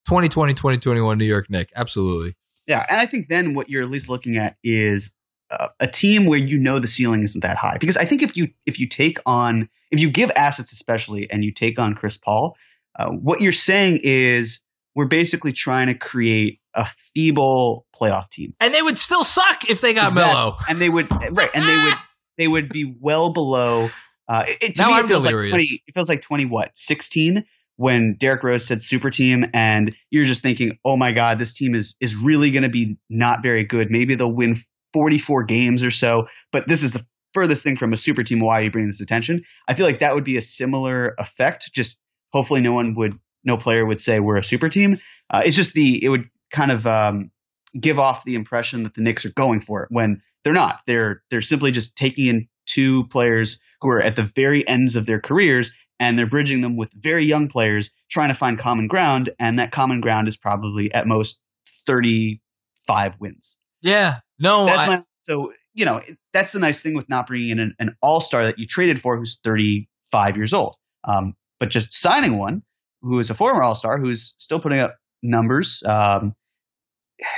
2020, 0.06 0.54
2021 0.54 1.18
New 1.18 1.24
York 1.24 1.50
Nick. 1.50 1.72
Absolutely. 1.74 2.36
Yeah, 2.68 2.84
and 2.88 3.00
I 3.00 3.06
think 3.06 3.26
then 3.26 3.54
what 3.54 3.68
you're 3.68 3.82
at 3.82 3.90
least 3.90 4.08
looking 4.08 4.36
at 4.36 4.56
is 4.62 5.12
uh, 5.50 5.68
a 5.80 5.88
team 5.88 6.26
where 6.26 6.38
you 6.38 6.58
know 6.58 6.78
the 6.78 6.86
ceiling 6.86 7.22
isn't 7.22 7.42
that 7.42 7.56
high. 7.56 7.76
Because 7.78 7.96
I 7.96 8.04
think 8.04 8.22
if 8.22 8.36
you 8.36 8.48
if 8.64 8.78
you 8.78 8.86
take 8.86 9.18
on 9.26 9.68
if 9.90 10.00
you 10.00 10.10
give 10.10 10.30
assets 10.34 10.72
especially 10.72 11.28
and 11.28 11.44
you 11.44 11.52
take 11.52 11.80
on 11.80 11.94
Chris 11.94 12.16
Paul, 12.16 12.56
uh, 12.96 13.08
what 13.08 13.40
you're 13.40 13.50
saying 13.50 14.00
is 14.04 14.60
we're 14.94 15.08
basically 15.08 15.52
trying 15.52 15.88
to 15.88 15.94
create 15.94 16.60
a 16.74 16.86
feeble 17.14 17.86
playoff 17.94 18.28
team. 18.30 18.54
And 18.60 18.74
they 18.74 18.82
would 18.82 18.98
still 18.98 19.24
suck 19.24 19.68
if 19.68 19.80
they 19.80 19.94
got 19.94 20.06
Exactly. 20.06 20.34
Melo. 20.34 20.56
and 20.68 20.78
they 20.78 20.88
would 20.88 21.10
right, 21.36 21.50
and 21.54 21.66
they 21.68 21.76
would 21.76 21.94
they 22.38 22.48
would 22.48 22.68
be 22.68 22.94
well 23.00 23.32
below. 23.32 23.88
Uh, 24.28 24.44
it, 24.46 24.78
Now 24.78 24.88
me, 24.88 24.94
I'm 24.94 25.04
it 25.04 25.08
feels 25.08 25.24
like 25.24 25.34
twenty. 25.34 25.82
It 25.86 25.94
feels 25.94 26.08
like 26.08 26.22
twenty 26.22 26.44
what 26.44 26.70
sixteen 26.74 27.44
when 27.76 28.16
Derrick 28.18 28.42
Rose 28.44 28.66
said 28.66 28.80
super 28.80 29.10
team, 29.10 29.44
and 29.54 29.94
you're 30.10 30.24
just 30.24 30.42
thinking, 30.42 30.78
oh 30.84 30.96
my 30.96 31.12
god, 31.12 31.38
this 31.38 31.52
team 31.54 31.74
is 31.74 31.94
is 32.00 32.14
really 32.14 32.50
going 32.50 32.62
to 32.62 32.68
be 32.70 32.98
not 33.10 33.42
very 33.42 33.64
good. 33.64 33.88
Maybe 33.90 34.14
they'll 34.14 34.34
win 34.34 34.54
forty 34.92 35.18
four 35.18 35.44
games 35.44 35.84
or 35.84 35.90
so, 35.90 36.26
but 36.52 36.68
this 36.68 36.82
is 36.82 36.92
the 36.94 37.04
furthest 37.34 37.64
thing 37.64 37.76
from 37.76 37.92
a 37.92 37.96
super 37.96 38.22
team. 38.22 38.40
Why 38.40 38.60
are 38.60 38.64
you 38.64 38.70
bringing 38.70 38.88
this 38.88 39.00
attention? 39.00 39.40
I 39.66 39.74
feel 39.74 39.86
like 39.86 40.00
that 40.00 40.14
would 40.14 40.24
be 40.24 40.36
a 40.36 40.42
similar 40.42 41.14
effect. 41.18 41.70
Just 41.74 41.98
hopefully, 42.32 42.60
no 42.60 42.72
one 42.72 42.94
would, 42.96 43.18
no 43.44 43.56
player 43.56 43.84
would 43.84 44.00
say 44.00 44.20
we're 44.20 44.36
a 44.36 44.44
super 44.44 44.68
team. 44.68 44.98
Uh, 45.30 45.42
it's 45.44 45.56
just 45.56 45.74
the 45.74 46.04
it 46.04 46.08
would 46.08 46.26
kind 46.50 46.70
of 46.70 46.86
um, 46.86 47.30
give 47.78 47.98
off 47.98 48.24
the 48.24 48.34
impression 48.34 48.84
that 48.84 48.94
the 48.94 49.02
Knicks 49.02 49.24
are 49.24 49.32
going 49.32 49.60
for 49.60 49.82
it 49.84 49.88
when 49.90 50.22
they're 50.44 50.52
not. 50.52 50.80
They're 50.86 51.22
they're 51.30 51.40
simply 51.40 51.70
just 51.72 51.96
taking 51.96 52.26
in 52.26 52.48
two 52.66 53.06
players 53.06 53.60
who 53.80 53.88
are 53.88 54.00
at 54.00 54.16
the 54.16 54.22
very 54.22 54.66
ends 54.66 54.96
of 54.96 55.06
their 55.06 55.20
careers 55.20 55.72
and 55.98 56.18
they're 56.18 56.26
bridging 56.28 56.60
them 56.60 56.76
with 56.76 56.92
very 56.92 57.24
young 57.24 57.48
players 57.48 57.90
trying 58.10 58.28
to 58.28 58.34
find 58.34 58.58
common 58.58 58.86
ground 58.86 59.30
and 59.38 59.58
that 59.58 59.70
common 59.70 60.00
ground 60.00 60.28
is 60.28 60.36
probably 60.36 60.92
at 60.92 61.06
most 61.06 61.40
35 61.86 63.16
wins. 63.20 63.56
Yeah. 63.80 64.20
No, 64.38 64.66
That's 64.66 64.86
I- 64.88 64.96
my 64.96 65.04
so 65.22 65.52
you 65.72 65.84
know 65.84 66.00
that's 66.32 66.52
the 66.52 66.58
nice 66.58 66.82
thing 66.82 66.94
with 66.94 67.08
not 67.08 67.28
bringing 67.28 67.50
in 67.50 67.58
an, 67.60 67.74
an 67.78 67.96
all-star 68.02 68.44
that 68.46 68.58
you 68.58 68.66
traded 68.66 69.00
for 69.00 69.16
who's 69.16 69.38
35 69.44 70.36
years 70.36 70.52
old. 70.52 70.76
Um, 71.04 71.34
but 71.60 71.70
just 71.70 71.94
signing 71.94 72.36
one 72.36 72.62
who 73.02 73.18
is 73.18 73.30
a 73.30 73.34
former 73.34 73.62
all-star 73.62 73.98
who's 73.98 74.34
still 74.38 74.60
putting 74.60 74.80
up 74.80 74.96
numbers 75.22 75.82
um, 75.84 76.34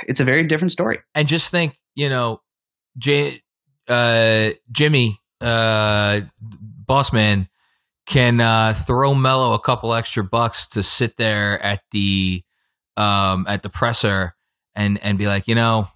it's 0.07 0.19
a 0.19 0.23
very 0.23 0.43
different 0.43 0.71
story. 0.71 0.99
and 1.13 1.27
just 1.27 1.51
think, 1.51 1.77
you 1.95 2.09
know, 2.09 2.41
J, 2.97 3.41
uh, 3.87 4.49
Jimmy, 4.71 5.17
uh, 5.41 6.21
boss 6.39 7.13
man, 7.13 7.47
can 8.05 8.39
uh, 8.39 8.73
throw 8.73 9.15
Melo 9.15 9.53
a 9.53 9.59
couple 9.59 9.93
extra 9.93 10.23
bucks 10.23 10.67
to 10.67 10.83
sit 10.83 11.17
there 11.17 11.61
at 11.61 11.83
the 11.91 12.43
um, 12.97 13.45
at 13.47 13.63
the 13.63 13.69
presser 13.69 14.35
and 14.75 14.99
and 15.03 15.17
be 15.17 15.25
like, 15.25 15.47
you 15.47 15.55
know, 15.55 15.87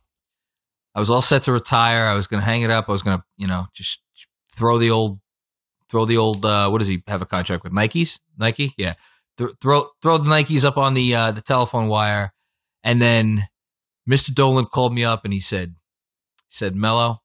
I 0.96 1.00
was 1.00 1.12
all 1.12 1.22
set 1.22 1.44
to 1.44 1.54
retire. 1.54 2.08
I 2.08 2.16
was 2.16 2.28
going 2.28 2.42
to 2.42 2.46
hang 2.46 2.64
it 2.64 2.72
up. 2.72 2.86
I 2.90 2.92
was 2.92 3.04
going 3.04 3.20
to, 3.20 3.24
you 3.38 3.48
know, 3.48 3.68
just 3.74 4.02
throw 4.56 4.78
the 4.80 4.90
old 4.90 5.20
throw 5.90 6.06
the 6.06 6.18
old 6.18 6.46
uh, 6.46 6.70
what 6.70 6.80
does 6.80 6.88
he 6.88 7.04
have 7.08 7.22
a 7.22 7.28
contract 7.28 7.64
with 7.64 7.74
Nikes? 7.74 8.20
Nike, 8.38 8.74
yeah. 8.78 8.96
Th- 9.40 9.52
throw 9.62 9.88
throw 10.02 10.18
the 10.18 10.30
Nikes 10.30 10.66
up 10.66 10.78
on 10.78 10.94
the 10.94 11.16
uh, 11.16 11.32
the 11.32 11.42
telephone 11.42 11.88
wire, 11.88 12.34
and 12.84 13.02
then 13.02 13.48
Mr. 14.10 14.34
Dolan 14.34 14.66
called 14.66 14.94
me 14.94 15.04
up 15.04 15.24
and 15.24 15.34
he 15.34 15.40
said, 15.40 15.76
he 16.38 16.56
said, 16.56 16.76
Melo, 16.76 17.22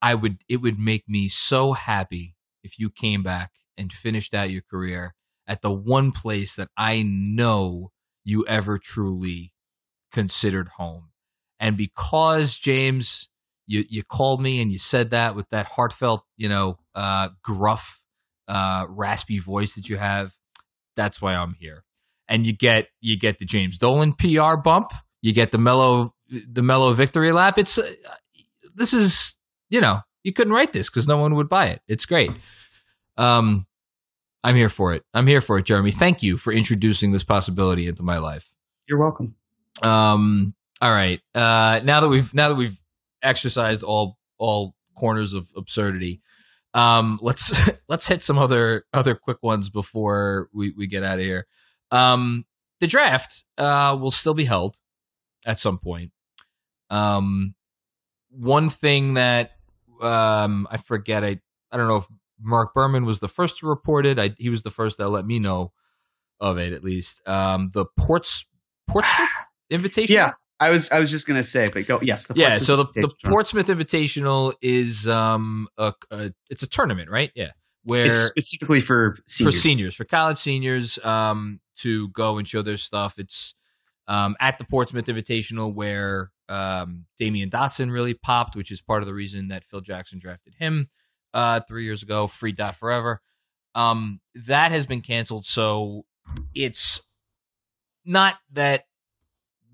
I 0.00 0.14
would 0.14 0.38
it 0.48 0.62
would 0.62 0.78
make 0.78 1.08
me 1.08 1.28
so 1.28 1.74
happy 1.74 2.34
if 2.64 2.78
you 2.78 2.88
came 2.88 3.22
back 3.22 3.50
and 3.76 3.92
finished 3.92 4.32
out 4.32 4.50
your 4.50 4.62
career 4.62 5.14
at 5.46 5.60
the 5.60 5.72
one 5.72 6.12
place 6.12 6.54
that 6.56 6.68
I 6.76 7.02
know 7.04 7.90
you 8.24 8.46
ever 8.46 8.78
truly 8.78 9.52
considered 10.10 10.70
home. 10.76 11.10
And 11.60 11.76
because 11.76 12.56
James, 12.56 13.28
you 13.66 13.84
you 13.88 14.02
called 14.02 14.40
me 14.40 14.62
and 14.62 14.72
you 14.72 14.78
said 14.78 15.10
that 15.10 15.34
with 15.34 15.48
that 15.50 15.66
heartfelt, 15.66 16.24
you 16.38 16.48
know, 16.48 16.78
uh, 16.94 17.30
gruff, 17.42 18.00
uh, 18.48 18.86
raspy 18.88 19.38
voice 19.38 19.74
that 19.74 19.88
you 19.88 19.96
have, 19.98 20.32
that's 20.96 21.20
why 21.20 21.34
I'm 21.34 21.54
here. 21.58 21.84
And 22.28 22.46
you 22.46 22.52
get 22.52 22.86
you 23.00 23.18
get 23.18 23.38
the 23.38 23.44
James 23.44 23.78
Dolan 23.78 24.14
PR 24.14 24.56
bump. 24.62 24.92
You 25.20 25.32
get 25.32 25.50
the 25.50 25.58
Melo 25.58 26.14
the 26.28 26.62
Melo 26.62 26.94
victory 26.94 27.32
lap. 27.32 27.58
It's 27.58 27.78
uh, 27.78 27.90
this 28.74 28.92
is 28.92 29.36
you 29.68 29.80
know 29.80 30.00
you 30.24 30.32
couldn't 30.32 30.52
write 30.52 30.72
this 30.72 30.88
because 30.88 31.06
no 31.08 31.16
one 31.16 31.34
would 31.34 31.48
buy 31.48 31.66
it. 31.68 31.80
It's 31.88 32.06
great. 32.06 32.30
Um 33.16 33.66
i'm 34.44 34.56
here 34.56 34.68
for 34.68 34.94
it. 34.94 35.02
I'm 35.14 35.26
here 35.26 35.40
for 35.40 35.58
it 35.58 35.66
jeremy. 35.66 35.90
Thank 35.90 36.22
you 36.22 36.36
for 36.36 36.52
introducing 36.52 37.12
this 37.12 37.24
possibility 37.24 37.86
into 37.86 38.02
my 38.02 38.18
life. 38.18 38.50
You're 38.88 38.98
welcome. 38.98 39.34
um 39.82 40.54
all 40.80 40.90
right. 40.90 41.20
Uh 41.34 41.80
now 41.84 42.00
that 42.00 42.08
we've 42.08 42.32
now 42.34 42.48
that 42.48 42.56
we've 42.56 42.78
exercised 43.22 43.82
all 43.82 44.16
all 44.38 44.74
corners 44.96 45.34
of 45.34 45.48
absurdity 45.56 46.20
um 46.74 47.18
let's 47.22 47.70
let's 47.88 48.08
hit 48.08 48.22
some 48.22 48.38
other 48.38 48.84
other 48.92 49.14
quick 49.14 49.42
ones 49.42 49.70
before 49.70 50.48
we 50.52 50.72
we 50.76 50.86
get 50.86 51.02
out 51.02 51.18
of 51.18 51.24
here. 51.24 51.46
Um 51.90 52.44
the 52.80 52.86
draft 52.86 53.44
uh 53.58 53.96
will 54.00 54.10
still 54.10 54.34
be 54.34 54.44
held 54.44 54.76
at 55.44 55.58
some 55.58 55.78
point. 55.78 56.12
Um 56.90 57.54
one 58.30 58.70
thing 58.70 59.14
that 59.14 59.52
um 60.00 60.66
i 60.70 60.78
forget 60.78 61.22
i 61.22 61.38
i 61.70 61.76
don't 61.76 61.88
know 61.88 61.96
if 61.96 62.06
Marc 62.40 62.74
Berman 62.74 63.04
was 63.04 63.20
the 63.20 63.28
first 63.28 63.58
to 63.58 63.68
report 63.68 64.04
it. 64.04 64.18
I, 64.18 64.34
he 64.36 64.48
was 64.48 64.64
the 64.64 64.70
first 64.70 64.98
that 64.98 65.08
let 65.08 65.24
me 65.24 65.38
know 65.38 65.72
of 66.40 66.58
it 66.58 66.72
at 66.72 66.82
least. 66.82 67.26
Um 67.28 67.70
the 67.72 67.84
ports 67.98 68.46
portsmouth 68.88 69.28
invitation? 69.70 70.14
Yeah, 70.14 70.32
I 70.62 70.70
was 70.70 70.92
I 70.92 71.00
was 71.00 71.10
just 71.10 71.26
gonna 71.26 71.42
say, 71.42 71.66
but 71.72 71.86
go 71.86 71.98
yes. 72.02 72.26
The 72.26 72.34
yeah 72.36 72.52
so 72.52 72.76
the, 72.76 72.86
the 72.94 73.12
portsmouth 73.24 73.66
invitational 73.66 74.54
is 74.62 75.08
um 75.08 75.66
a, 75.76 75.92
a 76.12 76.32
it's 76.50 76.62
a 76.62 76.68
tournament 76.68 77.10
right 77.10 77.32
yeah 77.34 77.50
where 77.82 78.06
it's 78.06 78.28
specifically 78.28 78.78
for 78.78 79.16
seniors. 79.26 79.54
for 79.54 79.60
seniors 79.60 79.94
for 79.96 80.04
college 80.04 80.38
seniors 80.38 81.04
um 81.04 81.58
to 81.78 82.08
go 82.10 82.38
and 82.38 82.46
show 82.46 82.62
their 82.62 82.76
stuff 82.76 83.18
it's 83.18 83.56
um 84.06 84.36
at 84.38 84.56
the 84.58 84.64
portsmouth 84.64 85.06
invitational 85.06 85.74
where 85.74 86.30
um 86.48 87.06
Damyean 87.20 87.50
Dotson 87.50 87.90
really 87.90 88.14
popped 88.14 88.54
which 88.54 88.70
is 88.70 88.80
part 88.80 89.02
of 89.02 89.06
the 89.06 89.14
reason 89.14 89.48
that 89.48 89.64
phil 89.64 89.80
jackson 89.80 90.20
drafted 90.20 90.54
him 90.54 90.90
uh 91.34 91.58
three 91.66 91.84
years 91.84 92.04
ago 92.04 92.28
free 92.28 92.52
dot 92.52 92.76
forever 92.76 93.20
um 93.74 94.20
that 94.34 94.70
has 94.70 94.86
been 94.86 95.00
canceled 95.00 95.44
so 95.44 96.04
it's 96.54 97.02
not 98.04 98.36
that 98.52 98.84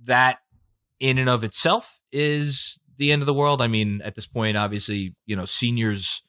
that 0.05 0.39
in 1.01 1.19
and 1.19 1.29
of 1.29 1.45
itself 1.45 2.01
is 2.13 2.79
the 2.97 3.13
end 3.13 3.23
of 3.23 3.27
the 3.27 3.35
world. 3.35 3.63
I 3.63 3.69
mean, 3.69 4.03
at 4.03 4.15
this 4.15 4.27
point, 4.27 4.57
obviously, 4.57 5.15
you 5.27 5.37
know, 5.37 5.45
seniors. 5.45 6.23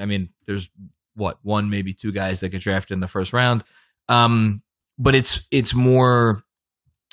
I 0.00 0.04
mean, 0.04 0.30
there's 0.46 0.70
what 1.14 1.38
one, 1.42 1.70
maybe 1.70 1.92
two 1.94 2.12
guys 2.12 2.40
that 2.40 2.50
get 2.50 2.60
drafted 2.60 2.94
in 2.94 3.00
the 3.00 3.08
first 3.08 3.32
round, 3.32 3.64
um, 4.08 4.62
but 4.98 5.14
it's 5.14 5.46
it's 5.50 5.74
more 5.74 6.42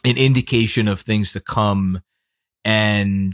an 0.04 0.18
indication 0.18 0.88
of 0.88 1.00
things 1.00 1.34
to 1.34 1.40
come, 1.40 2.02
and 2.64 3.34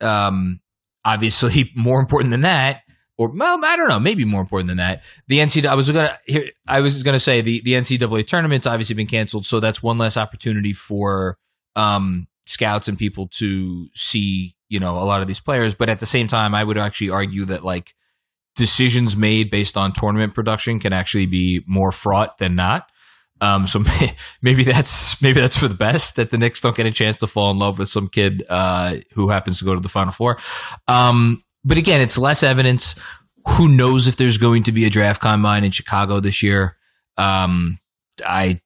um, 0.00 0.60
obviously, 1.04 1.72
more 1.76 2.00
important 2.00 2.30
than 2.30 2.42
that, 2.42 2.82
or 3.18 3.28
well, 3.28 3.60
I 3.64 3.76
don't 3.76 3.88
know, 3.88 4.00
maybe 4.00 4.24
more 4.24 4.40
important 4.40 4.68
than 4.68 4.78
that. 4.78 5.04
The 5.28 5.38
NCAA. 5.38 5.66
I 5.66 5.74
was 5.74 5.90
gonna. 5.90 6.18
I 6.66 6.80
was 6.80 7.02
gonna 7.02 7.18
say 7.18 7.40
the 7.40 7.60
the 7.62 7.72
NCAA 7.72 8.26
tournament's 8.26 8.66
obviously 8.66 8.94
been 8.94 9.06
canceled, 9.06 9.46
so 9.46 9.60
that's 9.60 9.82
one 9.82 9.98
less 9.98 10.16
opportunity 10.16 10.72
for 10.72 11.38
um, 11.76 12.26
scouts 12.52 12.88
and 12.88 12.98
people 12.98 13.28
to 13.38 13.88
see 13.94 14.54
you 14.68 14.78
know 14.78 14.96
a 14.96 15.04
lot 15.04 15.20
of 15.20 15.26
these 15.26 15.40
players. 15.40 15.74
But 15.74 15.90
at 15.90 16.00
the 16.00 16.06
same 16.06 16.26
time, 16.26 16.54
I 16.54 16.64
would 16.64 16.78
actually 16.78 17.10
argue 17.10 17.44
that 17.46 17.64
like 17.64 17.94
decisions 18.56 19.16
made 19.16 19.50
based 19.50 19.76
on 19.76 19.92
tournament 19.92 20.34
production 20.34 20.78
can 20.78 20.92
actually 20.92 21.26
be 21.26 21.64
more 21.66 21.92
fraught 21.92 22.38
than 22.38 22.54
not. 22.54 22.88
Um, 23.40 23.66
so 23.66 23.80
maybe 24.42 24.62
that's 24.62 25.20
maybe 25.20 25.40
that's 25.40 25.58
for 25.58 25.68
the 25.68 25.74
best 25.74 26.16
that 26.16 26.30
the 26.30 26.38
Knicks 26.38 26.60
don't 26.60 26.76
get 26.76 26.86
a 26.86 26.92
chance 26.92 27.16
to 27.16 27.26
fall 27.26 27.50
in 27.50 27.58
love 27.58 27.78
with 27.78 27.88
some 27.88 28.08
kid 28.08 28.44
uh, 28.48 28.96
who 29.14 29.30
happens 29.30 29.58
to 29.58 29.64
go 29.64 29.74
to 29.74 29.80
the 29.80 29.88
Final 29.88 30.12
Four. 30.12 30.38
Um, 30.86 31.42
but 31.64 31.76
again, 31.76 32.00
it's 32.00 32.18
less 32.18 32.42
evidence. 32.42 32.94
Who 33.56 33.68
knows 33.68 34.06
if 34.06 34.16
there's 34.16 34.38
going 34.38 34.64
to 34.64 34.72
be 34.72 34.84
a 34.84 34.90
draft 34.90 35.20
combine 35.20 35.64
in 35.64 35.72
Chicago 35.72 36.20
this 36.20 36.42
year? 36.42 36.76
Um, 37.16 37.78
I, 38.24 38.60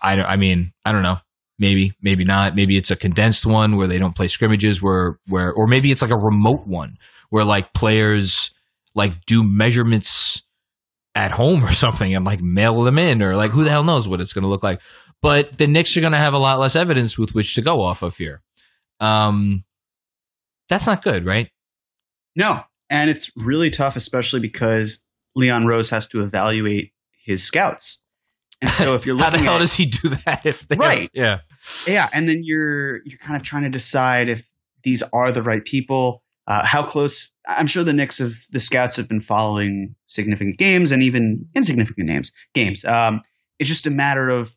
I, 0.00 0.22
I 0.22 0.36
mean, 0.36 0.72
I 0.84 0.92
don't 0.92 1.02
know. 1.02 1.18
Maybe, 1.62 1.92
maybe 2.02 2.24
not. 2.24 2.56
Maybe 2.56 2.76
it's 2.76 2.90
a 2.90 2.96
condensed 2.96 3.46
one 3.46 3.76
where 3.76 3.86
they 3.86 4.00
don't 4.00 4.16
play 4.16 4.26
scrimmages, 4.26 4.82
where 4.82 5.20
where, 5.28 5.52
or 5.52 5.68
maybe 5.68 5.92
it's 5.92 6.02
like 6.02 6.10
a 6.10 6.18
remote 6.18 6.66
one 6.66 6.98
where 7.30 7.44
like 7.44 7.72
players 7.72 8.50
like 8.96 9.24
do 9.26 9.44
measurements 9.44 10.42
at 11.14 11.30
home 11.30 11.62
or 11.62 11.70
something 11.72 12.16
and 12.16 12.24
like 12.24 12.42
mail 12.42 12.82
them 12.82 12.98
in 12.98 13.22
or 13.22 13.36
like 13.36 13.52
who 13.52 13.62
the 13.62 13.70
hell 13.70 13.84
knows 13.84 14.08
what 14.08 14.20
it's 14.20 14.32
going 14.32 14.42
to 14.42 14.48
look 14.48 14.64
like. 14.64 14.80
But 15.20 15.56
the 15.56 15.68
Knicks 15.68 15.96
are 15.96 16.00
going 16.00 16.14
to 16.14 16.18
have 16.18 16.34
a 16.34 16.38
lot 16.38 16.58
less 16.58 16.74
evidence 16.74 17.16
with 17.16 17.32
which 17.32 17.54
to 17.54 17.62
go 17.62 17.80
off 17.80 18.02
of 18.02 18.16
here. 18.16 18.42
Um, 18.98 19.62
that's 20.68 20.88
not 20.88 21.04
good, 21.04 21.24
right? 21.24 21.48
No, 22.34 22.60
and 22.90 23.08
it's 23.08 23.30
really 23.36 23.70
tough, 23.70 23.94
especially 23.94 24.40
because 24.40 24.98
Leon 25.36 25.64
Rose 25.64 25.90
has 25.90 26.08
to 26.08 26.22
evaluate 26.24 26.90
his 27.24 27.44
scouts. 27.44 28.00
And 28.62 28.70
so 28.70 28.94
if 28.94 29.04
you're 29.04 29.18
How 29.22 29.30
the 29.30 29.38
hell 29.38 29.56
at, 29.56 29.60
does 29.60 29.74
he 29.74 29.86
do 29.86 30.10
that? 30.24 30.46
If 30.46 30.66
they 30.68 30.76
Right. 30.76 31.10
yeah, 31.12 31.38
yeah, 31.86 32.08
and 32.14 32.28
then 32.28 32.42
you're 32.42 33.02
you're 33.04 33.18
kind 33.18 33.36
of 33.36 33.42
trying 33.42 33.64
to 33.64 33.70
decide 33.70 34.28
if 34.28 34.48
these 34.82 35.02
are 35.02 35.32
the 35.32 35.42
right 35.42 35.64
people. 35.64 36.22
Uh, 36.46 36.64
how 36.64 36.84
close? 36.84 37.30
I'm 37.46 37.66
sure 37.66 37.84
the 37.84 37.92
Knicks 37.92 38.20
of 38.20 38.34
the 38.50 38.60
scouts 38.60 38.96
have 38.96 39.08
been 39.08 39.20
following 39.20 39.94
significant 40.06 40.58
games 40.58 40.92
and 40.92 41.02
even 41.02 41.48
insignificant 41.54 42.08
names 42.08 42.32
games. 42.54 42.84
Um, 42.84 43.22
it's 43.58 43.68
just 43.68 43.86
a 43.86 43.90
matter 43.90 44.28
of 44.28 44.50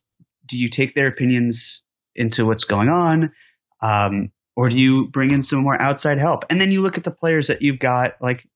do 0.46 0.58
you 0.58 0.70
take 0.70 0.94
their 0.94 1.08
opinions 1.08 1.84
into 2.16 2.46
what's 2.46 2.64
going 2.64 2.90
on, 2.90 3.32
um, 3.82 4.32
or 4.56 4.70
do 4.70 4.78
you 4.78 5.08
bring 5.08 5.32
in 5.32 5.42
some 5.42 5.64
more 5.64 5.80
outside 5.80 6.20
help? 6.20 6.46
And 6.50 6.62
then 6.62 6.72
you 6.72 6.82
look 6.82 6.98
at 6.98 7.04
the 7.04 7.12
players 7.12 7.48
that 7.48 7.62
you've 7.62 7.80
got, 7.80 8.14
like 8.22 8.48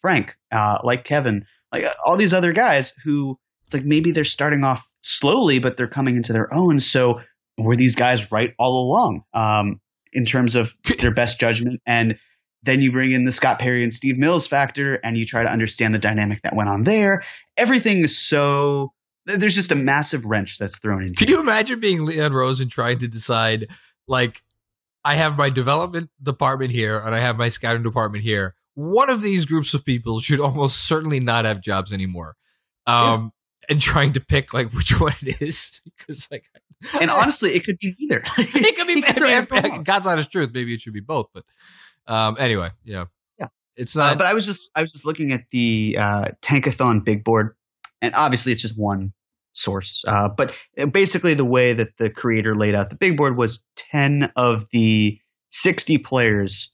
Frank, 0.00 0.36
uh, 0.52 0.78
like 0.82 1.04
Kevin, 1.04 1.46
like 1.72 1.84
uh, 1.84 1.94
all 2.04 2.16
these 2.16 2.34
other 2.34 2.52
guys 2.52 2.92
who 3.04 3.38
it's 3.68 3.74
like 3.74 3.84
maybe 3.84 4.12
they're 4.12 4.24
starting 4.24 4.64
off 4.64 4.90
slowly, 5.02 5.58
but 5.58 5.76
they're 5.76 5.88
coming 5.88 6.16
into 6.16 6.32
their 6.32 6.48
own. 6.50 6.80
So 6.80 7.20
were 7.58 7.76
these 7.76 7.96
guys 7.96 8.32
right 8.32 8.54
all 8.58 8.88
along 8.88 9.24
um, 9.34 9.78
in 10.10 10.24
terms 10.24 10.56
of 10.56 10.74
their 11.00 11.12
best 11.12 11.38
judgment? 11.38 11.82
And 11.84 12.18
then 12.62 12.80
you 12.80 12.92
bring 12.92 13.12
in 13.12 13.26
the 13.26 13.32
Scott 13.32 13.58
Perry 13.58 13.82
and 13.82 13.92
Steve 13.92 14.16
Mills 14.16 14.46
factor, 14.46 14.94
and 14.94 15.18
you 15.18 15.26
try 15.26 15.42
to 15.42 15.50
understand 15.50 15.94
the 15.94 15.98
dynamic 15.98 16.40
that 16.44 16.56
went 16.56 16.70
on 16.70 16.82
there. 16.82 17.22
Everything 17.58 17.98
is 17.98 18.16
so 18.16 18.94
there's 19.26 19.54
just 19.54 19.70
a 19.70 19.76
massive 19.76 20.24
wrench 20.24 20.56
that's 20.56 20.78
thrown 20.78 21.02
in. 21.02 21.14
Can 21.14 21.28
you 21.28 21.40
imagine 21.40 21.78
being 21.78 22.06
Leon 22.06 22.32
Rose 22.32 22.60
and 22.60 22.70
trying 22.70 23.00
to 23.00 23.08
decide, 23.08 23.68
like, 24.06 24.42
I 25.04 25.16
have 25.16 25.36
my 25.36 25.50
development 25.50 26.08
department 26.22 26.72
here 26.72 26.98
and 26.98 27.14
I 27.14 27.18
have 27.18 27.36
my 27.36 27.50
scouting 27.50 27.82
department 27.82 28.24
here. 28.24 28.54
One 28.72 29.10
of 29.10 29.20
these 29.20 29.44
groups 29.44 29.74
of 29.74 29.84
people 29.84 30.20
should 30.20 30.40
almost 30.40 30.86
certainly 30.86 31.20
not 31.20 31.44
have 31.44 31.60
jobs 31.60 31.92
anymore. 31.92 32.36
Um, 32.86 33.32
and 33.68 33.80
trying 33.80 34.12
to 34.12 34.20
pick 34.20 34.52
like 34.54 34.72
which 34.72 34.90
one 35.00 35.12
it 35.22 35.40
is 35.42 35.80
because 35.84 36.28
like 36.30 36.44
and 37.00 37.10
honestly, 37.10 37.50
it 37.50 37.64
could 37.64 37.78
be 37.78 37.92
either 38.00 38.22
it 38.38 38.76
could 38.76 38.86
be 38.86 39.02
I 39.50 39.60
mean. 39.74 39.82
God's 39.82 40.06
honest 40.06 40.30
truth. 40.30 40.50
Maybe 40.54 40.72
it 40.74 40.80
should 40.80 40.92
be 40.94 41.00
both, 41.00 41.26
but 41.34 41.44
um, 42.06 42.36
anyway, 42.38 42.70
yeah, 42.84 43.06
Yeah. 43.38 43.46
it's 43.76 43.96
Uh, 43.96 44.10
not. 44.10 44.18
but 44.18 44.26
I 44.26 44.34
was 44.34 44.46
just 44.46 44.70
I 44.74 44.80
was 44.80 44.92
just 44.92 45.04
looking 45.04 45.32
at 45.32 45.42
the 45.50 45.96
uh, 46.00 46.24
Tankathon 46.40 47.04
big 47.04 47.24
board, 47.24 47.56
and 48.00 48.14
obviously 48.14 48.52
it's 48.52 48.62
just 48.62 48.78
one 48.78 49.12
source. 49.52 50.04
Uh, 50.06 50.28
but 50.36 50.54
basically, 50.92 51.34
the 51.34 51.44
way 51.44 51.72
that 51.74 51.96
the 51.98 52.10
creator 52.10 52.54
laid 52.54 52.74
out 52.76 52.90
the 52.90 52.96
big 52.96 53.16
board 53.16 53.36
was 53.36 53.64
ten 53.76 54.30
of 54.36 54.64
the 54.70 55.18
sixty 55.50 55.98
players 55.98 56.72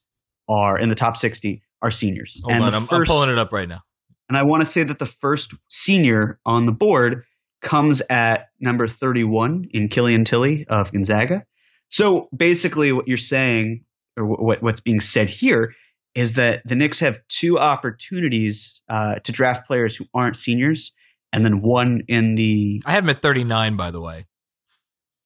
are 0.48 0.78
in 0.78 0.88
the 0.90 0.94
top 0.94 1.16
sixty 1.16 1.62
are 1.80 1.90
seniors, 1.90 2.40
hold 2.44 2.54
and 2.54 2.62
on, 2.64 2.74
I'm, 2.74 2.86
I'm 2.90 3.04
pulling 3.04 3.30
it 3.30 3.38
up 3.38 3.52
right 3.52 3.68
now. 3.68 3.80
And 4.28 4.38
I 4.38 4.42
want 4.44 4.62
to 4.62 4.66
say 4.66 4.82
that 4.82 4.98
the 4.98 5.06
first 5.06 5.54
senior 5.68 6.38
on 6.46 6.66
the 6.66 6.72
board 6.72 7.24
comes 7.60 8.02
at 8.08 8.48
number 8.60 8.86
thirty-one 8.86 9.68
in 9.70 9.88
Killian 9.88 10.24
Tillie 10.24 10.66
of 10.68 10.92
Gonzaga. 10.92 11.44
So 11.88 12.28
basically, 12.34 12.92
what 12.92 13.08
you're 13.08 13.16
saying, 13.16 13.84
or 14.16 14.26
what 14.26 14.62
what's 14.62 14.80
being 14.80 15.00
said 15.00 15.28
here, 15.28 15.74
is 16.14 16.36
that 16.36 16.62
the 16.64 16.74
Knicks 16.74 17.00
have 17.00 17.18
two 17.28 17.58
opportunities 17.58 18.80
uh, 18.88 19.16
to 19.16 19.32
draft 19.32 19.66
players 19.66 19.96
who 19.96 20.06
aren't 20.14 20.36
seniors, 20.36 20.92
and 21.32 21.44
then 21.44 21.60
one 21.60 22.02
in 22.08 22.34
the, 22.36 22.82
I 22.86 22.92
have 22.92 23.04
him 23.04 23.10
at 23.10 23.20
39, 23.20 23.76
by 23.76 23.90
the 23.90 24.00
way. 24.00 24.26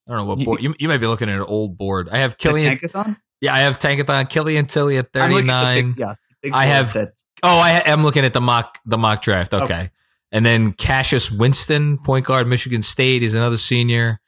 I 0.07 0.11
don't 0.11 0.17
know 0.17 0.25
what 0.25 0.43
board. 0.43 0.61
You, 0.61 0.73
you 0.79 0.87
might 0.87 0.97
be 0.97 1.05
looking 1.05 1.29
at 1.29 1.35
an 1.35 1.43
old 1.43 1.77
board. 1.77 2.09
I 2.11 2.19
have 2.19 2.37
Killian. 2.37 2.77
Tankathon. 2.77 3.17
yeah, 3.41 3.53
I 3.53 3.59
have 3.59 3.77
Tankathon, 3.77 4.27
Killian 4.29 4.65
Tillie 4.65 4.97
at 4.97 5.09
I'm 5.13 5.31
looking 5.31 5.49
at 5.49 5.59
the 5.59 5.65
39. 5.65 5.95
yeah, 5.97 6.15
I 6.53 6.65
have- 6.65 6.95
Oh, 7.43 7.59
I 7.59 7.81
am 7.85 8.03
looking 8.03 8.25
at 8.25 8.33
the 8.33 8.41
mock 8.41 8.79
the 8.85 8.97
mock 8.97 9.21
draft. 9.21 9.53
Okay. 9.53 9.63
Okay. 9.63 9.89
And 10.31 10.45
then 10.45 10.73
Cassius 10.73 11.31
Winston, 11.31 11.97
point 11.97 12.25
guard, 12.25 12.45
Michigan 12.47 12.81
State, 12.83 13.23
is 13.23 13.33
another 13.35 13.57
senior. 13.57 14.19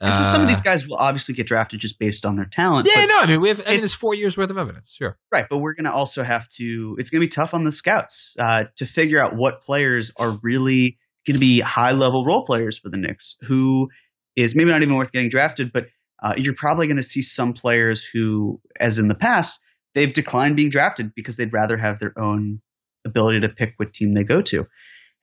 and 0.00 0.12
so 0.14 0.22
some 0.24 0.40
of 0.40 0.46
Uh, 0.46 0.48
these 0.50 0.60
guys 0.60 0.86
will 0.88 0.96
obviously 0.96 1.34
get 1.34 1.46
drafted 1.46 1.78
just 1.80 1.98
based 2.00 2.26
on 2.26 2.34
their 2.36 2.44
talent. 2.46 2.88
Yeah, 2.92 3.04
no, 3.06 3.20
I 3.20 3.26
mean 3.26 3.40
we 3.40 3.48
have. 3.48 3.60
I 3.60 3.70
mean, 3.70 3.74
it- 3.76 3.80
there's 3.82 3.94
four 3.94 4.14
years 4.14 4.36
worth 4.36 4.50
of 4.50 4.58
evidence. 4.58 4.92
Sure. 4.92 5.16
Right, 5.30 5.46
but 5.48 5.58
we're 5.58 5.74
going 5.74 5.84
to 5.84 5.92
also 5.92 6.22
have 6.24 6.48
to. 6.56 6.96
It's 6.98 7.10
going 7.10 7.20
to 7.20 7.26
be 7.26 7.30
tough 7.30 7.54
on 7.54 7.64
the 7.64 7.72
scouts 7.72 8.34
uh, 8.38 8.64
to 8.76 8.86
figure 8.86 9.22
out 9.22 9.36
what 9.36 9.62
players 9.62 10.10
are 10.16 10.30
really 10.42 10.98
going 11.26 11.34
to 11.34 11.40
be 11.40 11.60
high 11.60 11.92
level 11.92 12.24
role 12.26 12.44
players 12.44 12.78
for 12.78 12.90
the 12.90 12.98
Knicks. 12.98 13.36
Who 13.46 13.88
is 14.36 14.54
maybe 14.56 14.70
not 14.70 14.82
even 14.82 14.96
worth 14.96 15.12
getting 15.12 15.30
drafted, 15.30 15.72
but 15.72 15.84
uh, 16.22 16.34
you're 16.36 16.54
probably 16.56 16.86
going 16.88 16.96
to 16.98 17.02
see 17.02 17.22
some 17.22 17.52
players 17.52 18.04
who, 18.04 18.60
as 18.78 18.98
in 18.98 19.06
the 19.08 19.14
past, 19.14 19.60
they've 19.94 20.12
declined 20.12 20.56
being 20.56 20.70
drafted 20.70 21.14
because 21.14 21.36
they'd 21.36 21.52
rather 21.52 21.76
have 21.76 21.98
their 21.98 22.12
own 22.18 22.60
ability 23.04 23.40
to 23.40 23.48
pick 23.48 23.74
what 23.76 23.92
team 23.92 24.14
they 24.14 24.24
go 24.24 24.42
to. 24.42 24.66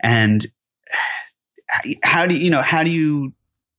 And 0.01 0.45
how 2.03 2.25
do 2.25 2.37
you, 2.37 2.51
know 2.51 2.61
how 2.61 2.83
do 2.83 2.91
you 2.91 3.33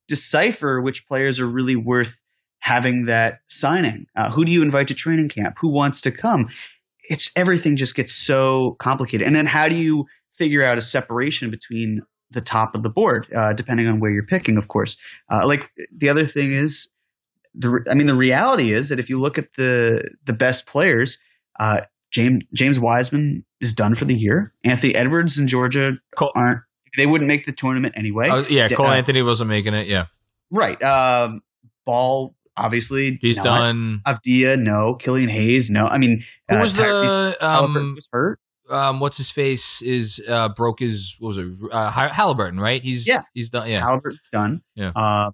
decipher 0.09 0.81
which 0.81 1.07
players 1.07 1.41
are 1.41 1.47
really 1.47 1.77
worth 1.77 2.21
having 2.59 3.07
that 3.07 3.41
signing? 3.49 4.07
Uh, 4.17 4.31
who 4.31 4.45
do 4.45 4.53
you 4.53 4.63
invite 4.63 4.89
to 4.89 4.95
training 4.95 5.29
camp? 5.29 5.57
Who 5.61 5.73
wants 5.73 6.03
to 6.03 6.11
come? 6.11 6.49
It's 7.01 7.33
everything 7.37 7.77
just 7.77 7.95
gets 7.95 8.13
so 8.13 8.77
complicated. 8.79 9.27
And 9.27 9.35
then 9.35 9.47
how 9.47 9.67
do 9.67 9.77
you 9.77 10.07
figure 10.35 10.63
out 10.63 10.79
a 10.79 10.83
separation 10.83 11.51
between 11.51 12.03
the 12.31 12.41
top 12.41 12.75
of 12.75 12.83
the 12.83 12.91
board, 12.91 13.29
uh, 13.35 13.53
depending 13.53 13.87
on 13.87 14.01
where 14.01 14.11
you're 14.11 14.27
picking, 14.27 14.57
of 14.57 14.67
course. 14.69 14.97
Uh, 15.31 15.47
like 15.47 15.71
the 15.95 16.09
other 16.09 16.25
thing 16.25 16.53
is, 16.53 16.89
the 17.55 17.85
I 17.91 17.95
mean, 17.95 18.07
the 18.07 18.17
reality 18.17 18.73
is 18.73 18.89
that 18.91 18.99
if 18.99 19.11
you 19.11 19.21
look 19.21 19.39
at 19.39 19.53
the 19.55 20.09
the 20.25 20.33
best 20.33 20.67
players, 20.67 21.19
uh, 21.59 21.83
James 22.11 22.45
James 22.55 22.81
Wiseman 22.81 23.45
is 23.61 23.75
done 23.75 23.95
for 23.95 24.05
the 24.05 24.15
year. 24.15 24.53
Anthony 24.65 24.95
Edwards 24.95 25.39
in 25.39 25.49
Georgia, 25.49 25.93
Cole, 26.17 26.33
aren't. 26.35 26.61
They 26.97 27.07
wouldn't 27.07 27.29
make 27.29 27.47
the 27.47 27.53
tournament 27.53 27.95
anyway. 27.97 28.29
oh, 28.31 28.47
yeah, 28.51 28.69
Cole 28.69 28.87
uh, 28.87 28.97
Anthony 28.97 29.23
wasn't 29.23 29.49
making 29.49 29.73
it. 29.75 29.87
Yeah, 29.87 30.07
Right. 30.53 30.81
Um, 30.83 31.41
Ball, 31.87 32.37
obviously. 32.57 33.19
he's 33.21 33.39
not. 33.39 33.45
done. 33.45 34.03
Avdija, 34.07 34.61
no. 34.61 34.95
Killian 34.95 35.31
Hayes, 35.31 35.71
no. 35.71 35.85
I 35.85 35.99
mean, 35.99 36.23
Who 36.49 36.57
uh, 36.57 36.61
was 36.61 36.77
the, 36.77 36.83
Tyrese 36.85 37.43
um, 37.43 37.95
was 37.97 38.09
hurt. 38.13 38.39
Um, 38.71 39.01
what's 39.01 39.17
his 39.17 39.31
face 39.31 39.83
is 39.83 40.23
uh 40.29 40.49
broke 40.51 40.79
his 40.79 41.17
what 41.19 41.29
was 41.29 41.39
it 41.39 41.49
uh, 41.73 41.91
Haliburton 41.91 42.61
right? 42.61 42.83
He's 42.83 43.09
Yeah. 43.09 43.23
he's 43.35 43.51
done. 43.51 43.69
Yeah, 43.69 43.83
Haliburton's 43.83 44.29
done. 44.31 44.63
Yeah. 44.77 44.93
Um, 44.95 45.33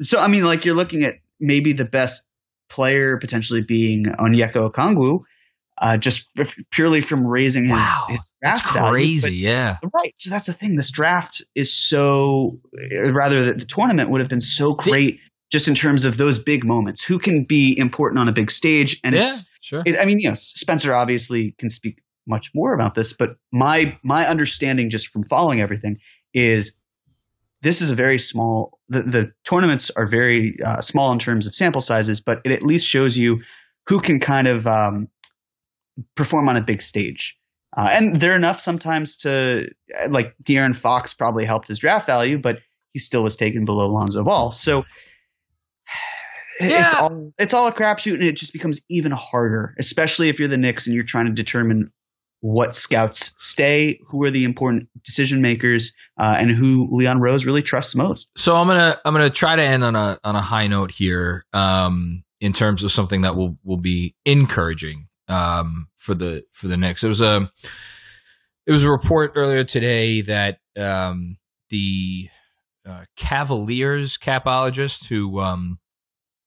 so 0.00 0.20
I 0.20 0.28
mean, 0.28 0.44
like 0.44 0.64
you're 0.64 0.76
looking 0.76 1.04
at 1.04 1.14
maybe 1.40 1.72
the 1.72 1.84
best 1.84 2.26
player 2.68 3.16
potentially 3.18 3.62
being 3.62 4.04
Onyeka 4.04 4.70
Okongwu, 4.70 5.20
uh, 5.80 5.96
just 5.96 6.28
f- 6.38 6.56
purely 6.70 7.00
from 7.00 7.26
raising 7.26 7.64
his, 7.64 7.72
Wow, 7.72 8.06
his 8.08 8.18
that's 8.42 8.60
draft 8.62 8.74
value. 8.76 8.92
crazy. 8.92 9.36
yeah, 9.36 9.78
right. 9.94 10.12
So 10.16 10.30
that's 10.30 10.46
the 10.46 10.52
thing. 10.52 10.76
This 10.76 10.90
draft 10.90 11.42
is 11.54 11.72
so, 11.72 12.60
uh, 12.76 13.12
rather 13.12 13.44
the, 13.44 13.52
the 13.54 13.64
tournament 13.64 14.10
would 14.10 14.20
have 14.20 14.28
been 14.30 14.40
so 14.40 14.74
Did- 14.76 14.90
great 14.90 15.20
just 15.50 15.66
in 15.68 15.74
terms 15.74 16.04
of 16.04 16.16
those 16.18 16.40
big 16.40 16.66
moments. 16.66 17.04
Who 17.04 17.18
can 17.18 17.44
be 17.44 17.74
important 17.78 18.18
on 18.20 18.28
a 18.28 18.32
big 18.32 18.50
stage? 18.50 19.00
And 19.02 19.14
yeah, 19.14 19.22
it's 19.22 19.48
sure. 19.60 19.82
it, 19.86 19.98
I 19.98 20.04
mean, 20.04 20.18
you 20.18 20.28
know, 20.28 20.34
Spencer 20.34 20.92
obviously 20.94 21.54
can 21.56 21.70
speak 21.70 22.02
much 22.26 22.50
more 22.54 22.74
about 22.74 22.94
this, 22.94 23.14
but 23.14 23.36
my 23.50 23.96
my 24.04 24.26
understanding 24.26 24.90
just 24.90 25.08
from 25.08 25.22
following 25.24 25.62
everything 25.62 25.96
is 26.34 26.74
this 27.62 27.82
is 27.82 27.90
a 27.90 27.94
very 27.94 28.18
small. 28.18 28.78
The, 28.88 29.02
the 29.02 29.32
tournaments 29.48 29.90
are 29.90 30.06
very 30.06 30.58
uh, 30.64 30.80
small 30.80 31.12
in 31.12 31.18
terms 31.18 31.46
of 31.46 31.54
sample 31.54 31.80
sizes, 31.80 32.20
but 32.20 32.42
it 32.44 32.52
at 32.52 32.62
least 32.62 32.86
shows 32.86 33.16
you 33.16 33.42
who 33.88 34.00
can 34.00 34.20
kind 34.20 34.46
of 34.46 34.66
um, 34.66 35.08
perform 36.14 36.48
on 36.48 36.56
a 36.56 36.62
big 36.62 36.82
stage. 36.82 37.38
Uh, 37.76 37.88
and 37.92 38.16
they're 38.16 38.36
enough 38.36 38.60
sometimes 38.60 39.18
to 39.18 39.68
like 40.08 40.34
De'Aaron 40.42 40.74
Fox 40.74 41.14
probably 41.14 41.44
helped 41.44 41.68
his 41.68 41.78
draft 41.78 42.06
value, 42.06 42.38
but 42.38 42.58
he 42.92 42.98
still 42.98 43.22
was 43.22 43.36
taken 43.36 43.64
below 43.64 43.88
Lonzo 43.92 44.24
Ball. 44.24 44.50
So 44.52 44.84
it's 46.60 46.94
all 46.94 47.32
it's 47.38 47.54
all 47.54 47.66
a 47.66 47.72
crapshoot, 47.72 48.14
and 48.14 48.22
it 48.22 48.36
just 48.36 48.52
becomes 48.52 48.82
even 48.88 49.12
harder, 49.12 49.74
especially 49.78 50.28
if 50.28 50.38
you're 50.38 50.48
the 50.48 50.56
Knicks 50.56 50.86
and 50.86 50.94
you're 50.94 51.04
trying 51.04 51.26
to 51.26 51.32
determine 51.32 51.92
what 52.40 52.74
scouts 52.74 53.34
stay, 53.36 54.00
who 54.08 54.24
are 54.24 54.30
the 54.30 54.44
important 54.44 54.88
decision 55.04 55.40
makers, 55.40 55.92
uh, 56.18 56.36
and 56.38 56.50
who 56.50 56.88
Leon 56.90 57.20
Rose 57.20 57.44
really 57.44 57.62
trusts 57.62 57.94
most. 57.94 58.28
So 58.36 58.56
I'm 58.56 58.66
gonna 58.66 58.98
I'm 59.04 59.12
gonna 59.12 59.30
try 59.30 59.56
to 59.56 59.62
end 59.62 59.84
on 59.84 59.96
a 59.96 60.18
on 60.22 60.36
a 60.36 60.40
high 60.40 60.66
note 60.66 60.92
here, 60.92 61.44
um, 61.52 62.22
in 62.40 62.52
terms 62.52 62.84
of 62.84 62.92
something 62.92 63.22
that 63.22 63.36
will 63.36 63.58
will 63.64 63.78
be 63.78 64.14
encouraging, 64.24 65.08
um, 65.28 65.88
for 65.96 66.14
the 66.14 66.44
for 66.52 66.68
the 66.68 66.76
Knicks. 66.76 67.02
It 67.02 67.08
was 67.08 67.22
a 67.22 67.50
it 68.66 68.72
was 68.72 68.84
a 68.84 68.90
report 68.90 69.32
earlier 69.34 69.64
today 69.64 70.20
that 70.22 70.58
um 70.78 71.38
the 71.70 72.28
uh, 72.88 73.04
Cavaliers 73.16 74.16
capologist 74.16 75.08
who 75.08 75.40
um 75.40 75.78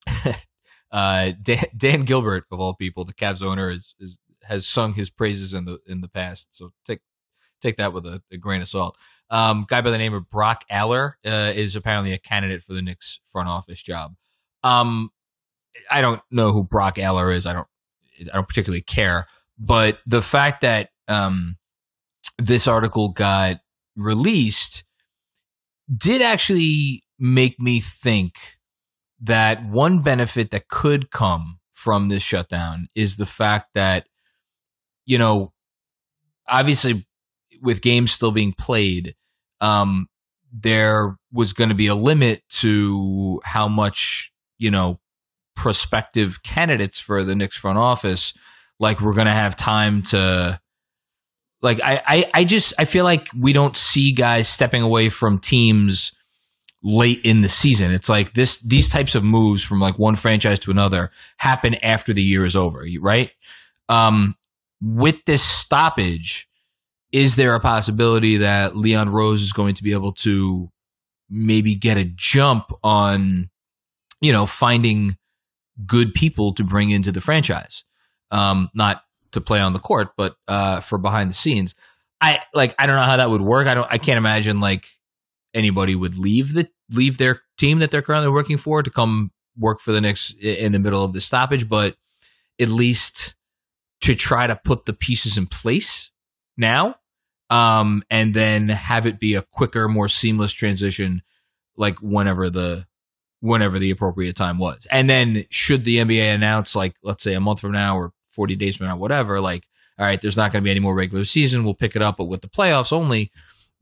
uh 0.91 1.31
Dan, 1.41 1.63
Dan 1.75 2.05
Gilbert 2.05 2.45
of 2.51 2.59
all 2.59 2.75
people, 2.75 3.03
the 3.03 3.13
Cavs 3.13 3.43
owner, 3.43 3.69
is, 3.69 3.93
is 3.99 4.17
has 4.51 4.67
sung 4.67 4.93
his 4.93 5.09
praises 5.09 5.53
in 5.53 5.65
the 5.65 5.79
in 5.87 6.01
the 6.01 6.09
past. 6.09 6.49
So 6.51 6.71
take 6.85 6.99
take 7.61 7.77
that 7.77 7.93
with 7.93 8.05
a, 8.05 8.21
a 8.31 8.37
grain 8.37 8.61
of 8.61 8.67
salt. 8.67 8.97
Um, 9.29 9.65
guy 9.67 9.79
by 9.79 9.91
the 9.91 9.97
name 9.97 10.13
of 10.13 10.29
Brock 10.29 10.65
Aller 10.69 11.17
uh, 11.25 11.53
is 11.55 11.75
apparently 11.75 12.11
a 12.11 12.17
candidate 12.17 12.61
for 12.61 12.73
the 12.73 12.81
Knicks 12.81 13.21
front 13.31 13.47
office 13.47 13.81
job. 13.81 14.15
Um, 14.61 15.09
I 15.89 16.01
don't 16.01 16.21
know 16.29 16.51
who 16.51 16.63
Brock 16.63 16.97
Aller 16.99 17.31
is. 17.31 17.47
I 17.47 17.53
don't. 17.53 17.67
I 18.19 18.35
don't 18.35 18.47
particularly 18.47 18.81
care. 18.81 19.27
But 19.57 19.99
the 20.05 20.21
fact 20.21 20.61
that 20.61 20.89
um, 21.07 21.57
this 22.37 22.67
article 22.67 23.09
got 23.09 23.57
released 23.95 24.83
did 25.95 26.21
actually 26.21 27.03
make 27.19 27.59
me 27.59 27.79
think 27.79 28.57
that 29.21 29.65
one 29.65 30.01
benefit 30.01 30.51
that 30.51 30.67
could 30.67 31.11
come 31.11 31.59
from 31.73 32.09
this 32.09 32.23
shutdown 32.23 32.87
is 32.95 33.17
the 33.17 33.25
fact 33.25 33.69
that, 33.75 34.07
you 35.05 35.17
know, 35.17 35.53
obviously 36.47 37.05
with 37.61 37.81
games 37.81 38.11
still 38.11 38.31
being 38.31 38.53
played, 38.53 39.15
um, 39.59 40.07
there 40.51 41.15
was 41.31 41.53
going 41.53 41.69
to 41.69 41.75
be 41.75 41.87
a 41.87 41.95
limit 41.95 42.43
to 42.49 43.39
how 43.43 43.67
much, 43.67 44.31
you 44.57 44.71
know, 44.71 44.99
prospective 45.55 46.43
candidates 46.43 46.99
for 46.99 47.23
the 47.23 47.35
Knicks 47.35 47.57
front 47.57 47.77
office, 47.77 48.33
like 48.79 48.99
we're 48.99 49.13
going 49.13 49.27
to 49.27 49.33
have 49.33 49.55
time 49.55 50.01
to, 50.01 50.59
like, 51.61 51.79
I, 51.83 52.01
I, 52.05 52.31
I 52.33 52.43
just, 52.43 52.73
I 52.79 52.85
feel 52.85 53.03
like 53.03 53.27
we 53.37 53.53
don't 53.53 53.77
see 53.77 54.11
guys 54.11 54.47
stepping 54.47 54.81
away 54.81 55.09
from 55.09 55.39
teams 55.39 56.13
late 56.83 57.23
in 57.23 57.41
the 57.41 57.49
season. 57.49 57.91
It's 57.91 58.09
like 58.09 58.33
this 58.33 58.57
these 58.61 58.89
types 58.89 59.15
of 59.15 59.23
moves 59.23 59.63
from 59.63 59.79
like 59.79 59.99
one 59.99 60.15
franchise 60.15 60.59
to 60.61 60.71
another 60.71 61.11
happen 61.37 61.75
after 61.75 62.13
the 62.13 62.23
year 62.23 62.45
is 62.45 62.55
over, 62.55 62.85
right? 62.99 63.31
Um, 63.87 64.35
with 64.81 65.23
this 65.25 65.43
stoppage, 65.43 66.47
is 67.11 67.35
there 67.35 67.55
a 67.55 67.59
possibility 67.59 68.37
that 68.37 68.75
Leon 68.75 69.09
Rose 69.09 69.41
is 69.41 69.53
going 69.53 69.75
to 69.75 69.83
be 69.83 69.93
able 69.93 70.13
to 70.13 70.69
maybe 71.29 71.75
get 71.75 71.97
a 71.97 72.05
jump 72.05 72.71
on, 72.83 73.49
you 74.21 74.31
know, 74.31 74.45
finding 74.45 75.17
good 75.85 76.13
people 76.13 76.53
to 76.53 76.63
bring 76.63 76.89
into 76.89 77.11
the 77.11 77.21
franchise? 77.21 77.83
Um, 78.31 78.69
not 78.73 79.01
to 79.33 79.41
play 79.41 79.59
on 79.59 79.73
the 79.73 79.79
court, 79.79 80.09
but 80.17 80.35
uh, 80.47 80.79
for 80.79 80.97
behind 80.97 81.29
the 81.29 81.35
scenes. 81.35 81.75
I 82.21 82.39
like 82.53 82.75
I 82.77 82.85
don't 82.85 82.95
know 82.95 83.01
how 83.01 83.17
that 83.17 83.29
would 83.29 83.41
work. 83.41 83.67
I 83.67 83.73
don't 83.73 83.87
I 83.89 83.97
can't 83.97 84.17
imagine 84.17 84.59
like 84.59 84.85
anybody 85.53 85.95
would 85.95 86.17
leave 86.17 86.53
the 86.53 86.69
leave 86.91 87.17
their 87.17 87.41
team 87.57 87.79
that 87.79 87.91
they're 87.91 88.01
currently 88.01 88.31
working 88.31 88.57
for 88.57 88.83
to 88.83 88.89
come 88.89 89.31
work 89.57 89.79
for 89.79 89.91
the 89.91 90.01
Knicks 90.01 90.33
in 90.39 90.71
the 90.71 90.79
middle 90.79 91.03
of 91.03 91.13
the 91.13 91.21
stoppage, 91.21 91.67
but 91.67 91.95
at 92.59 92.69
least 92.69 93.35
to 94.01 94.15
try 94.15 94.47
to 94.47 94.55
put 94.55 94.85
the 94.85 94.93
pieces 94.93 95.37
in 95.37 95.47
place 95.47 96.11
now, 96.57 96.95
um, 97.49 98.03
and 98.09 98.33
then 98.33 98.69
have 98.69 99.05
it 99.05 99.19
be 99.19 99.35
a 99.35 99.41
quicker, 99.41 99.87
more 99.87 100.07
seamless 100.07 100.53
transition, 100.53 101.21
like 101.75 101.97
whenever 101.97 102.49
the 102.49 102.85
whenever 103.39 103.79
the 103.79 103.91
appropriate 103.91 104.35
time 104.35 104.57
was. 104.57 104.87
And 104.91 105.09
then 105.09 105.45
should 105.49 105.83
the 105.83 105.97
NBA 105.97 106.33
announce, 106.33 106.75
like 106.75 106.95
let's 107.03 107.23
say 107.23 107.33
a 107.33 107.39
month 107.39 107.59
from 107.59 107.71
now 107.71 107.97
or 107.97 108.13
forty 108.29 108.55
days 108.55 108.77
from 108.77 108.87
now, 108.87 108.97
whatever, 108.97 109.39
like 109.39 109.67
all 109.99 110.05
right, 110.05 110.19
there's 110.19 110.37
not 110.37 110.51
going 110.51 110.63
to 110.63 110.65
be 110.65 110.71
any 110.71 110.79
more 110.79 110.95
regular 110.95 111.23
season. 111.23 111.63
We'll 111.63 111.75
pick 111.75 111.95
it 111.95 112.01
up, 112.01 112.17
but 112.17 112.25
with 112.25 112.41
the 112.41 112.47
playoffs 112.47 112.91
only, 112.91 113.31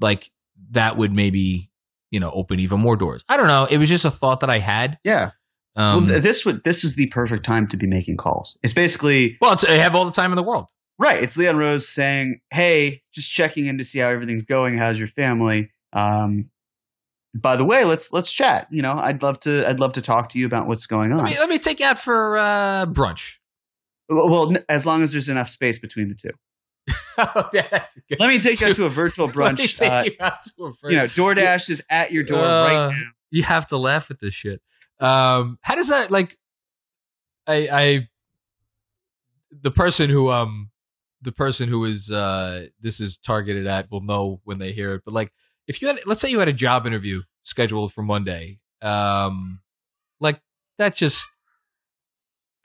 like 0.02 0.32
that 0.72 0.98
would 0.98 1.14
maybe 1.14 1.70
you 2.12 2.20
know 2.20 2.32
open 2.32 2.60
even 2.60 2.80
more 2.80 2.96
doors. 2.96 3.24
I 3.30 3.38
don't 3.38 3.48
know. 3.48 3.68
It 3.70 3.78
was 3.78 3.90
just 3.90 4.06
a 4.06 4.12
thought 4.12 4.42
that 4.42 4.50
I 4.50 4.60
had. 4.60 4.98
Yeah. 5.04 5.32
Um, 5.80 6.06
well, 6.06 6.20
this 6.22 6.46
would 6.46 6.64
this 6.64 6.84
is 6.84 6.96
the 6.96 7.08
perfect 7.08 7.46
time 7.46 7.68
to 7.68 7.78
be 7.78 7.88
making 7.88 8.18
calls. 8.18 8.58
It's 8.62 8.74
basically 8.74 9.38
well, 9.42 9.54
it's, 9.54 9.64
I 9.64 9.72
have 9.74 9.96
all 9.96 10.06
the 10.06 10.12
time 10.12 10.32
in 10.32 10.36
the 10.36 10.44
world. 10.44 10.68
right. 10.98 11.24
It's 11.24 11.38
Leon 11.38 11.56
Rose 11.58 11.88
saying, 11.88 12.42
"Hey, 12.52 13.02
just 13.14 13.32
checking 13.32 13.66
in 13.66 13.78
to 13.78 13.84
see 13.86 14.00
how 14.00 14.10
everything's 14.10 14.44
going. 14.44 14.78
How's 14.78 15.00
your 15.00 15.08
family? 15.08 15.72
Um, 15.94 16.50
by 17.34 17.56
the 17.56 17.66
way, 17.66 17.86
let's 17.86 18.12
let's 18.12 18.32
chat. 18.32 18.68
You 18.72 18.82
know, 18.82 18.94
I'd 18.94 19.22
love 19.24 19.40
to 19.42 19.68
I'd 19.70 19.80
love 19.80 19.94
to 19.94 20.02
talk 20.02 20.30
to 20.30 20.40
you 20.40 20.46
about 20.48 20.68
what's 20.68 20.88
going 20.88 21.14
on. 21.14 21.20
Let 21.24 21.32
me, 21.34 21.40
let 21.40 21.50
me 21.50 21.60
take 21.60 21.80
you 21.80 21.86
out 21.86 21.98
for 22.00 22.38
uh, 22.38 22.86
brunch. 22.88 23.38
well, 24.10 24.28
well, 24.30 24.56
n- 24.56 24.66
as 24.68 24.86
long 24.86 25.04
as 25.04 25.12
there's 25.12 25.30
enough 25.30 25.48
space 25.50 25.80
between 25.80 26.10
the 26.10 26.16
two. 26.16 26.32
oh, 27.20 27.50
yeah. 27.54 27.86
Let 28.20 28.28
me 28.30 28.40
take 28.40 28.60
you 28.60 28.68
out 28.68 28.74
to 28.76 28.86
a 28.86 28.90
virtual 29.04 29.28
brunch. 29.28 29.80
Uh, 29.80 30.04
you 30.06 30.16
a 30.20 30.90
you 30.90 30.98
know. 30.98 31.04
DoorDash 31.06 31.70
is 31.70 31.84
at 31.90 32.12
your 32.12 32.24
door 32.24 32.40
Uh, 32.46 32.66
right 32.68 32.90
now. 32.92 33.02
You 33.32 33.44
have 33.44 33.68
to 33.68 33.78
laugh 33.78 34.10
at 34.10 34.20
this 34.20 34.34
shit. 34.34 34.60
Um, 35.00 35.58
how 35.62 35.76
does 35.76 35.90
that 35.90 36.12
like? 36.12 36.38
I 37.48 37.68
I 37.72 38.08
the 39.52 39.72
person 39.72 40.10
who 40.10 40.30
um 40.30 40.70
the 41.22 41.32
person 41.32 41.68
who 41.68 41.86
is 41.86 42.12
uh 42.12 42.68
this 42.80 43.00
is 43.00 43.18
targeted 43.18 43.68
at 43.68 43.90
will 43.92 44.02
know 44.02 44.42
when 44.44 44.60
they 44.60 44.72
hear 44.72 44.94
it. 44.94 45.02
But 45.06 45.14
like, 45.14 45.32
if 45.68 45.82
you 45.82 45.88
had 45.88 46.00
let's 46.06 46.22
say 46.22 46.30
you 46.30 46.40
had 46.40 46.48
a 46.48 46.54
job 46.54 46.86
interview 46.86 47.24
scheduled 47.44 47.94
for 47.94 48.04
Monday, 48.04 48.60
um, 48.82 49.62
like 50.20 50.42
that 50.78 50.96
just 50.96 51.28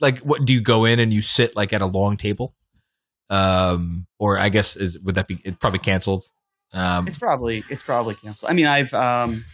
like 0.00 0.18
what 0.18 0.44
do 0.44 0.52
you 0.52 0.60
go 0.60 0.84
in 0.84 1.00
and 1.00 1.12
you 1.12 1.22
sit 1.22 1.56
like 1.56 1.72
at 1.72 1.82
a 1.82 1.86
long 1.86 2.16
table? 2.16 2.54
Um, 3.30 4.06
or 4.18 4.38
I 4.38 4.50
guess 4.50 4.76
is 4.76 4.98
would 5.00 5.14
that 5.14 5.26
be 5.26 5.40
it 5.44 5.58
probably 5.58 5.78
canceled? 5.78 6.24
Um, 6.72 7.06
It's 7.06 7.18
probably 7.18 7.64
it's 7.70 7.82
probably 7.82 8.16
canceled. 8.16 8.50
I 8.50 8.54
mean, 8.54 8.66
I've 8.66 8.92
um, 8.92 9.44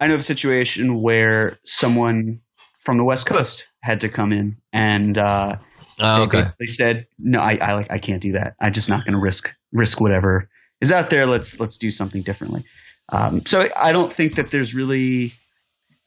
I 0.00 0.06
know 0.06 0.14
of 0.14 0.20
a 0.20 0.24
situation 0.24 1.00
where 1.00 1.58
someone 1.64 2.40
from 2.80 2.98
the 2.98 3.04
West 3.04 3.26
Coast 3.26 3.68
had 3.80 4.00
to 4.02 4.08
come 4.08 4.32
in 4.32 4.58
and 4.72 5.16
uh, 5.16 5.56
oh, 6.00 6.16
they 6.18 6.22
okay. 6.24 6.38
basically 6.38 6.66
said, 6.66 7.06
"No, 7.18 7.40
I, 7.40 7.58
I 7.60 7.74
like 7.74 7.90
I 7.90 7.98
can't 7.98 8.20
do 8.20 8.32
that. 8.32 8.54
I'm 8.60 8.72
just 8.72 8.88
not 8.88 9.04
going 9.04 9.14
to 9.14 9.20
risk 9.20 9.54
risk 9.72 10.00
whatever 10.00 10.48
is 10.80 10.92
out 10.92 11.10
there. 11.10 11.26
Let's 11.26 11.60
let's 11.60 11.78
do 11.78 11.90
something 11.90 12.22
differently." 12.22 12.62
Um, 13.10 13.44
so 13.44 13.66
I 13.76 13.92
don't 13.92 14.12
think 14.12 14.36
that 14.36 14.50
there's 14.50 14.74
really. 14.74 15.32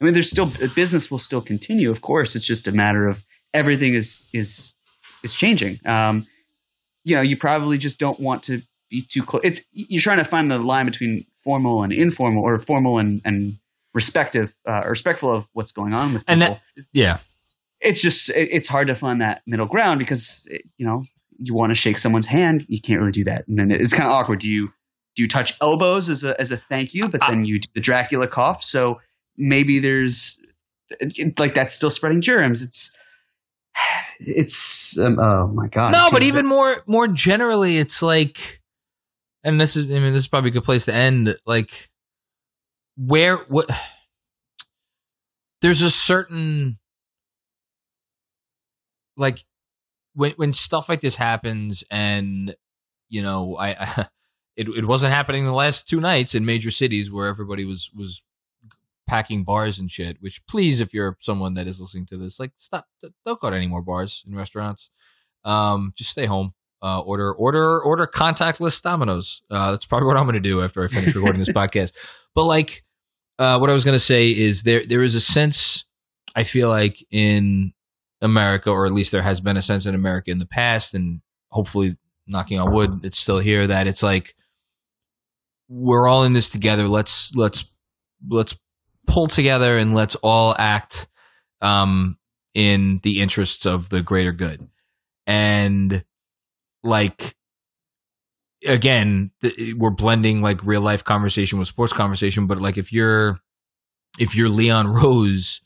I 0.00 0.04
mean, 0.04 0.14
there's 0.14 0.30
still 0.30 0.46
business 0.76 1.10
will 1.10 1.18
still 1.18 1.40
continue. 1.40 1.90
Of 1.90 2.00
course, 2.00 2.36
it's 2.36 2.46
just 2.46 2.68
a 2.68 2.72
matter 2.72 3.08
of 3.08 3.24
everything 3.52 3.94
is 3.94 4.28
is 4.32 4.74
is 5.24 5.34
changing. 5.34 5.78
Um, 5.84 6.26
you 7.04 7.16
know, 7.16 7.22
you 7.22 7.36
probably 7.36 7.78
just 7.78 7.98
don't 7.98 8.20
want 8.20 8.44
to 8.44 8.60
be 8.90 9.02
too 9.02 9.22
close. 9.22 9.42
It's 9.44 9.60
you're 9.72 10.02
trying 10.02 10.18
to 10.18 10.24
find 10.24 10.50
the 10.50 10.58
line 10.58 10.86
between 10.86 11.24
formal 11.42 11.82
and 11.82 11.92
informal, 11.92 12.44
or 12.44 12.58
formal 12.58 12.98
and 12.98 13.22
and 13.24 13.58
respective, 13.98 14.54
uh, 14.66 14.82
respectful 14.86 15.32
of 15.32 15.48
what's 15.52 15.72
going 15.72 15.94
on 15.94 16.12
with 16.14 16.26
people 16.26 16.32
And 16.32 16.42
that 16.42 16.62
yeah. 16.92 17.18
it's 17.80 18.02
just 18.02 18.30
it, 18.30 18.48
it's 18.52 18.68
hard 18.68 18.88
to 18.88 18.94
find 18.94 19.20
that 19.20 19.42
middle 19.46 19.66
ground 19.66 19.98
because 19.98 20.46
you 20.76 20.86
know 20.86 21.04
you 21.38 21.54
want 21.54 21.70
to 21.70 21.74
shake 21.74 21.98
someone's 21.98 22.26
hand 22.26 22.66
you 22.68 22.80
can't 22.80 23.00
really 23.00 23.12
do 23.12 23.24
that. 23.24 23.46
And 23.48 23.58
then 23.58 23.70
it's 23.70 23.92
kind 23.92 24.08
of 24.08 24.14
awkward. 24.14 24.40
Do 24.40 24.48
you 24.48 24.68
do 25.16 25.22
you 25.22 25.28
touch 25.28 25.54
elbows 25.60 26.08
as 26.08 26.24
a 26.24 26.40
as 26.40 26.52
a 26.52 26.56
thank 26.56 26.94
you 26.94 27.08
but 27.08 27.20
then 27.20 27.44
you 27.44 27.58
do 27.58 27.68
the 27.74 27.80
dracula 27.80 28.28
cough? 28.28 28.62
So 28.62 29.00
maybe 29.36 29.80
there's 29.80 30.38
like 31.38 31.54
that's 31.54 31.74
still 31.74 31.90
spreading 31.90 32.20
germs. 32.20 32.62
It's 32.62 32.92
it's 34.20 34.98
um, 34.98 35.18
oh 35.18 35.46
my 35.48 35.68
god 35.68 35.92
no, 35.92 36.08
but 36.10 36.22
even 36.22 36.46
more 36.46 36.82
more 36.86 37.08
generally, 37.08 37.78
it's 37.78 38.02
like, 38.02 38.60
and 39.44 39.60
this 39.60 39.76
is 39.76 39.90
I 39.90 39.94
mean 39.94 40.12
this 40.12 40.22
is 40.22 40.28
probably 40.28 40.50
a 40.50 40.52
good 40.52 40.64
place 40.64 40.86
to 40.86 40.94
end. 40.94 41.36
Like, 41.46 41.90
where 42.98 43.36
what? 43.36 43.70
There's 45.60 45.82
a 45.82 45.90
certain 45.90 46.78
like 49.16 49.44
when 50.14 50.32
when 50.32 50.52
stuff 50.52 50.88
like 50.88 51.00
this 51.00 51.16
happens, 51.16 51.84
and 51.90 52.54
you 53.08 53.22
know, 53.22 53.56
I, 53.56 53.68
I 53.70 54.08
it 54.56 54.68
it 54.68 54.84
wasn't 54.84 55.12
happening 55.12 55.46
the 55.46 55.52
last 55.52 55.88
two 55.88 56.00
nights 56.00 56.34
in 56.34 56.44
major 56.44 56.70
cities 56.70 57.10
where 57.10 57.28
everybody 57.28 57.64
was 57.64 57.90
was 57.94 58.22
packing 59.08 59.44
bars 59.44 59.78
and 59.78 59.90
shit. 59.90 60.18
Which 60.20 60.44
please, 60.46 60.80
if 60.80 60.92
you're 60.92 61.16
someone 61.20 61.54
that 61.54 61.66
is 61.66 61.80
listening 61.80 62.06
to 62.06 62.16
this, 62.16 62.40
like 62.40 62.52
stop, 62.56 62.86
don't 63.24 63.40
go 63.40 63.50
to 63.50 63.56
any 63.56 63.68
more 63.68 63.82
bars 63.82 64.24
and 64.26 64.36
restaurants. 64.36 64.90
Um, 65.44 65.92
just 65.96 66.10
stay 66.10 66.26
home. 66.26 66.52
Uh, 66.80 67.00
order, 67.00 67.32
order, 67.32 67.80
order 67.80 68.06
contactless 68.06 68.80
Domino's. 68.80 69.42
Uh, 69.50 69.72
that's 69.72 69.84
probably 69.84 70.06
what 70.06 70.16
I'm 70.16 70.26
going 70.26 70.34
to 70.34 70.40
do 70.40 70.62
after 70.62 70.84
I 70.84 70.86
finish 70.86 71.12
recording 71.12 71.40
this 71.40 71.48
podcast. 71.52 71.92
But 72.36 72.44
like, 72.44 72.84
uh, 73.38 73.58
what 73.58 73.70
I 73.70 73.72
was 73.72 73.84
going 73.84 73.94
to 73.94 73.98
say 73.98 74.30
is 74.30 74.62
there, 74.62 74.84
there 74.86 75.02
is 75.02 75.14
a 75.14 75.20
sense 75.20 75.84
I 76.34 76.44
feel 76.44 76.68
like 76.68 77.04
in 77.10 77.72
America, 78.20 78.70
or 78.70 78.86
at 78.86 78.92
least 78.92 79.12
there 79.12 79.22
has 79.22 79.40
been 79.40 79.56
a 79.56 79.62
sense 79.62 79.86
in 79.86 79.94
America 79.94 80.30
in 80.30 80.38
the 80.38 80.46
past, 80.46 80.94
and 80.94 81.20
hopefully, 81.50 81.96
knocking 82.26 82.58
on 82.58 82.72
wood, 82.72 83.00
it's 83.04 83.18
still 83.18 83.38
here. 83.38 83.66
That 83.66 83.86
it's 83.86 84.02
like 84.02 84.34
we're 85.68 86.08
all 86.08 86.24
in 86.24 86.32
this 86.32 86.48
together. 86.48 86.88
Let's 86.88 87.34
let's 87.34 87.70
let's 88.28 88.58
pull 89.06 89.28
together 89.28 89.78
and 89.78 89.94
let's 89.94 90.16
all 90.16 90.54
act 90.58 91.08
um, 91.60 92.18
in 92.54 93.00
the 93.02 93.20
interests 93.20 93.66
of 93.66 93.88
the 93.88 94.02
greater 94.02 94.32
good. 94.32 94.68
And 95.26 96.04
like 96.82 97.34
again, 98.66 99.30
we're 99.76 99.90
blending 99.90 100.42
like 100.42 100.64
real 100.64 100.80
life 100.80 101.04
conversation 101.04 101.58
with 101.58 101.68
sports 101.68 101.92
conversation. 101.92 102.46
But 102.46 102.60
like 102.60 102.78
if 102.78 102.92
you're 102.92 103.38
if 104.18 104.34
you're 104.34 104.48
Leon 104.48 104.88
Rose, 104.92 105.60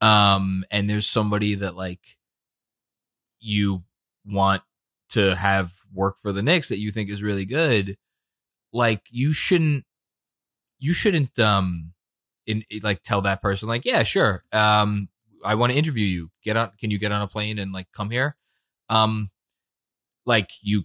um, 0.00 0.64
and 0.70 0.88
there's 0.88 1.08
somebody 1.08 1.54
that 1.56 1.74
like 1.74 2.00
you 3.40 3.84
want 4.24 4.62
to 5.10 5.34
have 5.34 5.72
work 5.92 6.16
for 6.20 6.32
the 6.32 6.42
Knicks 6.42 6.68
that 6.68 6.78
you 6.78 6.90
think 6.90 7.10
is 7.10 7.22
really 7.22 7.46
good, 7.46 7.96
like 8.72 9.02
you 9.10 9.32
shouldn't 9.32 9.84
you 10.78 10.92
shouldn't 10.92 11.38
um 11.38 11.92
in 12.46 12.64
like 12.82 13.02
tell 13.02 13.22
that 13.22 13.42
person 13.42 13.68
like 13.68 13.84
yeah 13.84 14.02
sure 14.02 14.44
um 14.52 15.08
I 15.44 15.54
want 15.54 15.72
to 15.72 15.78
interview 15.78 16.04
you 16.04 16.30
get 16.42 16.56
on 16.56 16.70
can 16.78 16.90
you 16.90 16.98
get 16.98 17.12
on 17.12 17.22
a 17.22 17.26
plane 17.26 17.58
and 17.58 17.72
like 17.72 17.90
come 17.92 18.10
here 18.10 18.36
um 18.88 19.30
like 20.26 20.50
you 20.62 20.84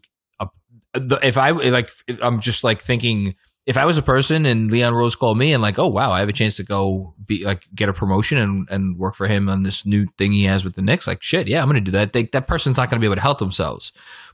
if 0.93 1.37
I 1.37 1.51
like 1.51 1.91
I'm 2.21 2.39
just 2.39 2.63
like 2.63 2.81
thinking 2.81 3.35
if 3.65 3.77
I 3.77 3.85
was 3.85 3.97
a 3.97 4.03
person 4.03 4.45
and 4.45 4.71
Leon 4.71 4.93
Rose 4.93 5.15
called 5.15 5.37
me 5.37 5.53
and 5.53 5.61
like, 5.61 5.77
oh 5.77 5.87
wow, 5.87 6.11
I 6.11 6.19
have 6.19 6.29
a 6.29 6.33
chance 6.33 6.57
to 6.57 6.63
go 6.63 7.13
be 7.25 7.43
like 7.43 7.67
get 7.75 7.89
a 7.89 7.93
promotion 7.93 8.37
and, 8.37 8.69
and 8.69 8.97
work 8.97 9.15
for 9.15 9.27
him 9.27 9.47
on 9.49 9.63
this 9.63 9.85
new 9.85 10.07
thing 10.17 10.31
he 10.31 10.45
has 10.45 10.65
with 10.65 10.75
the 10.75 10.81
Knicks, 10.81 11.07
like 11.07 11.21
shit, 11.21 11.47
yeah, 11.47 11.61
I'm 11.61 11.67
gonna 11.67 11.81
do 11.81 11.91
that. 11.91 12.13
They, 12.13 12.23
that 12.23 12.47
person's 12.47 12.77
not 12.77 12.89
gonna 12.89 12.99
be 12.99 13.05
able 13.05 13.15
to 13.15 13.21
help 13.21 13.39
themselves. 13.39 13.91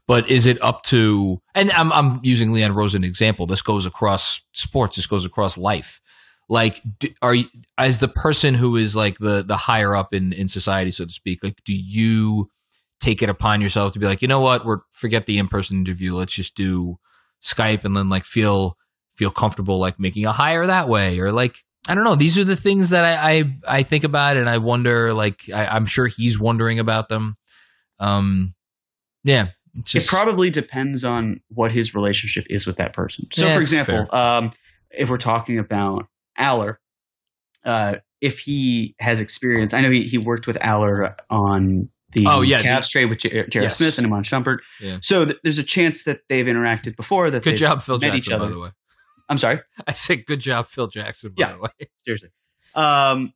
But 0.07 0.29
is 0.29 0.45
it 0.45 0.61
up 0.63 0.83
to 0.83 1.41
and 1.53 1.71
I'm 1.71 1.91
I'm 1.91 2.19
using 2.23 2.53
Leon 2.53 2.73
Rose 2.73 2.91
as 2.91 2.95
an 2.95 3.03
example. 3.03 3.45
This 3.45 3.61
goes 3.61 3.85
across 3.85 4.41
sports, 4.53 4.95
this 4.95 5.07
goes 5.07 5.25
across 5.25 5.57
life. 5.57 5.99
Like 6.47 6.81
are 7.21 7.35
you 7.35 7.45
as 7.77 7.99
the 7.99 8.07
person 8.07 8.53
who 8.53 8.77
is 8.77 8.95
like 8.95 9.17
the 9.17 9.43
the 9.43 9.57
higher 9.57 9.93
up 9.93 10.13
in, 10.13 10.31
in 10.31 10.47
society, 10.47 10.91
so 10.91 11.03
to 11.03 11.11
speak, 11.11 11.43
like 11.43 11.61
do 11.65 11.75
you 11.75 12.49
take 12.99 13.21
it 13.21 13.29
upon 13.29 13.61
yourself 13.61 13.93
to 13.93 13.99
be 13.99 14.05
like, 14.05 14.21
you 14.21 14.27
know 14.27 14.39
what, 14.39 14.65
we're 14.65 14.79
forget 14.91 15.25
the 15.25 15.37
in 15.37 15.47
person 15.47 15.77
interview, 15.77 16.13
let's 16.13 16.33
just 16.33 16.55
do 16.55 16.97
Skype 17.41 17.85
and 17.85 17.95
then 17.95 18.09
like 18.09 18.23
feel 18.23 18.77
feel 19.15 19.31
comfortable 19.31 19.79
like 19.79 19.99
making 19.99 20.25
a 20.25 20.31
hire 20.31 20.65
that 20.65 20.87
way 20.87 21.19
or 21.19 21.31
like 21.31 21.63
I 21.87 21.95
don't 21.95 22.03
know. 22.03 22.15
These 22.15 22.37
are 22.37 22.43
the 22.43 22.55
things 22.55 22.89
that 22.89 23.05
I 23.05 23.31
I, 23.31 23.57
I 23.79 23.83
think 23.83 24.03
about 24.03 24.37
and 24.37 24.49
I 24.49 24.57
wonder. 24.57 25.13
Like 25.13 25.43
I, 25.53 25.77
am 25.77 25.85
sure 25.85 26.07
he's 26.07 26.39
wondering 26.39 26.79
about 26.79 27.07
them. 27.09 27.37
Um, 27.99 28.55
yeah. 29.23 29.49
Just, 29.83 30.07
it 30.07 30.09
probably 30.09 30.49
depends 30.49 31.05
on 31.05 31.39
what 31.49 31.71
his 31.71 31.93
relationship 31.93 32.45
is 32.49 32.65
with 32.65 32.77
that 32.77 32.93
person. 32.93 33.27
So, 33.31 33.45
yeah, 33.45 33.53
for 33.53 33.59
example, 33.59 34.07
um, 34.11 34.51
if 34.89 35.09
we're 35.09 35.17
talking 35.17 35.59
about 35.59 36.07
Aller, 36.37 36.79
uh, 37.63 37.97
if 38.19 38.39
he 38.39 38.95
has 38.99 39.21
experience, 39.21 39.73
I 39.73 39.81
know 39.81 39.91
he, 39.91 40.01
he 40.01 40.17
worked 40.17 40.47
with 40.47 40.57
Aller 40.65 41.15
on 41.29 41.89
the 42.17 42.29
oh, 42.29 42.41
yeah, 42.41 42.61
Cavs 42.61 42.89
trade 42.89 43.05
with 43.05 43.19
J- 43.19 43.45
J.R. 43.49 43.63
Yes. 43.63 43.77
Smith 43.77 43.97
and 43.97 44.07
Iman 44.07 44.23
Shumpert. 44.23 44.59
Yeah. 44.81 44.99
So 45.01 45.25
th- 45.25 45.37
there's 45.43 45.57
a 45.57 45.63
chance 45.63 46.03
that 46.03 46.21
they've 46.29 46.45
interacted 46.45 46.95
before. 46.95 47.29
That 47.29 47.43
good 47.43 47.57
job, 47.57 47.81
Phil 47.81 47.97
Jackson. 47.97 48.39
By 48.39 48.49
the 48.49 48.59
way, 48.59 48.69
I'm 49.29 49.37
sorry. 49.37 49.59
I 49.87 49.93
said 49.93 50.25
good 50.25 50.39
job, 50.39 50.67
Phil 50.67 50.87
Jackson. 50.87 51.33
By 51.37 51.43
Yeah. 51.47 51.53
the 51.53 51.59
way, 51.59 51.69
seriously. 51.97 52.29
Um, 52.75 53.33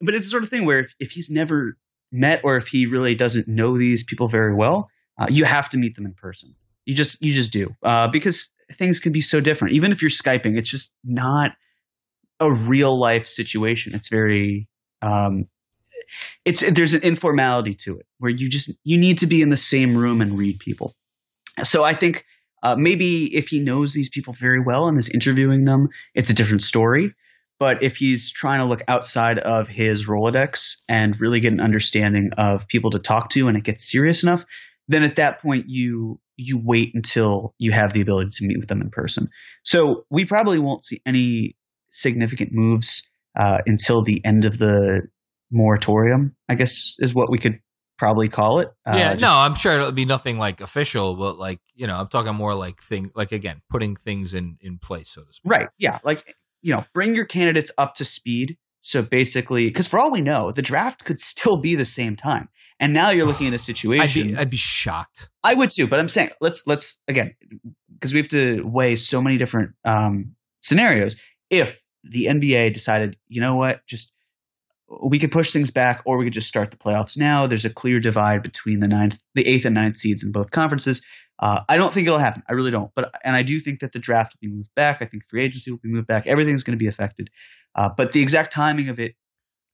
but 0.00 0.14
it's 0.14 0.26
the 0.26 0.30
sort 0.30 0.42
of 0.42 0.48
thing 0.48 0.66
where 0.66 0.80
if, 0.80 0.94
if 0.98 1.10
he's 1.12 1.30
never 1.30 1.76
met 2.10 2.40
or 2.44 2.56
if 2.56 2.66
he 2.66 2.86
really 2.86 3.14
doesn't 3.14 3.48
know 3.48 3.78
these 3.78 4.04
people 4.04 4.28
very 4.28 4.54
well, 4.54 4.88
uh, 5.18 5.26
you 5.30 5.44
have 5.44 5.68
to 5.70 5.78
meet 5.78 5.94
them 5.94 6.06
in 6.06 6.14
person. 6.14 6.54
You 6.84 6.94
just 6.94 7.22
you 7.22 7.32
just 7.32 7.52
do 7.52 7.70
uh, 7.82 8.08
because 8.08 8.50
things 8.72 8.98
can 9.00 9.12
be 9.12 9.20
so 9.20 9.40
different. 9.40 9.74
Even 9.74 9.92
if 9.92 10.02
you're 10.02 10.10
skyping, 10.10 10.58
it's 10.58 10.70
just 10.70 10.92
not 11.04 11.50
a 12.40 12.52
real 12.52 12.98
life 13.00 13.26
situation. 13.26 13.94
It's 13.94 14.08
very 14.08 14.68
um, 15.00 15.44
it's 16.44 16.68
there's 16.72 16.94
an 16.94 17.02
informality 17.02 17.74
to 17.74 17.98
it 17.98 18.06
where 18.18 18.30
you 18.30 18.48
just 18.48 18.70
you 18.84 18.98
need 18.98 19.18
to 19.18 19.26
be 19.26 19.42
in 19.42 19.50
the 19.50 19.56
same 19.56 19.96
room 19.96 20.20
and 20.20 20.38
read 20.38 20.58
people. 20.58 20.94
So 21.62 21.84
I 21.84 21.94
think 21.94 22.24
uh, 22.62 22.76
maybe 22.78 23.36
if 23.36 23.48
he 23.48 23.60
knows 23.60 23.92
these 23.92 24.08
people 24.08 24.32
very 24.32 24.60
well 24.60 24.88
and 24.88 24.98
is 24.98 25.08
interviewing 25.08 25.64
them, 25.64 25.88
it's 26.14 26.30
a 26.30 26.34
different 26.34 26.62
story. 26.62 27.14
But 27.58 27.82
if 27.82 27.96
he's 27.96 28.30
trying 28.30 28.60
to 28.60 28.64
look 28.64 28.82
outside 28.88 29.38
of 29.38 29.68
his 29.68 30.08
Rolodex 30.08 30.78
and 30.88 31.20
really 31.20 31.40
get 31.40 31.52
an 31.52 31.60
understanding 31.60 32.30
of 32.36 32.66
people 32.66 32.90
to 32.90 32.98
talk 32.98 33.30
to 33.30 33.48
and 33.48 33.56
it 33.56 33.62
gets 33.62 33.88
serious 33.88 34.22
enough, 34.22 34.44
then 34.88 35.04
at 35.04 35.16
that 35.16 35.40
point 35.42 35.66
you 35.68 36.18
you 36.36 36.58
wait 36.58 36.92
until 36.94 37.54
you 37.58 37.70
have 37.70 37.92
the 37.92 38.00
ability 38.00 38.30
to 38.32 38.46
meet 38.46 38.58
with 38.58 38.68
them 38.68 38.80
in 38.80 38.90
person. 38.90 39.28
So 39.62 40.06
we 40.10 40.24
probably 40.24 40.58
won't 40.58 40.82
see 40.84 41.00
any 41.06 41.56
significant 41.90 42.52
moves 42.52 43.06
uh, 43.38 43.58
until 43.66 44.02
the 44.02 44.24
end 44.24 44.44
of 44.44 44.58
the 44.58 45.08
moratorium. 45.52 46.34
I 46.48 46.54
guess 46.56 46.96
is 46.98 47.14
what 47.14 47.30
we 47.30 47.38
could 47.38 47.60
probably 47.98 48.28
call 48.28 48.58
it. 48.60 48.68
Uh, 48.84 48.96
yeah, 48.96 49.12
just- 49.12 49.22
no, 49.22 49.32
I'm 49.32 49.54
sure 49.54 49.74
it'll 49.74 49.92
be 49.92 50.04
nothing 50.06 50.38
like 50.38 50.60
official, 50.60 51.14
but 51.14 51.38
like 51.38 51.60
you 51.74 51.86
know, 51.86 51.96
I'm 51.96 52.08
talking 52.08 52.34
more 52.34 52.54
like 52.54 52.82
thing, 52.82 53.12
like 53.14 53.30
again, 53.32 53.62
putting 53.70 53.94
things 53.96 54.34
in 54.34 54.56
in 54.60 54.78
place, 54.78 55.10
so 55.10 55.22
to 55.22 55.32
speak. 55.32 55.50
Right. 55.50 55.68
Yeah. 55.78 55.98
Like, 56.02 56.34
you 56.62 56.74
know, 56.74 56.84
bring 56.94 57.14
your 57.14 57.26
candidates 57.26 57.70
up 57.78 57.96
to 57.96 58.04
speed. 58.04 58.56
So 58.84 59.02
basically, 59.02 59.68
because 59.68 59.86
for 59.86 60.00
all 60.00 60.10
we 60.10 60.22
know, 60.22 60.50
the 60.50 60.62
draft 60.62 61.04
could 61.04 61.20
still 61.20 61.60
be 61.60 61.76
the 61.76 61.84
same 61.84 62.16
time. 62.16 62.48
And 62.80 62.92
now 62.92 63.10
you're 63.10 63.26
looking 63.26 63.46
at 63.46 63.52
a 63.52 63.54
I'd 63.56 63.60
situation. 63.60 64.28
be 64.28 64.36
I'd 64.36 64.50
be 64.50 64.56
shocked. 64.56 65.28
I 65.44 65.54
would 65.54 65.70
too, 65.70 65.86
but 65.86 66.00
I'm 66.00 66.08
saying 66.08 66.30
let's 66.40 66.66
let's 66.66 66.98
again 67.06 67.36
because 67.94 68.12
we 68.12 68.18
have 68.18 68.28
to 68.28 68.62
weigh 68.64 68.96
so 68.96 69.20
many 69.22 69.36
different 69.36 69.74
um, 69.84 70.34
scenarios. 70.62 71.16
If 71.50 71.80
the 72.02 72.26
NBA 72.26 72.72
decided, 72.72 73.16
you 73.28 73.40
know 73.40 73.54
what, 73.54 73.86
just 73.86 74.12
we 75.02 75.18
could 75.18 75.32
push 75.32 75.52
things 75.52 75.70
back, 75.70 76.02
or 76.04 76.18
we 76.18 76.24
could 76.24 76.32
just 76.32 76.48
start 76.48 76.70
the 76.70 76.76
playoffs 76.76 77.16
now. 77.16 77.46
There's 77.46 77.64
a 77.64 77.70
clear 77.70 78.00
divide 78.00 78.42
between 78.42 78.80
the 78.80 78.88
ninth, 78.88 79.18
the 79.34 79.46
eighth, 79.46 79.64
and 79.64 79.74
ninth 79.74 79.96
seeds 79.96 80.24
in 80.24 80.32
both 80.32 80.50
conferences. 80.50 81.02
Uh, 81.38 81.60
I 81.68 81.76
don't 81.76 81.92
think 81.92 82.06
it'll 82.06 82.18
happen. 82.18 82.42
I 82.48 82.52
really 82.52 82.70
don't. 82.70 82.92
But 82.94 83.14
and 83.24 83.34
I 83.34 83.42
do 83.42 83.58
think 83.60 83.80
that 83.80 83.92
the 83.92 83.98
draft 83.98 84.34
will 84.34 84.48
be 84.48 84.54
moved 84.54 84.74
back. 84.74 85.00
I 85.00 85.06
think 85.06 85.28
free 85.28 85.42
agency 85.42 85.70
will 85.70 85.78
be 85.78 85.88
moved 85.88 86.06
back. 86.06 86.26
Everything's 86.26 86.62
going 86.62 86.78
to 86.78 86.82
be 86.82 86.88
affected. 86.88 87.30
Uh, 87.74 87.90
but 87.96 88.12
the 88.12 88.22
exact 88.22 88.52
timing 88.52 88.90
of 88.90 89.00
it 89.00 89.14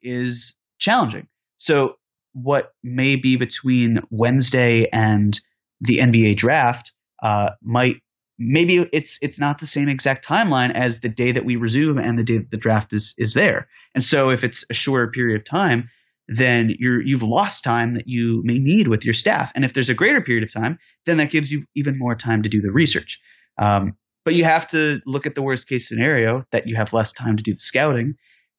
is 0.02 0.54
challenging. 0.78 1.26
So 1.58 1.96
what 2.32 2.72
may 2.84 3.16
be 3.16 3.36
between 3.36 4.00
Wednesday 4.10 4.86
and 4.92 5.38
the 5.80 5.98
NBA 5.98 6.36
draft 6.36 6.92
uh, 7.22 7.50
might 7.62 7.96
maybe 8.38 8.86
it's 8.92 9.18
it's 9.20 9.40
not 9.40 9.58
the 9.58 9.66
same 9.66 9.88
exact 9.88 10.26
timeline 10.26 10.72
as 10.72 11.00
the 11.00 11.08
day 11.08 11.32
that 11.32 11.44
we 11.44 11.56
resume 11.56 11.98
and 11.98 12.18
the 12.18 12.24
day 12.24 12.38
that 12.38 12.50
the 12.50 12.56
draft 12.56 12.92
is 12.92 13.14
is 13.18 13.34
there. 13.34 13.68
And 13.94 14.04
so 14.04 14.30
if 14.30 14.44
it's 14.44 14.64
a 14.70 14.74
shorter 14.74 15.08
period 15.08 15.40
of 15.40 15.44
time, 15.44 15.90
then 16.28 16.70
you're 16.78 17.02
you've 17.02 17.22
lost 17.22 17.64
time 17.64 17.94
that 17.94 18.06
you 18.06 18.42
may 18.44 18.58
need 18.58 18.86
with 18.86 19.04
your 19.04 19.14
staff. 19.14 19.52
And 19.54 19.64
if 19.64 19.72
there's 19.72 19.90
a 19.90 19.94
greater 19.94 20.20
period 20.20 20.44
of 20.44 20.52
time, 20.52 20.78
then 21.06 21.16
that 21.16 21.30
gives 21.30 21.50
you 21.50 21.64
even 21.74 21.98
more 21.98 22.14
time 22.14 22.42
to 22.42 22.48
do 22.48 22.60
the 22.60 22.72
research. 22.72 23.20
Um, 23.58 23.96
but 24.24 24.34
you 24.34 24.44
have 24.44 24.68
to 24.68 25.00
look 25.06 25.26
at 25.26 25.34
the 25.34 25.42
worst 25.42 25.68
case 25.68 25.88
scenario 25.88 26.44
that 26.52 26.68
you 26.68 26.76
have 26.76 26.92
less 26.92 27.12
time 27.12 27.38
to 27.38 27.42
do 27.42 27.54
the 27.54 27.60
scouting 27.60 28.14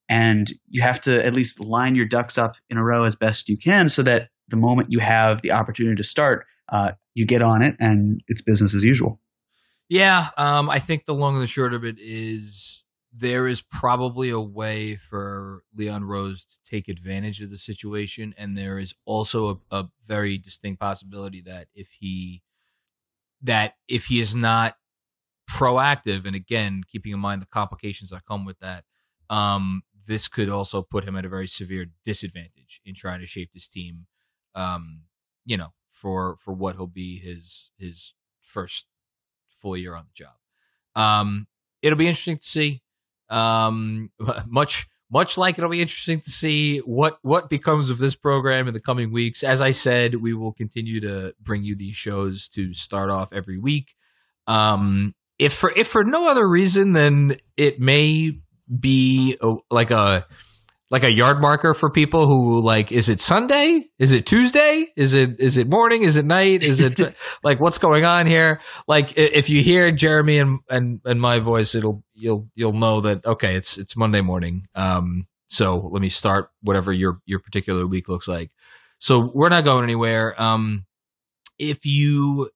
and 0.09 0.51
you 0.67 0.81
have 0.81 1.01
to 1.01 1.23
at 1.23 1.33
least 1.33 1.59
line 1.59 1.95
your 1.95 2.07
ducks 2.07 2.39
up 2.39 2.55
in 2.69 2.77
a 2.77 2.83
row 2.83 3.03
as 3.03 3.15
best 3.15 3.49
you 3.49 3.57
can 3.57 3.87
so 3.87 4.01
that 4.01 4.29
the 4.47 4.57
moment 4.57 4.91
you 4.91 4.97
have 4.99 5.41
the 5.41 5.51
opportunity 5.51 5.97
to 5.97 6.03
start, 6.03 6.47
uh, 6.67 6.93
you 7.13 7.27
get 7.27 7.43
on 7.43 7.63
it 7.63 7.75
and 7.79 8.19
it's 8.27 8.41
business 8.41 8.73
as 8.73 8.83
usual. 8.83 9.19
Yeah, 9.89 10.27
um, 10.37 10.69
I 10.69 10.77
think 10.79 11.05
the 11.05 11.15
long 11.15 11.33
and 11.33 11.43
the 11.43 11.47
short 11.47 11.73
of 11.73 11.83
it 11.83 11.97
is 11.99 12.83
there 13.11 13.47
is 13.47 13.63
probably 13.63 14.29
a 14.29 14.39
way 14.39 14.95
for 14.95 15.63
Leon 15.75 16.05
Rose 16.05 16.45
to 16.45 16.57
take 16.63 16.87
advantage 16.87 17.41
of 17.41 17.49
the 17.49 17.57
situation, 17.57 18.35
and 18.37 18.55
there 18.55 18.77
is 18.77 18.93
also 19.05 19.61
a, 19.71 19.77
a 19.79 19.89
very 20.05 20.37
distinct 20.37 20.79
possibility 20.79 21.41
that 21.41 21.67
if 21.73 21.89
he 21.99 22.43
that 23.41 23.73
if 23.87 24.05
he 24.05 24.19
is 24.19 24.35
not 24.35 24.75
proactive, 25.49 26.25
and 26.25 26.35
again, 26.35 26.83
keeping 26.91 27.11
in 27.11 27.19
mind 27.19 27.41
the 27.41 27.47
complications 27.47 28.11
that 28.11 28.25
come 28.27 28.45
with 28.45 28.59
that, 28.59 28.83
um, 29.31 29.81
this 30.05 30.27
could 30.27 30.49
also 30.49 30.83
put 30.83 31.03
him 31.03 31.15
at 31.15 31.25
a 31.25 31.29
very 31.29 31.47
severe 31.47 31.87
disadvantage 32.05 32.79
in 32.85 32.93
trying 32.93 33.21
to 33.21 33.25
shape 33.25 33.49
this 33.53 33.67
team. 33.67 34.05
Um, 34.53 35.03
you 35.45 35.57
know, 35.57 35.73
for 35.89 36.37
for 36.37 36.53
what 36.53 36.75
he'll 36.75 36.85
be 36.85 37.17
his 37.17 37.71
his 37.79 38.13
first 38.41 38.85
full 39.61 39.77
year 39.77 39.95
on 39.95 40.05
the 40.05 40.13
job. 40.13 40.33
Um, 40.95 41.47
it'll 41.81 41.97
be 41.97 42.07
interesting 42.07 42.37
to 42.37 42.47
see. 42.47 42.81
Um, 43.29 44.11
much 44.47 44.87
much 45.11 45.37
like 45.37 45.57
it'll 45.57 45.69
be 45.69 45.81
interesting 45.81 46.19
to 46.19 46.29
see 46.29 46.79
what 46.79 47.17
what 47.21 47.49
becomes 47.49 47.89
of 47.89 47.97
this 47.97 48.15
program 48.15 48.67
in 48.67 48.73
the 48.73 48.79
coming 48.79 49.11
weeks. 49.11 49.43
As 49.43 49.61
I 49.61 49.71
said, 49.71 50.15
we 50.15 50.33
will 50.33 50.53
continue 50.53 50.99
to 51.01 51.33
bring 51.41 51.63
you 51.63 51.75
these 51.75 51.95
shows 51.95 52.47
to 52.49 52.73
start 52.73 53.09
off 53.09 53.33
every 53.33 53.57
week. 53.57 53.95
Um, 54.47 55.15
if 55.37 55.53
for 55.53 55.71
if 55.75 55.87
for 55.87 56.03
no 56.03 56.29
other 56.29 56.47
reason 56.47 56.93
than 56.93 57.37
it 57.57 57.79
may 57.79 58.39
be 58.79 59.37
a, 59.41 59.55
like 59.71 59.91
a 59.91 60.27
like 60.91 61.03
a 61.03 61.11
yard 61.11 61.41
marker 61.41 61.73
for 61.73 61.89
people 61.89 62.25
who 62.25 62.61
like 62.61 62.91
is 62.91 63.09
it 63.09 63.19
Sunday? 63.19 63.85
Is 63.99 64.11
it 64.11 64.25
Tuesday? 64.25 64.87
Is 64.95 65.13
it 65.13 65.39
is 65.39 65.57
it 65.57 65.69
morning? 65.69 66.01
Is 66.01 66.17
it 66.17 66.25
night? 66.25 66.63
Is 66.63 66.79
it 66.79 67.15
like 67.43 67.59
what's 67.59 67.77
going 67.77 68.05
on 68.05 68.25
here? 68.25 68.59
Like 68.87 69.17
if 69.17 69.49
you 69.49 69.61
hear 69.61 69.91
Jeremy 69.91 70.39
and 70.39 70.59
and 70.69 71.01
and 71.05 71.21
my 71.21 71.39
voice, 71.39 71.75
it'll 71.75 72.03
you'll 72.15 72.49
you'll 72.55 72.73
know 72.73 73.01
that 73.01 73.25
okay, 73.25 73.55
it's 73.55 73.77
it's 73.77 73.95
Monday 73.95 74.21
morning. 74.21 74.63
Um 74.73 75.27
so 75.47 75.77
let 75.91 76.01
me 76.01 76.09
start 76.09 76.49
whatever 76.61 76.91
your 76.91 77.19
your 77.25 77.39
particular 77.39 77.85
week 77.85 78.09
looks 78.09 78.27
like. 78.27 78.51
So 78.97 79.31
we're 79.33 79.49
not 79.49 79.63
going 79.63 79.83
anywhere. 79.83 80.39
Um 80.41 80.85
if 81.59 81.85
you 81.85 82.49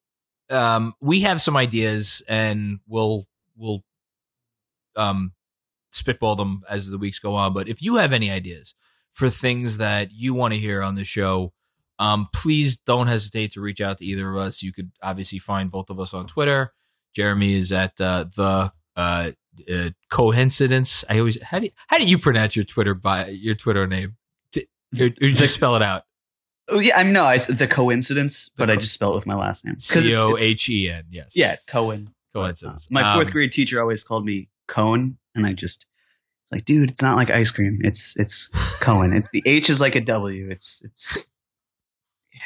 um 0.50 0.94
we 1.02 1.22
have 1.22 1.40
some 1.40 1.56
ideas 1.56 2.24
and 2.28 2.80
we'll 2.88 3.28
we'll 3.56 3.84
um 4.96 5.34
spitball 5.94 6.36
them 6.36 6.64
as 6.70 6.90
the 6.90 6.98
weeks 6.98 7.20
go 7.20 7.36
on. 7.36 7.54
But 7.54 7.70
if 7.70 7.82
you 7.82 7.96
have 7.96 8.12
any 8.14 8.30
ideas 8.30 8.76
for 9.14 9.30
things 9.30 9.78
that 9.78 10.12
you 10.12 10.34
want 10.34 10.54
to 10.54 10.60
hear 10.60 10.82
on 10.82 10.96
the 10.96 11.04
show, 11.04 11.54
um, 12.00 12.28
please 12.34 12.76
don't 12.78 13.08
hesitate 13.08 13.52
to 13.54 13.62
reach 13.62 13.80
out 13.80 14.00
to 14.00 14.06
either 14.06 14.30
of 14.30 14.36
us. 14.38 14.62
You 14.64 14.74
could 14.74 14.92
obviously 15.02 15.40
find 15.40 15.72
both 15.72 15.90
of 15.90 16.00
us 16.00 16.14
on 16.14 16.28
Twitter. 16.28 16.74
Jeremy 17.16 17.54
is 17.56 17.72
at 17.72 18.02
uh, 18.02 18.26
the 18.36 18.74
uh, 18.98 19.32
uh, 19.72 19.90
coincidence. 20.10 21.06
I 21.10 21.20
always 21.20 21.42
how 21.44 21.60
do 21.60 21.66
you, 21.66 21.72
how 21.88 21.98
do 22.00 22.06
you 22.06 22.18
pronounce 22.18 22.56
your 22.56 22.66
Twitter 22.66 22.96
by 22.96 23.28
your 23.28 23.56
Twitter 23.56 23.86
name? 23.86 24.18
T- 24.52 24.68
Or, 25.00 25.06
or 25.06 25.28
you 25.28 25.34
just 25.34 25.54
spell 25.54 25.76
it 25.76 25.84
out. 25.84 26.04
Oh 26.70 26.80
yeah, 26.80 26.98
I 26.98 27.04
mean 27.04 27.14
no, 27.14 27.26
I 27.26 27.38
the 27.38 27.68
coincidence, 27.70 28.50
but 28.58 28.68
The 28.68 28.74
I 28.74 28.76
just 28.78 28.94
spell 28.94 29.12
it 29.12 29.16
with 29.16 29.28
my 29.28 29.36
last 29.36 29.64
name. 29.66 29.80
C 29.80 30.16
O 30.16 30.36
H 30.40 30.70
E 30.70 30.90
N. 30.90 31.04
Yes. 31.12 31.34
Yeah, 31.36 31.58
Cohen. 31.68 32.14
Coincidence. 32.34 32.88
My 32.90 33.14
fourth 33.14 33.28
Um, 33.28 33.34
grade 33.34 33.52
teacher 33.52 33.80
always 33.80 34.04
called 34.04 34.26
me 34.26 34.50
Cone, 34.68 35.18
and 35.36 35.46
I 35.46 35.54
just 35.54 35.86
it's 36.44 36.52
like, 36.52 36.66
dude, 36.66 36.90
it's 36.92 37.02
not 37.02 37.18
like 37.18 37.30
ice 37.30 37.52
cream. 37.52 37.80
It's 37.84 38.18
it's 38.18 38.48
Cohen. 38.80 39.14
It, 39.14 39.26
the 39.32 39.44
H 39.46 39.70
is 39.70 39.82
like 39.82 39.96
a 39.96 40.02
W. 40.02 40.50
It's 40.50 40.82
it's 40.84 41.18
Yeah. 42.34 42.40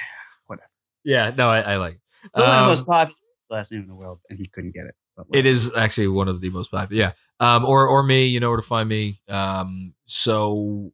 Whatever. 0.48 0.70
Yeah, 1.04 1.32
no, 1.36 1.50
I, 1.50 1.60
I 1.62 1.76
like. 1.78 1.94
It. 1.94 2.00
it's 2.36 2.40
Um, 2.48 2.64
the 2.64 2.70
most 2.70 2.86
popular 2.86 3.16
last 3.50 3.72
name 3.72 3.82
in 3.82 3.88
the 3.88 3.96
world, 3.96 4.20
and 4.30 4.38
he 4.38 4.48
couldn't 4.48 4.74
get 4.74 4.86
it. 4.86 4.96
It 5.34 5.46
is 5.48 5.74
actually 5.76 6.10
one 6.10 6.28
of 6.28 6.42
the 6.42 6.50
most 6.52 6.70
popular. 6.70 7.02
Yeah. 7.02 7.12
Um, 7.40 7.66
or 7.66 7.88
or 7.88 8.04
me, 8.04 8.28
you 8.28 8.40
know 8.40 8.50
where 8.50 8.58
to 8.58 8.64
find 8.64 8.88
me. 8.88 9.20
Um, 9.28 9.94
so 10.06 10.92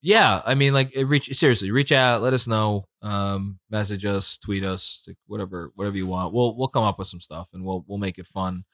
yeah, 0.00 0.40
I 0.44 0.54
mean, 0.54 0.72
like, 0.72 0.94
reach 0.96 1.34
seriously, 1.36 1.70
reach 1.70 1.90
out, 1.90 2.22
let 2.22 2.32
us 2.32 2.46
know, 2.46 2.84
um, 3.02 3.58
message 3.68 4.06
us, 4.06 4.38
tweet 4.38 4.64
us, 4.64 5.06
whatever, 5.26 5.72
whatever 5.74 5.96
you 5.96 6.06
want. 6.06 6.32
We'll 6.32 6.56
we'll 6.56 6.68
come 6.68 6.84
up 6.84 6.98
with 6.98 7.08
some 7.08 7.20
stuff 7.20 7.48
and 7.52 7.64
we'll 7.64 7.84
we'll 7.86 7.98
make 7.98 8.18
it 8.18 8.26
fun. 8.26 8.64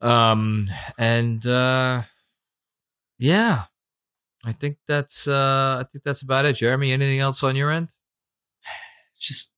Um, 0.00 0.68
and 0.98 1.44
uh, 1.46 2.02
yeah, 3.18 3.64
I 4.44 4.52
think 4.52 4.76
that's 4.86 5.26
uh, 5.26 5.78
I 5.80 5.84
think 5.90 6.04
that's 6.04 6.22
about 6.22 6.44
it. 6.44 6.54
Jeremy, 6.56 6.92
anything 6.92 7.18
else 7.20 7.42
on 7.42 7.56
your 7.56 7.70
end? 7.70 7.88
just 9.18 9.50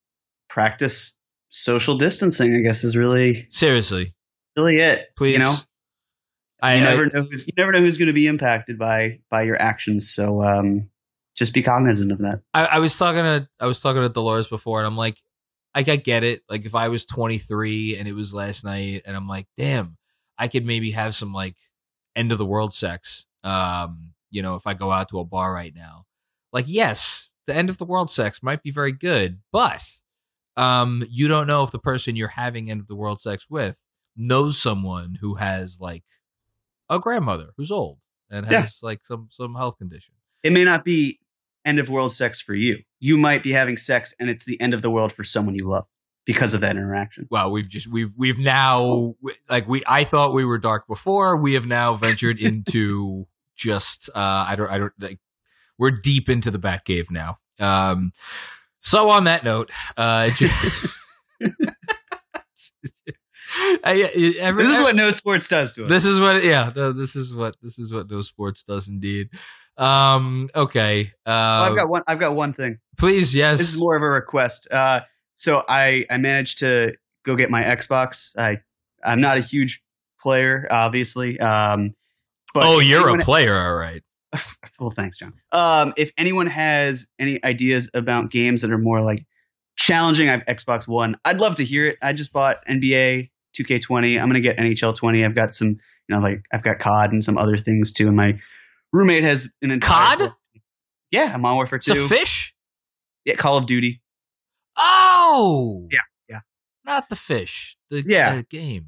practice 0.48 1.18
social 1.48 1.98
distancing. 1.98 2.54
I 2.54 2.60
guess 2.60 2.84
is 2.84 2.96
really 2.96 3.46
Seriously, 3.50 4.14
really 4.56 4.76
it. 4.76 5.08
please. 5.16 5.34
you 5.34 5.40
know, 5.40 5.54
I, 6.62 6.76
you 6.76 6.82
I- 6.82 6.84
never 6.90 7.06
know 7.06 7.22
who's 7.28 7.46
you 7.46 7.52
never 7.56 7.72
know 7.72 7.80
who's 7.80 7.96
going 7.96 8.06
to 8.08 8.14
be 8.14 8.26
impacted 8.26 8.78
by 8.78 9.18
by 9.30 9.42
your 9.42 9.60
actions. 9.60 10.10
So 10.14 10.42
um, 10.42 10.88
just 11.36 11.52
be 11.52 11.62
cognizant 11.62 12.12
of 12.12 12.18
that. 12.20 12.40
I, 12.54 12.64
I 12.66 12.78
was 12.78 12.96
talking 12.96 13.22
to 13.22 13.48
I 13.60 13.66
was 13.66 13.80
talking 13.80 14.02
to 14.02 14.08
Dolores 14.08 14.48
before, 14.48 14.78
and 14.78 14.86
I'm 14.86 14.96
like, 14.96 15.20
I, 15.74 15.80
I 15.80 15.96
get 15.96 16.22
it. 16.24 16.42
Like 16.48 16.64
if 16.64 16.74
I 16.74 16.88
was 16.88 17.04
23 17.04 17.96
and 17.96 18.06
it 18.08 18.14
was 18.14 18.32
last 18.32 18.64
night, 18.64 19.02
and 19.04 19.16
I'm 19.16 19.28
like, 19.28 19.46
damn, 19.56 19.96
I 20.38 20.48
could 20.48 20.64
maybe 20.64 20.92
have 20.92 21.14
some 21.14 21.32
like 21.32 21.56
end 22.14 22.32
of 22.32 22.38
the 22.38 22.46
world 22.46 22.72
sex. 22.72 23.26
Um, 23.44 24.12
you 24.30 24.42
know, 24.42 24.54
if 24.56 24.66
I 24.66 24.74
go 24.74 24.90
out 24.90 25.08
to 25.10 25.18
a 25.18 25.24
bar 25.24 25.52
right 25.52 25.74
now, 25.74 26.04
like 26.52 26.66
yes, 26.68 27.32
the 27.46 27.54
end 27.54 27.70
of 27.70 27.78
the 27.78 27.84
world 27.84 28.10
sex 28.10 28.42
might 28.42 28.62
be 28.62 28.70
very 28.70 28.92
good, 28.92 29.40
but 29.52 29.82
um, 30.56 31.04
you 31.08 31.28
don't 31.28 31.46
know 31.46 31.62
if 31.62 31.70
the 31.70 31.78
person 31.78 32.16
you're 32.16 32.28
having 32.28 32.70
end 32.70 32.80
of 32.80 32.86
the 32.86 32.96
world 32.96 33.20
sex 33.20 33.46
with 33.48 33.78
knows 34.16 34.60
someone 34.60 35.16
who 35.20 35.34
has 35.34 35.78
like 35.80 36.04
a 36.90 36.98
grandmother 36.98 37.50
who's 37.56 37.70
old 37.70 37.98
and 38.30 38.46
has 38.46 38.80
like 38.82 39.04
some 39.04 39.28
some 39.30 39.54
health 39.54 39.78
condition. 39.78 40.14
It 40.42 40.52
may 40.52 40.64
not 40.64 40.84
be 40.84 41.20
end 41.64 41.78
of 41.78 41.88
world 41.88 42.12
sex 42.12 42.40
for 42.40 42.54
you. 42.54 42.82
You 43.00 43.16
might 43.18 43.42
be 43.42 43.52
having 43.52 43.76
sex, 43.76 44.14
and 44.18 44.30
it's 44.30 44.44
the 44.44 44.60
end 44.60 44.74
of 44.74 44.82
the 44.82 44.90
world 44.90 45.12
for 45.12 45.24
someone 45.24 45.54
you 45.54 45.68
love 45.68 45.86
because 46.28 46.54
of 46.54 46.60
that 46.60 46.76
interaction. 46.76 47.26
well 47.30 47.50
we've 47.50 47.68
just 47.68 47.88
we've 47.88 48.12
we've 48.16 48.38
now 48.38 49.14
like 49.48 49.66
we 49.66 49.82
i 49.86 50.04
thought 50.04 50.32
we 50.32 50.44
were 50.44 50.58
dark 50.58 50.86
before 50.86 51.40
we 51.40 51.54
have 51.54 51.66
now 51.66 51.94
ventured 51.94 52.38
into 52.38 53.26
just 53.56 54.08
uh 54.14 54.44
i 54.46 54.54
don't 54.54 54.70
i 54.70 54.78
don't 54.78 54.92
like 55.00 55.18
we're 55.78 55.90
deep 55.90 56.28
into 56.28 56.50
the 56.52 56.58
bat 56.58 56.84
cave 56.84 57.10
now 57.10 57.38
um 57.58 58.12
so 58.80 59.10
on 59.10 59.24
that 59.24 59.42
note 59.42 59.70
uh 59.96 60.28
I, 63.82 64.34
every, 64.40 64.62
This 64.62 64.78
is 64.78 64.82
what 64.82 64.94
no 64.94 65.10
sports 65.10 65.48
does 65.48 65.72
to 65.74 65.84
us. 65.84 65.90
this 65.90 66.04
is 66.04 66.20
what 66.20 66.44
yeah 66.44 66.70
no, 66.74 66.92
this 66.92 67.16
is 67.16 67.34
what 67.34 67.56
this 67.62 67.78
is 67.78 67.92
what 67.92 68.10
no 68.10 68.20
sports 68.22 68.62
does 68.62 68.88
indeed 68.88 69.30
um 69.78 70.50
okay 70.54 71.12
uh 71.24 71.30
I've 71.70 71.76
got 71.76 71.88
one. 71.88 72.02
I've 72.06 72.18
got 72.18 72.34
one 72.34 72.52
thing. 72.52 72.78
please 72.98 73.34
yes 73.34 73.58
This 73.58 73.74
is 73.74 73.80
more 73.80 73.96
of 73.96 74.02
a 74.02 74.08
request. 74.08 74.68
Uh, 74.70 75.00
so 75.38 75.64
I 75.66 76.04
I 76.10 76.18
managed 76.18 76.58
to 76.58 76.92
go 77.24 77.36
get 77.36 77.48
my 77.48 77.62
Xbox. 77.62 78.32
I 78.36 78.58
I'm 79.02 79.22
not 79.22 79.38
a 79.38 79.40
huge 79.40 79.82
player, 80.20 80.66
obviously. 80.70 81.40
Um, 81.40 81.92
but 82.52 82.64
oh 82.66 82.80
you're 82.80 83.08
a 83.08 83.18
player 83.18 83.54
all 83.54 83.74
right 83.74 84.02
well, 84.78 84.90
thanks, 84.90 85.16
John. 85.16 85.32
Um, 85.52 85.94
if 85.96 86.10
anyone 86.18 86.48
has 86.48 87.06
any 87.18 87.42
ideas 87.42 87.88
about 87.94 88.30
games 88.30 88.60
that 88.60 88.70
are 88.70 88.78
more 88.78 89.00
like 89.00 89.24
challenging, 89.76 90.28
I 90.28 90.32
have 90.32 90.44
Xbox 90.44 90.86
One. 90.86 91.16
I'd 91.24 91.40
love 91.40 91.56
to 91.56 91.64
hear 91.64 91.86
it. 91.86 91.96
I 92.02 92.12
just 92.12 92.30
bought 92.30 92.58
NBA 92.66 93.30
2K20. 93.58 94.20
I'm 94.20 94.28
gonna 94.28 94.40
get 94.40 94.58
NHL 94.58 94.94
20. 94.94 95.24
I've 95.24 95.34
got 95.34 95.54
some, 95.54 95.68
you 95.68 95.78
know, 96.10 96.18
like 96.18 96.44
I've 96.52 96.62
got 96.62 96.78
COD 96.78 97.12
and 97.14 97.24
some 97.24 97.38
other 97.38 97.56
things 97.56 97.92
too. 97.92 98.08
And 98.08 98.16
my 98.16 98.38
roommate 98.92 99.24
has 99.24 99.50
an 99.62 99.70
entire 99.70 100.16
COD? 100.18 100.34
Yeah, 101.10 101.34
Modern 101.38 101.56
Warfare 101.56 101.78
it's 101.78 101.86
2. 101.86 101.92
a 101.92 102.08
fish 102.08 102.54
yeah, 103.28 103.34
Call 103.34 103.58
of 103.58 103.66
Duty. 103.66 104.00
Oh, 104.78 105.88
Yeah, 105.90 105.98
yeah. 106.28 106.40
Not 106.84 107.08
the 107.08 107.16
fish. 107.16 107.76
The, 107.90 108.04
Yeah. 108.06 108.36
the 108.36 108.42
game. 108.44 108.86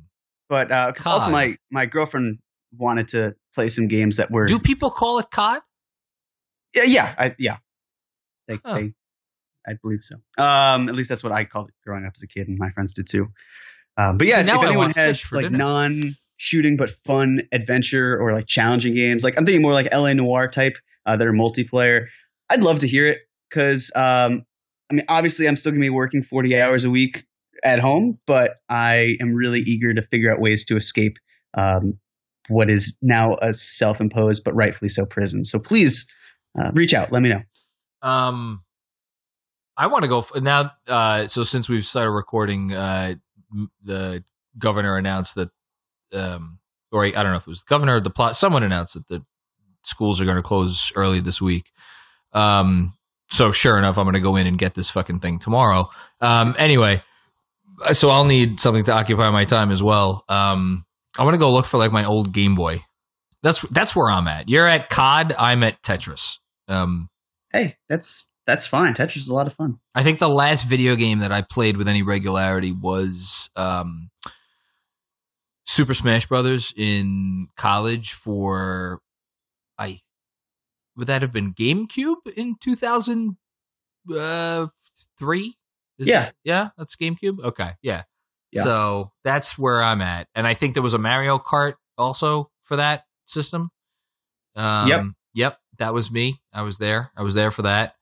But 0.48 0.72
uh 0.72 0.92
'cause 0.92 1.06
also 1.06 1.30
my 1.30 1.56
my 1.70 1.86
girlfriend 1.86 2.38
wanted 2.76 3.08
to 3.08 3.34
play 3.54 3.68
some 3.68 3.86
games 3.88 4.16
that 4.18 4.30
were 4.30 4.46
Do 4.46 4.58
people 4.58 4.90
call 4.90 5.18
it 5.18 5.30
COD? 5.30 5.60
yeah 6.74 6.82
yeah 6.84 7.14
I, 7.18 7.34
yeah 7.38 7.56
they, 8.48 8.58
Huh. 8.64 8.74
they 8.74 8.92
I 9.66 9.74
believe 9.82 10.00
so. 10.02 10.16
Um, 10.42 10.88
at 10.88 10.94
least 10.94 11.08
that's 11.10 11.22
what 11.22 11.32
I 11.32 11.44
called 11.44 11.68
it 11.68 11.74
growing 11.86 12.04
up 12.06 12.14
as 12.16 12.22
a 12.22 12.26
kid, 12.26 12.48
and 12.48 12.58
my 12.58 12.70
friends 12.70 12.94
did 12.94 13.06
too. 13.08 13.28
Um, 13.96 14.16
but 14.18 14.26
yeah, 14.26 14.36
See, 14.36 14.40
if, 14.40 14.46
now 14.46 14.54
if 14.56 14.62
I 14.62 14.66
anyone 14.68 14.90
has 14.92 15.30
like 15.32 15.44
dinner. 15.44 15.58
non-shooting 15.58 16.76
but 16.78 16.88
fun 16.90 17.42
adventure 17.52 18.18
or 18.18 18.32
like 18.32 18.46
challenging 18.46 18.94
games, 18.94 19.22
like 19.22 19.36
I'm 19.38 19.44
thinking 19.44 19.62
more 19.62 19.72
like 19.74 19.92
LA 19.94 20.14
Noire 20.14 20.48
type 20.48 20.78
uh, 21.06 21.16
that 21.16 21.26
are 21.26 21.32
multiplayer, 21.32 22.06
I'd 22.48 22.62
love 22.62 22.78
to 22.80 22.88
hear 22.88 23.06
it 23.06 23.18
because 23.50 23.92
um, 23.94 24.46
I 24.90 24.94
mean, 24.94 25.04
obviously, 25.08 25.46
I'm 25.46 25.56
still 25.56 25.72
gonna 25.72 25.80
be 25.80 25.90
working 25.90 26.22
40 26.22 26.60
hours 26.60 26.84
a 26.84 26.90
week 26.90 27.24
at 27.62 27.78
home, 27.78 28.18
but 28.26 28.56
I 28.68 29.16
am 29.20 29.34
really 29.34 29.60
eager 29.60 29.92
to 29.92 30.02
figure 30.02 30.30
out 30.30 30.40
ways 30.40 30.64
to 30.66 30.76
escape 30.76 31.18
um, 31.54 31.98
what 32.48 32.70
is 32.70 32.98
now 33.02 33.36
a 33.40 33.54
self-imposed 33.54 34.44
but 34.44 34.54
rightfully 34.54 34.88
so 34.88 35.06
prison. 35.06 35.44
So 35.44 35.58
please 35.58 36.08
uh, 36.58 36.72
reach 36.74 36.94
out, 36.94 37.12
let 37.12 37.22
me 37.22 37.28
know. 37.28 37.40
Um, 38.02 38.64
I 39.76 39.86
want 39.86 40.02
to 40.02 40.08
go 40.08 40.18
f- 40.18 40.32
now. 40.42 40.72
Uh, 40.86 41.26
so 41.26 41.44
since 41.44 41.68
we've 41.68 41.86
started 41.86 42.10
recording, 42.10 42.72
uh, 42.72 43.14
the 43.82 44.24
governor 44.58 44.96
announced 44.96 45.36
that, 45.36 45.50
um, 46.12 46.58
or 46.92 47.04
I 47.04 47.10
don't 47.10 47.30
know 47.30 47.36
if 47.36 47.42
it 47.42 47.46
was 47.46 47.62
the 47.62 47.68
governor 47.68 47.96
or 47.96 48.00
the 48.00 48.10
plot. 48.10 48.36
Someone 48.36 48.62
announced 48.62 48.94
that 48.94 49.06
the 49.08 49.24
schools 49.84 50.20
are 50.20 50.24
going 50.24 50.36
to 50.36 50.42
close 50.42 50.92
early 50.96 51.20
this 51.20 51.40
week. 51.40 51.70
Um, 52.32 52.94
so 53.30 53.50
sure 53.50 53.78
enough, 53.78 53.98
I'm 53.98 54.04
going 54.04 54.14
to 54.14 54.20
go 54.20 54.36
in 54.36 54.46
and 54.46 54.58
get 54.58 54.74
this 54.74 54.90
fucking 54.90 55.20
thing 55.20 55.38
tomorrow. 55.38 55.88
Um, 56.20 56.54
anyway, 56.58 57.02
so 57.92 58.10
I'll 58.10 58.24
need 58.24 58.60
something 58.60 58.84
to 58.84 58.92
occupy 58.92 59.30
my 59.30 59.44
time 59.44 59.70
as 59.70 59.82
well. 59.82 60.24
Um, 60.28 60.84
I 61.18 61.24
want 61.24 61.34
to 61.34 61.38
go 61.38 61.52
look 61.52 61.66
for 61.66 61.78
like 61.78 61.92
my 61.92 62.04
old 62.04 62.32
Game 62.32 62.54
Boy. 62.54 62.84
That's 63.42 63.62
that's 63.62 63.96
where 63.96 64.10
I'm 64.10 64.28
at. 64.28 64.48
You're 64.48 64.66
at 64.66 64.90
COD. 64.90 65.34
I'm 65.38 65.62
at 65.62 65.82
Tetris. 65.82 66.38
Um, 66.68 67.08
Hey, 67.52 67.76
that's 67.88 68.30
that's 68.46 68.66
fine. 68.66 68.94
Tetris 68.94 69.18
is 69.18 69.28
a 69.28 69.34
lot 69.34 69.46
of 69.46 69.52
fun. 69.54 69.78
I 69.94 70.02
think 70.02 70.18
the 70.18 70.28
last 70.28 70.64
video 70.64 70.96
game 70.96 71.20
that 71.20 71.32
I 71.32 71.42
played 71.42 71.76
with 71.76 71.88
any 71.88 72.02
regularity 72.02 72.72
was 72.72 73.50
um, 73.56 74.10
Super 75.66 75.94
Smash 75.94 76.26
Brothers 76.26 76.72
in 76.76 77.48
college 77.56 78.12
for 78.12 79.00
I 79.78 80.00
would 80.96 81.06
that 81.06 81.22
have 81.22 81.32
been 81.32 81.54
GameCube 81.54 82.16
in 82.36 82.56
two 82.60 82.76
thousand 82.76 83.36
three? 85.18 85.56
Yeah. 85.98 86.30
yeah, 86.44 86.70
that's 86.78 86.96
GameCube. 86.96 87.40
Okay, 87.44 87.72
yeah. 87.82 88.04
Yeah. 88.52 88.64
So 88.64 89.12
that's 89.22 89.58
where 89.58 89.82
I'm 89.82 90.00
at, 90.02 90.28
and 90.34 90.46
I 90.46 90.54
think 90.54 90.74
there 90.74 90.82
was 90.82 90.94
a 90.94 90.98
Mario 90.98 91.38
Kart 91.38 91.74
also 91.96 92.50
for 92.62 92.76
that 92.76 93.04
system. 93.26 93.70
Um, 94.56 94.88
Yep. 94.88 95.04
Yep. 95.34 95.58
That 95.78 95.94
was 95.94 96.10
me. 96.10 96.40
I 96.52 96.62
was 96.62 96.78
there. 96.78 97.10
I 97.16 97.22
was 97.22 97.34
there 97.34 97.50
for 97.50 97.62
that. 97.62 97.94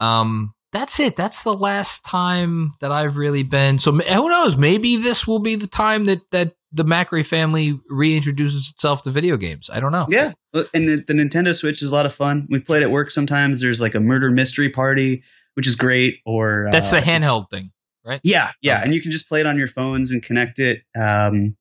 Um, 0.00 0.54
that's 0.72 1.00
it. 1.00 1.16
That's 1.16 1.42
the 1.42 1.54
last 1.54 2.04
time 2.04 2.74
that 2.80 2.92
I've 2.92 3.16
really 3.16 3.44
been. 3.44 3.78
So 3.78 3.92
who 3.92 4.28
knows? 4.28 4.58
Maybe 4.58 4.96
this 4.96 5.26
will 5.26 5.38
be 5.38 5.54
the 5.54 5.66
time 5.66 6.06
that 6.06 6.18
that 6.32 6.52
the 6.74 6.84
Macri 6.84 7.24
family 7.24 7.72
reintroduces 7.90 8.70
itself 8.72 9.02
to 9.02 9.10
video 9.10 9.36
games. 9.36 9.70
I 9.72 9.78
don't 9.78 9.92
know. 9.92 10.06
Yeah, 10.08 10.32
and 10.74 10.88
the, 10.88 11.04
the 11.06 11.14
Nintendo 11.14 11.54
Switch 11.54 11.82
is 11.82 11.92
a 11.92 11.94
lot 11.94 12.04
of 12.04 12.12
fun. 12.14 12.48
We 12.50 12.58
played 12.58 12.82
at 12.82 12.90
work 12.90 13.10
sometimes. 13.10 13.60
There's 13.60 13.80
like 13.80 13.94
a 13.94 14.00
murder 14.00 14.30
mystery 14.30 14.70
party, 14.70 15.22
which 15.54 15.68
is 15.68 15.76
great. 15.76 16.16
Or 16.26 16.66
That's 16.70 16.92
uh, 16.92 16.98
the 17.00 17.06
handheld 17.06 17.48
thing, 17.48 17.70
right? 18.04 18.20
Yeah, 18.24 18.50
yeah, 18.60 18.74
Okay. 18.78 18.84
and 18.84 18.94
you 18.94 19.00
can 19.00 19.12
just 19.12 19.28
play 19.28 19.40
it 19.40 19.46
on 19.46 19.56
your 19.56 19.68
phones 19.68 20.10
and 20.10 20.20
connect 20.20 20.58
it. 20.58 20.82
Um, 21.00 21.56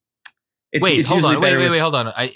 it's, 0.72 0.84
wait, 0.84 0.99
it's 0.99 1.09
hold 1.09 1.24
on. 1.26 1.39
Wait, 1.39 1.55
wait, 1.55 1.70
wait. 1.70 1.80
Hold 1.80 1.95
on. 1.95 2.07
I. 2.07 2.36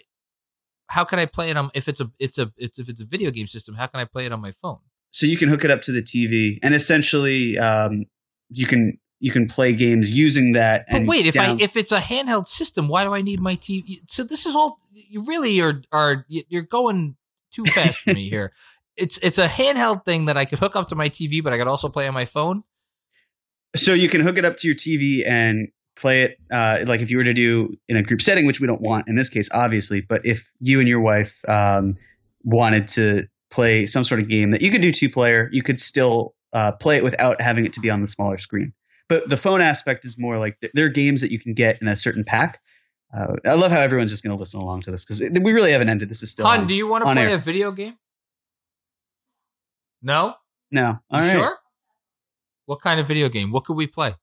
How 0.90 1.04
can 1.04 1.20
I 1.20 1.26
play 1.26 1.50
it 1.50 1.58
on 1.58 1.70
if 1.74 1.90
it's 1.90 2.00
a 2.00 2.10
it's 2.20 2.38
a 2.38 2.52
it's 2.56 2.80
if 2.80 2.88
it's 2.88 3.02
a 3.02 3.06
video 3.06 3.32
game 3.32 3.48
system? 3.48 3.76
How 3.76 3.88
can 3.88 4.00
I 4.00 4.06
play 4.06 4.26
it 4.26 4.32
on 4.32 4.40
my 4.40 4.52
phone? 4.52 4.80
So 5.12 5.26
you 5.26 5.36
can 5.36 5.50
hook 5.50 5.66
it 5.66 5.72
up 5.72 5.82
to 5.84 5.92
the 5.92 6.04
TV, 6.04 6.60
and 6.62 6.74
essentially, 6.76 7.58
um, 7.58 8.06
you 8.50 8.68
can 8.68 9.00
you 9.20 9.32
can 9.32 9.48
play 9.48 9.74
games 9.74 10.12
using 10.12 10.54
that. 10.54 10.86
But 10.90 10.98
And 10.98 11.08
wait, 11.08 11.26
if 11.26 11.36
down- 11.36 11.60
I 11.60 11.64
if 11.64 11.76
it's 11.76 11.92
a 11.92 12.00
handheld 12.00 12.48
system, 12.48 12.88
why 12.88 13.04
do 13.04 13.14
I 13.14 13.22
need 13.22 13.40
my 13.40 13.56
TV? 13.56 13.98
So 14.08 14.24
this 14.24 14.46
is 14.46 14.56
all 14.56 14.80
you 14.92 15.24
really 15.24 15.60
are 15.62 15.82
are 15.92 16.26
you're 16.28 16.62
going 16.62 17.16
too 17.52 17.66
fast 17.66 18.00
for 18.00 18.14
me 18.14 18.30
here. 18.30 18.54
It's 18.96 19.18
it's 19.22 19.38
a 19.38 19.48
handheld 19.48 20.06
thing 20.06 20.26
that 20.26 20.38
I 20.38 20.46
could 20.46 20.60
hook 20.60 20.76
up 20.76 20.90
to 20.90 20.96
my 20.96 21.10
TV, 21.10 21.44
but 21.44 21.54
I 21.54 21.58
could 21.58 21.68
also 21.68 21.90
play 21.90 22.08
on 22.08 22.14
my 22.14 22.26
phone. 22.26 22.64
so 23.76 23.94
you 23.94 24.10
can 24.10 24.22
hook 24.22 24.38
it 24.38 24.46
up 24.46 24.56
to 24.58 24.68
your 24.68 24.76
TV 24.76 25.28
and 25.28 25.70
play 25.96 26.24
it 26.24 26.38
uh, 26.52 26.84
like 26.86 27.02
if 27.02 27.10
you 27.12 27.18
were 27.18 27.24
to 27.24 27.34
do 27.34 27.76
in 27.88 27.98
a 27.98 28.04
group 28.04 28.22
setting, 28.22 28.46
which 28.46 28.60
we 28.62 28.68
don't 28.68 28.82
want 28.82 29.08
in 29.08 29.16
this 29.16 29.30
case, 29.30 29.50
obviously. 29.52 30.02
But 30.02 30.26
if 30.26 30.52
you 30.60 30.80
and 30.80 30.88
your 30.88 31.02
wife 31.02 31.42
um, 31.48 31.96
wanted 32.44 32.88
to 32.90 33.28
play 33.50 33.86
some 33.86 34.04
sort 34.04 34.22
of 34.22 34.30
game 34.30 34.52
that 34.52 34.62
you 34.62 34.72
could 34.72 34.82
do 34.82 34.92
two 34.92 35.10
player, 35.10 35.50
you 35.52 35.64
could 35.64 35.80
still 35.80 36.36
uh, 36.54 36.72
play 36.74 36.98
it 36.98 37.04
without 37.04 37.42
having 37.42 37.66
it 37.66 37.74
to 37.74 37.80
be 37.80 37.90
on 37.90 38.02
the 38.02 38.08
smaller 38.08 38.38
screen. 38.38 38.74
But 39.10 39.30
the 39.30 39.38
phone 39.38 39.62
aspect 39.62 40.06
is 40.06 40.18
more 40.18 40.38
like 40.38 40.60
th- 40.60 40.74
there 40.74 40.86
are 40.86 40.90
games 40.90 41.22
that 41.22 41.32
you 41.32 41.40
can 41.40 41.54
get 41.54 41.82
in 41.82 41.88
a 41.88 41.96
certain 41.96 42.24
pack. 42.24 42.60
Uh, 43.14 43.36
I 43.46 43.54
love 43.54 43.72
how 43.72 43.80
everyone's 43.80 44.12
just 44.12 44.24
going 44.24 44.36
to 44.36 44.40
listen 44.40 44.60
along 44.60 44.82
to 44.82 44.92
this 44.92 45.06
because 45.06 45.22
we 45.42 45.54
really 45.54 45.72
haven't 45.72 45.88
ended. 45.88 46.10
This 46.10 46.24
is 46.24 46.32
still 46.32 46.46
Hun, 46.46 46.62
on. 46.62 46.68
do 46.68 46.74
you 46.74 46.88
want 46.88 47.06
to 47.06 47.14
play 47.14 47.24
air. 47.24 47.36
a 47.36 47.38
video 47.38 47.72
game? 47.72 47.98
No, 50.02 50.34
no. 50.72 51.00
All 51.10 51.20
right. 51.20 51.32
sure. 51.32 51.58
What 52.66 52.82
kind 52.82 53.00
of 53.00 53.08
video 53.08 53.30
game? 53.30 53.52
What 53.52 53.64
could 53.64 53.78
we 53.78 53.88
play? 53.88 54.16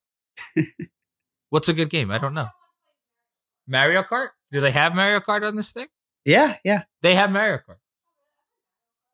What's 1.48 1.68
a 1.68 1.72
good 1.72 1.88
game? 1.88 2.10
I 2.10 2.18
don't 2.18 2.34
know. 2.34 2.48
Mario 3.66 4.02
Kart? 4.02 4.28
Do 4.52 4.60
they 4.60 4.70
have 4.70 4.94
Mario 4.94 5.20
Kart 5.20 5.46
on 5.46 5.56
this 5.56 5.72
thing? 5.72 5.86
Yeah, 6.24 6.56
yeah. 6.64 6.82
They 7.00 7.14
have 7.14 7.30
Mario 7.30 7.58
Kart. 7.58 7.78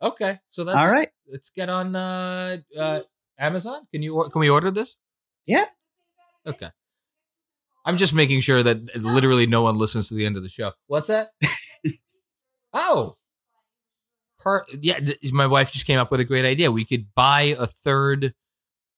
Okay, 0.02 0.40
so 0.50 0.64
that's 0.64 0.76
All 0.76 0.90
right. 0.90 1.10
Let's 1.30 1.50
get 1.50 1.68
on 1.68 1.94
uh, 1.94 2.56
uh, 2.78 3.00
Amazon. 3.38 3.86
Can 3.92 4.02
you 4.02 4.28
can 4.32 4.40
we 4.40 4.48
order 4.48 4.70
this? 4.70 4.96
Yeah. 5.46 5.64
Okay. 6.46 6.70
I'm 7.84 7.96
just 7.96 8.14
making 8.14 8.40
sure 8.40 8.62
that 8.62 8.76
uh, 8.76 8.98
literally 8.98 9.46
no 9.46 9.62
one 9.62 9.78
listens 9.78 10.08
to 10.08 10.14
the 10.14 10.26
end 10.26 10.36
of 10.36 10.42
the 10.42 10.48
show. 10.48 10.72
What's 10.86 11.08
that? 11.08 11.30
oh. 12.72 13.16
Per- 14.38 14.66
yeah, 14.80 14.98
th- 15.00 15.32
my 15.32 15.46
wife 15.46 15.72
just 15.72 15.86
came 15.86 15.98
up 15.98 16.10
with 16.10 16.20
a 16.20 16.24
great 16.24 16.44
idea. 16.44 16.70
We 16.70 16.84
could 16.84 17.06
buy 17.14 17.54
a 17.58 17.66
third 17.66 18.34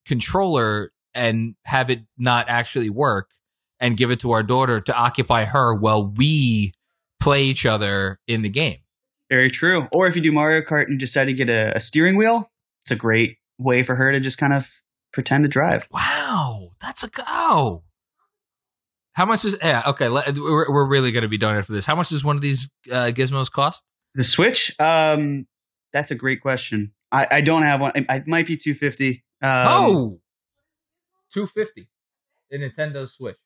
controller 0.06 0.92
and 1.14 1.54
have 1.64 1.90
it 1.90 2.02
not 2.16 2.48
actually 2.48 2.90
work 2.90 3.30
and 3.80 3.96
give 3.96 4.10
it 4.10 4.20
to 4.20 4.32
our 4.32 4.42
daughter 4.42 4.80
to 4.80 4.96
occupy 4.96 5.44
her 5.44 5.74
while 5.74 6.06
we 6.06 6.72
play 7.20 7.44
each 7.44 7.66
other 7.66 8.20
in 8.26 8.42
the 8.42 8.48
game. 8.48 8.78
Very 9.28 9.50
true. 9.50 9.88
Or 9.92 10.06
if 10.06 10.16
you 10.16 10.22
do 10.22 10.32
Mario 10.32 10.60
Kart 10.60 10.84
and 10.84 10.92
you 10.92 10.98
decide 10.98 11.26
to 11.26 11.32
get 11.32 11.50
a, 11.50 11.76
a 11.76 11.80
steering 11.80 12.16
wheel, 12.16 12.50
it's 12.82 12.90
a 12.90 12.96
great 12.96 13.38
way 13.58 13.82
for 13.82 13.94
her 13.94 14.12
to 14.12 14.20
just 14.20 14.38
kind 14.38 14.52
of 14.52 14.68
pretend 15.12 15.44
to 15.44 15.48
drive. 15.48 15.86
Wow, 15.90 16.70
that's 16.80 17.04
a 17.04 17.08
go. 17.08 17.84
How 19.14 19.26
much 19.26 19.44
is 19.44 19.56
yeah? 19.62 19.82
Okay, 19.88 20.08
let, 20.08 20.36
we're 20.36 20.72
we're 20.72 20.88
really 20.88 21.12
going 21.12 21.22
to 21.22 21.28
be 21.28 21.38
done 21.38 21.56
after 21.56 21.72
this. 21.72 21.84
How 21.84 21.94
much 21.94 22.08
does 22.08 22.24
one 22.24 22.36
of 22.36 22.42
these 22.42 22.70
uh, 22.90 23.10
gizmos 23.12 23.50
cost? 23.50 23.84
The 24.14 24.24
Switch, 24.24 24.74
um, 24.78 25.46
that's 25.92 26.10
a 26.10 26.14
great 26.14 26.40
question. 26.40 26.92
I, 27.10 27.26
I 27.30 27.40
don't 27.42 27.64
have 27.64 27.80
one. 27.80 27.92
It, 27.94 28.06
it 28.08 28.26
might 28.26 28.46
be 28.46 28.56
two 28.56 28.74
fifty. 28.74 29.22
Um, 29.42 29.66
oh, 29.68 30.20
two 31.32 31.46
fifty. 31.46 31.88
The 32.50 32.58
Nintendo 32.58 33.06
Switch. 33.08 33.36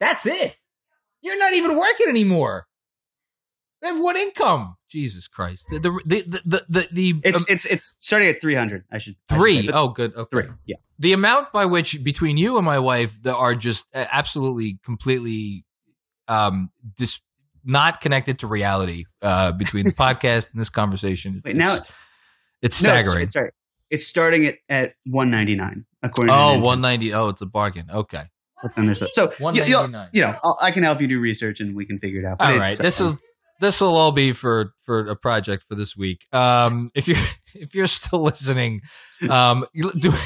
That's 0.00 0.26
it. 0.26 0.56
You're 1.22 1.38
not 1.38 1.54
even 1.54 1.78
working 1.78 2.08
anymore. 2.08 2.66
They 3.82 3.88
have 3.88 4.00
one 4.00 4.16
income. 4.16 4.76
Jesus 4.88 5.28
Christ. 5.28 5.66
The 5.70 5.78
the 5.80 5.90
the 6.06 6.22
the 6.44 6.64
the, 6.68 6.88
the, 6.92 7.20
it's 7.24 7.40
um, 7.40 7.46
it's 7.48 7.64
it's 7.66 7.96
starting 8.00 8.28
at 8.28 8.40
three 8.40 8.54
hundred. 8.54 8.84
I 8.90 8.98
should 8.98 9.16
I 9.30 9.34
should 9.34 9.38
three. 9.40 9.66
say, 9.66 9.72
Oh, 9.74 9.88
good. 9.88 10.14
Okay. 10.14 10.28
three. 10.30 10.48
Yeah. 10.64 10.76
the 10.98 11.12
amount 11.12 11.52
by 11.52 11.66
which 11.66 12.02
between 12.02 12.36
you 12.38 12.56
and 12.56 12.64
my 12.64 12.78
wife 12.78 13.20
that 13.22 13.34
are 13.36 13.54
just 13.54 13.86
uh, 13.94 14.04
absolutely 14.10 14.78
completely 14.84 15.64
um 16.28 16.70
dis- 16.96 17.20
not 17.64 18.00
connected 18.00 18.38
to 18.40 18.46
reality 18.46 19.04
uh 19.22 19.52
between 19.52 19.84
the 19.84 19.90
podcast 20.06 20.50
and 20.52 20.60
this 20.60 20.70
conversation 20.70 21.42
Wait, 21.44 21.54
it's, 21.56 21.80
now- 21.80 21.86
it's 22.62 22.82
No, 22.82 22.88
staggering 22.90 23.22
it's, 23.24 23.32
sorry. 23.32 23.50
It's 23.90 24.06
starting 24.06 24.46
at 24.46 24.54
at 24.68 24.94
one 25.04 25.30
ninety 25.30 25.54
nine 25.54 25.84
according. 26.02 26.32
to 26.32 26.38
oh. 26.40 26.52
190 26.60 27.12
oh 27.14 27.28
it's 27.28 27.40
a 27.42 27.46
bargain 27.46 27.86
okay 27.90 28.22
But 28.62 28.74
then 28.74 28.86
there's 28.86 29.00
that. 29.00 29.12
So 29.12 29.24
you, 29.24 29.44
199. 29.44 30.08
you 30.12 30.22
know, 30.22 30.34
I'll, 30.42 30.56
I 30.62 30.70
can 30.70 30.82
help 30.82 31.00
you 31.00 31.06
do 31.06 31.20
research 31.20 31.60
and 31.60 31.76
we 31.76 31.84
can 31.86 31.98
figure 31.98 32.20
it 32.20 32.24
out. 32.24 32.38
All 32.40 32.58
this 32.58 33.00
uh, 33.00 33.04
is 33.06 33.16
this 33.60 33.80
will 33.80 33.96
all 33.96 34.12
be 34.12 34.32
for 34.32 34.72
for 34.80 35.06
a 35.06 35.16
project 35.16 35.64
for 35.68 35.74
this 35.74 35.96
week 35.96 36.26
um 36.32 36.90
if 36.94 37.08
you're 37.08 37.16
if 37.54 37.74
you're 37.74 37.86
still 37.86 38.22
listening 38.22 38.80
um 39.28 39.66
do 39.74 40.12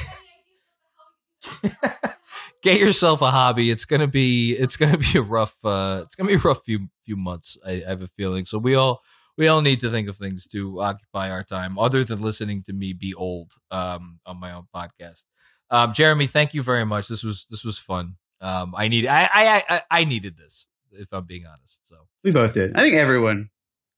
get 2.63 2.79
yourself 2.79 3.23
a 3.23 3.31
hobby. 3.31 3.71
It's 3.71 3.85
gonna 3.85 4.07
be 4.07 4.53
it's 4.53 4.77
gonna 4.77 4.99
be 4.99 5.19
a 5.19 5.23
rough 5.23 5.55
uh 5.65 6.03
it's 6.05 6.15
gonna 6.15 6.29
be 6.29 6.35
a 6.35 6.39
rough 6.39 6.65
few 6.65 6.89
few 7.05 7.17
months. 7.17 7.57
I, 7.65 7.83
I 7.87 7.91
have 7.91 8.03
a 8.03 8.09
feeling. 8.09 8.45
So 8.45 8.59
we 8.59 8.75
all 8.75 9.01
we 9.37 9.49
all 9.49 9.63
need 9.63 9.81
to 9.81 9.91
think 9.91 10.09
of 10.09 10.17
things 10.17 10.47
to 10.49 10.81
occupy 10.81 11.31
our 11.31 11.43
time 11.43 11.79
other 11.79 12.05
than 12.05 12.21
listening 12.21 12.63
to 12.65 12.73
me 12.73 12.93
be 12.93 13.15
old 13.15 13.53
um 13.71 14.21
on 14.27 14.39
my 14.39 14.53
own 14.53 14.67
podcast. 14.75 15.25
Um 15.71 15.93
Jeremy, 15.93 16.27
thank 16.27 16.55
you 16.55 16.63
very 16.63 16.85
much. 16.85 17.09
This 17.09 17.25
was 17.25 17.47
this 17.51 17.65
was 17.65 17.79
fun. 17.79 18.17
Um 18.41 18.75
I 18.77 18.89
need 18.89 19.07
I 19.07 19.29
I 19.33 19.65
I, 19.69 19.83
I 19.91 20.05
needed 20.05 20.37
this 20.37 20.67
if 20.93 21.09
I'm 21.13 21.25
being 21.25 21.47
honest. 21.47 21.81
So 21.89 21.97
we 22.25 22.31
both 22.31 22.55
did. 22.55 22.77
I 22.77 22.81
think 22.83 22.97
everyone 22.97 23.49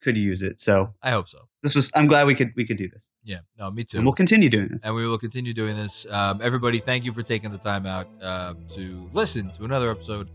could 0.02 0.16
use 0.18 0.42
it. 0.42 0.60
So 0.60 0.94
I 1.02 1.10
hope 1.10 1.28
so. 1.28 1.38
this 1.62 1.74
was. 1.74 1.90
I'm 1.94 2.06
glad 2.06 2.26
we 2.26 2.34
could 2.34 2.52
we 2.56 2.64
could 2.64 2.76
do 2.76 2.88
this, 2.88 3.06
Yeah. 3.24 3.38
No, 3.58 3.70
me 3.70 3.84
too. 3.84 3.98
and 3.98 4.06
we'll 4.06 4.14
continue 4.14 4.48
doing 4.48 4.68
this. 4.68 4.80
and 4.82 4.94
we 4.94 5.06
will 5.06 5.18
continue 5.18 5.52
doing 5.54 5.76
this. 5.76 6.06
Um, 6.10 6.40
everybody, 6.42 6.78
thank 6.80 7.04
you 7.04 7.12
for 7.12 7.22
taking 7.22 7.50
the 7.50 7.58
time 7.58 7.86
out 7.86 8.08
uh, 8.22 8.54
to 8.70 9.08
listen 9.12 9.50
to 9.52 9.64
another 9.64 9.90
episode 9.90 10.28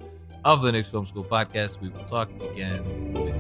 of 0.45 0.61
the 0.61 0.71
Knicks 0.71 0.89
Film 0.89 1.05
School 1.05 1.25
podcast. 1.25 1.81
We 1.81 1.89
will 1.89 2.03
talk 2.05 2.29
again 2.51 3.13
with 3.13 3.35